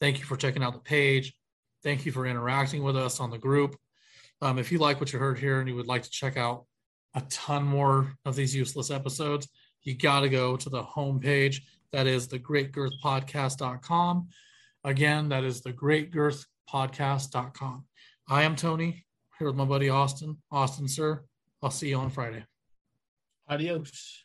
Thank 0.00 0.18
you 0.18 0.24
for 0.24 0.36
checking 0.36 0.62
out 0.62 0.74
the 0.74 0.80
page. 0.80 1.34
Thank 1.82 2.06
you 2.06 2.12
for 2.12 2.26
interacting 2.26 2.82
with 2.82 2.96
us 2.96 3.20
on 3.20 3.30
the 3.30 3.38
group. 3.38 3.76
Um, 4.42 4.58
if 4.58 4.72
you 4.72 4.78
like 4.78 5.00
what 5.00 5.12
you 5.12 5.18
heard 5.18 5.38
here 5.38 5.60
and 5.60 5.68
you 5.68 5.76
would 5.76 5.86
like 5.86 6.02
to 6.02 6.10
check 6.10 6.36
out 6.36 6.64
a 7.14 7.20
ton 7.22 7.62
more 7.62 8.12
of 8.24 8.34
these 8.34 8.54
useless 8.54 8.90
episodes, 8.90 9.48
you 9.82 9.94
got 9.94 10.20
to 10.20 10.28
go 10.28 10.56
to 10.56 10.68
the 10.68 10.82
homepage. 10.82 11.60
That 11.92 12.08
is 12.08 12.26
the 12.26 12.38
greatgirthpodcast.com. 12.38 14.28
Again, 14.82 15.28
that 15.28 15.44
is 15.44 15.60
the 15.60 15.72
greatgirthpodcast.com. 15.72 17.84
I 18.28 18.42
am 18.42 18.56
Tony 18.56 19.06
here 19.38 19.46
with 19.46 19.56
my 19.56 19.64
buddy 19.64 19.90
Austin. 19.90 20.38
Austin, 20.50 20.88
sir, 20.88 21.22
I'll 21.64 21.70
see 21.70 21.88
you 21.88 21.96
on 21.96 22.10
Friday. 22.10 22.44
Adios. 23.48 24.23